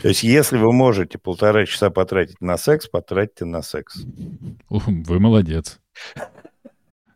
То 0.00 0.08
есть, 0.08 0.22
если 0.22 0.58
вы 0.58 0.72
можете 0.72 1.18
полтора 1.18 1.66
часа 1.66 1.90
потратить 1.90 2.40
на 2.40 2.56
секс, 2.56 2.88
потратьте 2.88 3.44
на 3.44 3.62
секс. 3.62 4.04
Вы 4.68 5.18
молодец. 5.18 5.80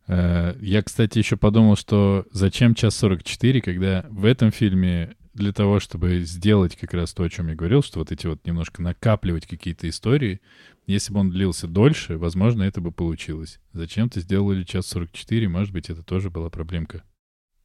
Э, 0.09 0.55
я, 0.61 0.83
кстати, 0.83 1.19
еще 1.19 1.37
подумал, 1.37 1.77
что 1.77 2.27
зачем 2.33 2.75
час 2.75 2.97
44, 2.97 3.61
когда 3.61 4.05
в 4.11 4.25
этом 4.25 4.51
фильме 4.51 5.15
для 5.35 5.53
того, 5.53 5.81
чтобы 5.81 6.21
сделать 6.21 6.77
как 6.77 6.95
раз 6.95 7.13
то, 7.15 7.23
о 7.23 7.31
чем 7.31 7.49
я 7.49 7.55
говорил, 7.55 7.83
что 7.83 7.99
вот 7.99 8.13
эти 8.13 8.27
вот 8.27 8.47
немножко 8.47 8.83
накапливать 8.83 9.47
какие-то 9.47 9.89
истории, 9.89 10.41
если 10.87 11.13
бы 11.13 11.21
он 11.21 11.31
длился 11.31 11.67
дольше, 11.67 12.19
возможно, 12.19 12.63
это 12.65 12.81
бы 12.81 12.93
получилось. 12.93 13.61
Зачем-то 13.73 14.21
сделали 14.21 14.65
час 14.65 14.87
44, 14.89 15.49
может 15.49 15.73
быть, 15.73 15.91
это 15.91 16.03
тоже 16.03 16.31
была 16.31 16.51
проблемка. 16.51 17.03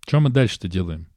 Что 0.06 0.20
мы 0.20 0.30
дальше-то 0.30 0.68
делаем, 0.68 1.08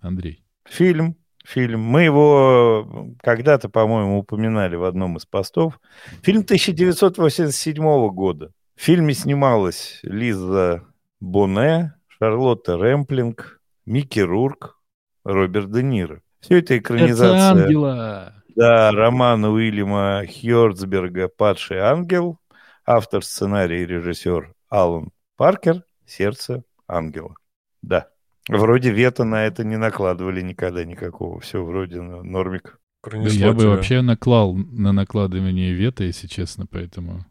Андрей? 0.00 0.44
Фильм 0.68 1.16
фильм. 1.44 1.80
Мы 1.80 2.02
его 2.02 3.14
когда-то, 3.22 3.68
по-моему, 3.68 4.18
упоминали 4.18 4.76
в 4.76 4.84
одном 4.84 5.16
из 5.16 5.26
постов. 5.26 5.78
Фильм 6.22 6.40
1987 6.40 8.08
года. 8.08 8.52
В 8.76 8.82
фильме 8.82 9.14
снималась 9.14 10.00
Лиза 10.02 10.84
Боне, 11.20 11.94
Шарлотта 12.08 12.76
Рэмплинг, 12.76 13.60
Микки 13.86 14.20
Рурк, 14.20 14.78
Роберт 15.24 15.70
Де 15.70 15.82
Ниро. 15.82 16.20
Все 16.40 16.58
это 16.58 16.76
экранизация... 16.78 17.52
Это 17.52 17.62
ангела! 17.62 18.34
Да, 18.54 18.92
романа 18.92 19.50
Уильяма 19.50 20.22
Хьорцберга 20.26 21.28
«Падший 21.28 21.78
ангел», 21.78 22.38
автор 22.86 23.24
сценария 23.24 23.82
и 23.82 23.86
режиссер 23.86 24.52
Алан 24.68 25.10
Паркер 25.36 25.82
«Сердце 26.06 26.62
ангела». 26.86 27.34
Да. 27.82 28.08
Вроде 28.48 28.90
вето 28.90 29.24
на 29.24 29.46
это 29.46 29.64
не 29.64 29.76
накладывали 29.76 30.42
никогда 30.42 30.84
никакого. 30.84 31.40
Все 31.40 31.64
вроде 31.64 32.00
нормик. 32.02 32.78
я 33.12 33.52
бы 33.52 33.68
вообще 33.68 34.02
наклал 34.02 34.54
на 34.54 34.92
накладывание 34.92 35.72
вето, 35.72 36.04
если 36.04 36.26
честно, 36.26 36.66
поэтому... 36.66 37.24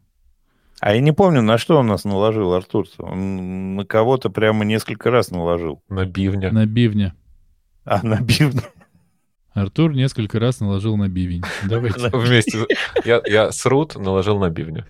А 0.80 0.92
я 0.94 1.00
не 1.00 1.12
помню, 1.12 1.40
на 1.40 1.56
что 1.56 1.78
он 1.78 1.86
нас 1.86 2.04
наложил, 2.04 2.52
Артур. 2.52 2.86
Он 2.98 3.76
на 3.76 3.86
кого-то 3.86 4.28
прямо 4.28 4.64
несколько 4.64 5.10
раз 5.10 5.30
наложил. 5.30 5.82
На 5.88 6.04
бивня. 6.04 6.50
На 6.50 6.66
бивня. 6.66 7.14
А, 7.84 8.02
на 8.02 8.20
бивня. 8.20 8.62
Артур 9.52 9.92
несколько 9.92 10.40
раз 10.40 10.60
наложил 10.60 10.96
на 10.96 11.08
бивень. 11.08 11.42
Давайте. 11.68 12.08
Вместе. 12.12 12.66
Я, 13.04 13.22
я 13.24 13.52
срут 13.52 13.94
наложил 13.94 14.38
на 14.38 14.50
бивня 14.50 14.86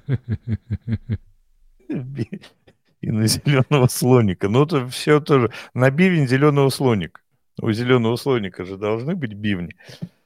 и 3.05 3.11
на 3.11 3.27
зеленого 3.27 3.87
слоника. 3.89 4.49
Ну, 4.49 4.65
это 4.65 4.89
все 4.89 5.21
тоже. 5.21 5.51
На 5.75 5.91
бивень 5.91 6.27
зеленого 6.27 6.71
слоника. 6.71 7.21
У 7.61 7.71
зеленого 7.71 8.17
слоника 8.17 8.65
же 8.65 8.77
должны 8.77 9.15
быть 9.15 9.35
бивни. 9.35 9.77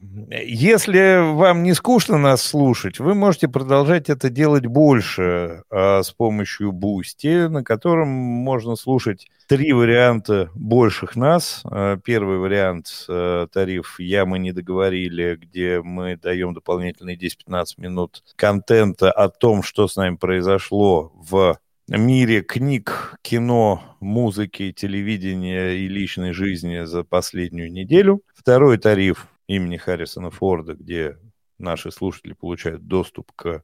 Если 0.00 1.34
вам 1.34 1.62
не 1.62 1.74
скучно 1.74 2.18
нас 2.18 2.40
слушать, 2.42 3.00
вы 3.00 3.14
можете 3.14 3.48
продолжать 3.48 4.08
это 4.08 4.30
делать 4.30 4.64
больше 4.64 5.64
а, 5.70 6.02
с 6.02 6.10
помощью 6.12 6.70
Boosty, 6.70 7.48
на 7.48 7.64
котором 7.64 8.08
можно 8.08 8.76
слушать 8.76 9.26
три 9.48 9.72
варианта 9.72 10.50
больших 10.54 11.16
нас. 11.16 11.62
А, 11.64 11.96
первый 11.96 12.38
вариант 12.38 13.06
а, 13.08 13.46
тариф 13.48 13.96
«Я 13.98 14.24
мы 14.24 14.38
не 14.38 14.52
договорили», 14.52 15.36
где 15.36 15.82
мы 15.82 16.16
даем 16.16 16.54
дополнительные 16.54 17.16
10-15 17.16 17.64
минут 17.78 18.22
контента 18.36 19.10
о 19.10 19.28
том, 19.28 19.62
что 19.62 19.88
с 19.88 19.96
нами 19.96 20.16
произошло 20.16 21.12
в 21.14 21.58
мире 21.96 22.42
книг, 22.42 23.14
кино, 23.22 23.96
музыки, 24.00 24.72
телевидения 24.72 25.70
и 25.70 25.88
личной 25.88 26.32
жизни 26.32 26.84
за 26.84 27.02
последнюю 27.02 27.72
неделю. 27.72 28.20
Второй 28.34 28.76
тариф 28.76 29.26
имени 29.46 29.78
Харрисона 29.78 30.30
Форда, 30.30 30.74
где 30.74 31.16
наши 31.56 31.90
слушатели 31.90 32.34
получают 32.34 32.86
доступ 32.86 33.32
к 33.32 33.62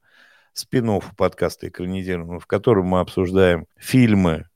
спин 0.55 1.03
подкаста 1.18 1.68
экранизированного, 1.68 2.41
в 2.41 2.47
котором 2.47 2.87
мы 2.87 3.01
обсуждаем 3.01 3.66
фильмы, 3.77 4.49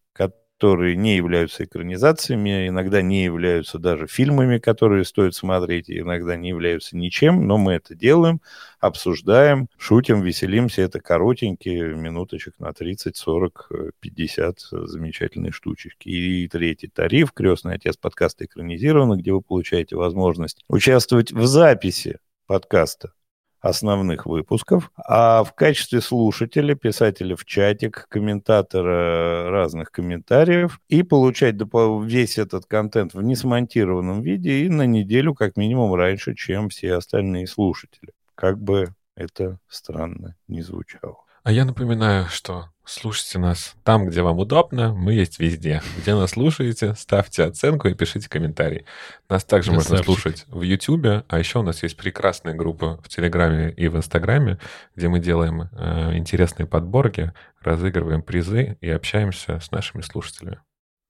которые 0.58 0.96
не 0.96 1.14
являются 1.14 1.64
экранизациями, 1.64 2.66
иногда 2.66 3.00
не 3.00 3.22
являются 3.22 3.78
даже 3.78 4.08
фильмами, 4.08 4.58
которые 4.58 5.04
стоит 5.04 5.36
смотреть, 5.36 5.88
иногда 5.88 6.34
не 6.34 6.48
являются 6.48 6.96
ничем, 6.96 7.46
но 7.46 7.58
мы 7.58 7.74
это 7.74 7.94
делаем, 7.94 8.40
обсуждаем, 8.80 9.68
шутим, 9.78 10.20
веселимся. 10.20 10.82
Это 10.82 11.00
коротенькие 11.00 11.94
минуточек 11.94 12.58
на 12.58 12.72
30, 12.72 13.16
40, 13.16 13.70
50 14.00 14.58
замечательные 14.58 15.52
штучки. 15.52 16.08
И 16.08 16.48
третий 16.48 16.88
тариф 16.88 17.30
«Крестный 17.30 17.74
отец» 17.74 17.96
подкаста 17.96 18.44
экранизировано, 18.44 19.14
где 19.16 19.32
вы 19.32 19.42
получаете 19.42 19.94
возможность 19.94 20.64
участвовать 20.68 21.30
в 21.30 21.46
записи 21.46 22.18
подкаста 22.48 23.12
основных 23.60 24.26
выпусков, 24.26 24.90
а 24.96 25.44
в 25.44 25.54
качестве 25.54 26.00
слушателя, 26.00 26.74
писателя 26.74 27.36
в 27.36 27.44
чатик, 27.44 28.06
комментатора 28.08 29.50
разных 29.50 29.90
комментариев 29.90 30.80
и 30.88 31.02
получать 31.02 31.56
весь 32.04 32.38
этот 32.38 32.66
контент 32.66 33.14
в 33.14 33.22
несмонтированном 33.22 34.22
виде 34.22 34.64
и 34.64 34.68
на 34.68 34.86
неделю 34.86 35.34
как 35.34 35.56
минимум 35.56 35.94
раньше, 35.94 36.34
чем 36.34 36.68
все 36.68 36.94
остальные 36.94 37.46
слушатели. 37.46 38.12
Как 38.34 38.58
бы 38.58 38.94
это 39.16 39.58
странно 39.68 40.36
не 40.46 40.62
звучало. 40.62 41.27
А 41.48 41.50
я 41.50 41.64
напоминаю, 41.64 42.26
что 42.26 42.68
слушайте 42.84 43.38
нас 43.38 43.74
там, 43.82 44.06
где 44.06 44.20
вам 44.20 44.38
удобно. 44.38 44.92
Мы 44.92 45.14
есть 45.14 45.38
везде. 45.38 45.80
Где 45.96 46.14
нас 46.14 46.32
слушаете, 46.32 46.94
ставьте 46.94 47.42
оценку 47.44 47.88
и 47.88 47.94
пишите 47.94 48.28
комментарий. 48.28 48.84
Нас 49.30 49.44
также 49.44 49.70
Красавчик. 49.70 49.92
можно 49.92 50.04
слушать 50.04 50.44
в 50.48 50.60
YouTube, 50.60 51.24
а 51.26 51.38
еще 51.38 51.60
у 51.60 51.62
нас 51.62 51.82
есть 51.82 51.96
прекрасная 51.96 52.52
группа 52.52 53.00
в 53.02 53.08
Телеграме 53.08 53.72
и 53.72 53.88
в 53.88 53.96
Инстаграме, 53.96 54.58
где 54.94 55.08
мы 55.08 55.20
делаем 55.20 55.70
э, 55.72 56.18
интересные 56.18 56.66
подборки, 56.66 57.32
разыгрываем 57.62 58.20
призы 58.20 58.76
и 58.82 58.90
общаемся 58.90 59.58
с 59.58 59.70
нашими 59.70 60.02
слушателями. 60.02 60.60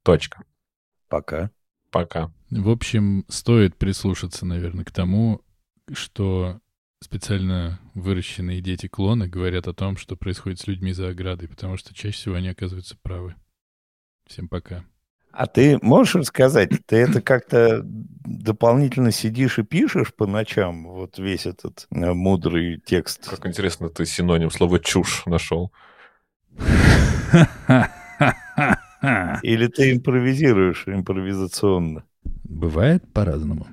Точка. 0.05 0.45
Пока. 1.09 1.51
Пока. 1.91 2.31
В 2.49 2.71
общем, 2.71 3.25
стоит 3.27 3.75
прислушаться, 3.75 4.47
наверное, 4.47 4.85
к 4.85 4.93
тому, 4.93 5.43
что 5.93 6.61
специально 7.01 7.79
выращенные 7.95 8.61
дети-клоны 8.61 9.29
говорят 9.29 9.69
о 9.69 9.75
том, 9.75 9.97
что 9.97 10.17
происходит 10.17 10.61
с 10.61 10.67
людьми 10.67 10.93
за 10.93 11.09
оградой, 11.09 11.49
потому 11.49 11.77
что 11.77 11.95
чаще 11.95 12.17
всего 12.17 12.35
они 12.37 12.49
оказываются 12.49 12.97
правы. 13.03 13.35
Всем 14.27 14.49
пока. 14.49 14.85
А 15.31 15.47
ты 15.47 15.79
можешь 15.83 16.17
рассказать, 16.17 16.71
ты 16.87 16.97
это 16.97 17.21
как-то 17.23 17.83
дополнительно 17.85 19.13
сидишь 19.13 19.59
и 19.59 19.63
пишешь 19.63 20.13
по 20.15 20.27
ночам, 20.27 20.89
вот 20.89 21.19
весь 21.19 21.47
этот 21.47 21.87
э, 21.91 22.13
мудрый 22.13 22.81
текст? 22.85 23.29
Как 23.29 23.47
интересно, 23.47 23.89
ты 23.89 24.05
синоним 24.05 24.51
слова 24.51 24.81
«чушь» 24.81 25.25
нашел. 25.27 25.73
Или 29.43 29.69
ты 29.69 29.93
импровизируешь 29.93 30.89
импровизационно? 30.89 32.05
Бывает 32.25 33.05
по-разному. 33.13 33.69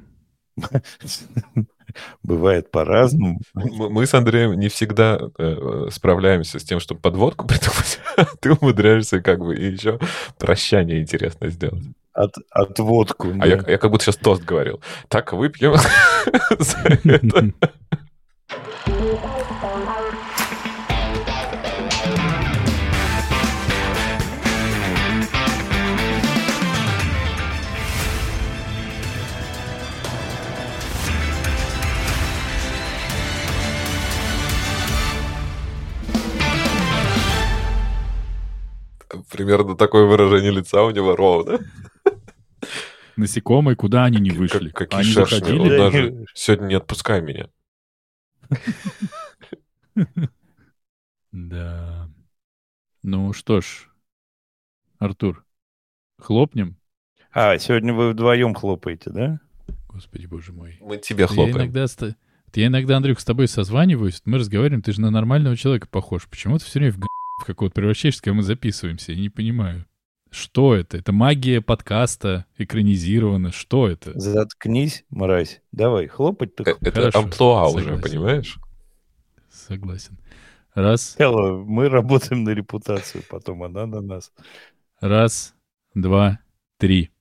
Бывает 2.24 2.72
по-разному. 2.72 3.40
Мы 3.54 4.06
с 4.06 4.14
Андреем 4.14 4.60
не 4.60 4.70
всегда 4.70 5.20
э, 5.38 5.88
справляемся 5.92 6.60
с 6.60 6.64
тем, 6.64 6.80
чтобы 6.80 7.02
подводку 7.02 7.48
придумать. 7.48 8.00
Ты 8.40 8.54
умудряешься 8.54 9.22
как 9.22 9.40
бы 9.40 9.56
еще 9.56 10.00
прощание 10.38 11.02
интересно 11.02 11.50
сделать. 11.50 11.84
От, 12.14 12.36
отводку. 12.50 13.30
А 13.30 13.40
да. 13.40 13.46
я, 13.46 13.64
я 13.68 13.78
как 13.78 13.92
будто 13.92 14.06
сейчас 14.06 14.16
тост 14.16 14.44
говорил. 14.44 14.82
Так, 15.10 15.34
выпьем 15.34 15.76
за 16.60 16.78
это. 17.04 17.54
Примерно 39.36 39.76
такое 39.76 40.06
выражение 40.06 40.52
лица 40.52 40.84
у 40.84 40.92
него 40.92 41.16
ровно. 41.16 41.60
Насекомые, 43.18 43.76
куда 43.76 44.06
они 44.06 44.20
не 44.20 44.32
вышли? 44.32 44.70
Как, 44.70 44.90
какие 44.90 45.02
они 45.02 45.10
шершни. 45.12 45.36
заходили? 45.38 45.60
Он 45.60 45.68
даже 45.68 46.26
сегодня 46.34 46.66
не 46.68 46.76
отпускай 46.76 47.22
меня. 47.22 47.50
Да. 51.32 52.10
Ну 53.04 53.34
что 53.34 53.60
ж, 53.60 53.90
Артур, 55.00 55.46
хлопнем? 56.18 56.78
А, 57.34 57.58
сегодня 57.58 57.94
вы 57.94 58.12
вдвоем 58.12 58.54
хлопаете, 58.54 59.10
да? 59.10 59.40
Господи, 59.90 60.28
боже 60.28 60.54
мой. 60.54 60.78
Мы 60.80 60.98
тебе 60.98 61.24
Я 61.24 61.28
хлопаем. 61.28 61.58
иногда, 61.58 61.88
с 61.88 61.96
т- 61.96 62.16
я 62.54 62.68
иногда, 62.68 62.96
Андрюх, 62.96 63.20
с 63.20 63.26
тобой 63.26 63.50
созваниваюсь, 63.50 64.22
мы 64.24 64.38
разговариваем, 64.38 64.82
ты 64.82 64.94
же 64.94 65.02
на 65.02 65.12
нормального 65.12 65.58
человека 65.58 65.88
похож. 65.90 66.26
Почему 66.30 66.58
ты 66.58 66.64
все 66.64 66.80
время 66.80 66.94
в, 66.94 67.00
г... 67.00 67.08
в 67.38 67.46
какого-то 67.46 67.76
превращаешься, 67.76 68.22
когда 68.22 68.36
мы 68.38 68.44
записываемся? 68.44 69.12
Я 69.14 69.20
не 69.20 69.30
понимаю. 69.30 69.86
Что 70.32 70.76
это? 70.76 70.98
Это 70.98 71.12
магия 71.14 71.62
подкаста 71.62 72.46
экранизирована. 72.58 73.52
Что 73.52 73.88
это? 73.88 74.18
Заткнись, 74.20 75.06
мразь. 75.10 75.62
Давай, 75.72 76.08
хлопать 76.08 76.52
Э, 76.60 76.64
так. 76.64 76.78
Это 76.82 76.92
Хорошо, 76.92 77.20
амплуа 77.20 77.68
уже, 77.70 77.86
согласен. 77.86 78.02
понимаешь? 78.02 78.60
Согласен. 79.50 80.18
Раз, 80.74 81.12
Сначала 81.12 81.64
мы 81.64 81.88
работаем 81.88 82.44
на 82.44 82.50
репутацию, 82.50 83.24
потом 83.30 83.64
она 83.64 83.86
на 83.86 84.02
нас. 84.02 84.34
раз, 85.00 85.54
два, 85.94 86.40
три. 86.78 87.12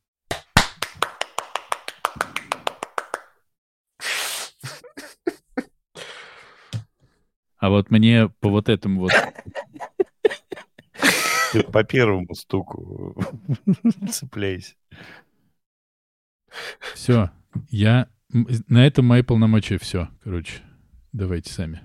А 7.58 7.70
вот 7.70 7.90
мне 7.90 8.28
по 8.40 8.48
вот 8.50 8.68
этому 8.68 9.00
вот 9.02 9.12
Ты 11.54 11.62
по 11.62 11.84
первому 11.84 12.34
стуку 12.34 13.14
цепляйся. 14.10 14.74
все. 16.94 17.30
Я 17.70 18.08
на 18.28 18.84
этом 18.84 19.04
мои 19.04 19.22
полномочия 19.22 19.78
все. 19.78 20.08
Короче, 20.24 20.62
давайте 21.12 21.52
сами. 21.52 21.80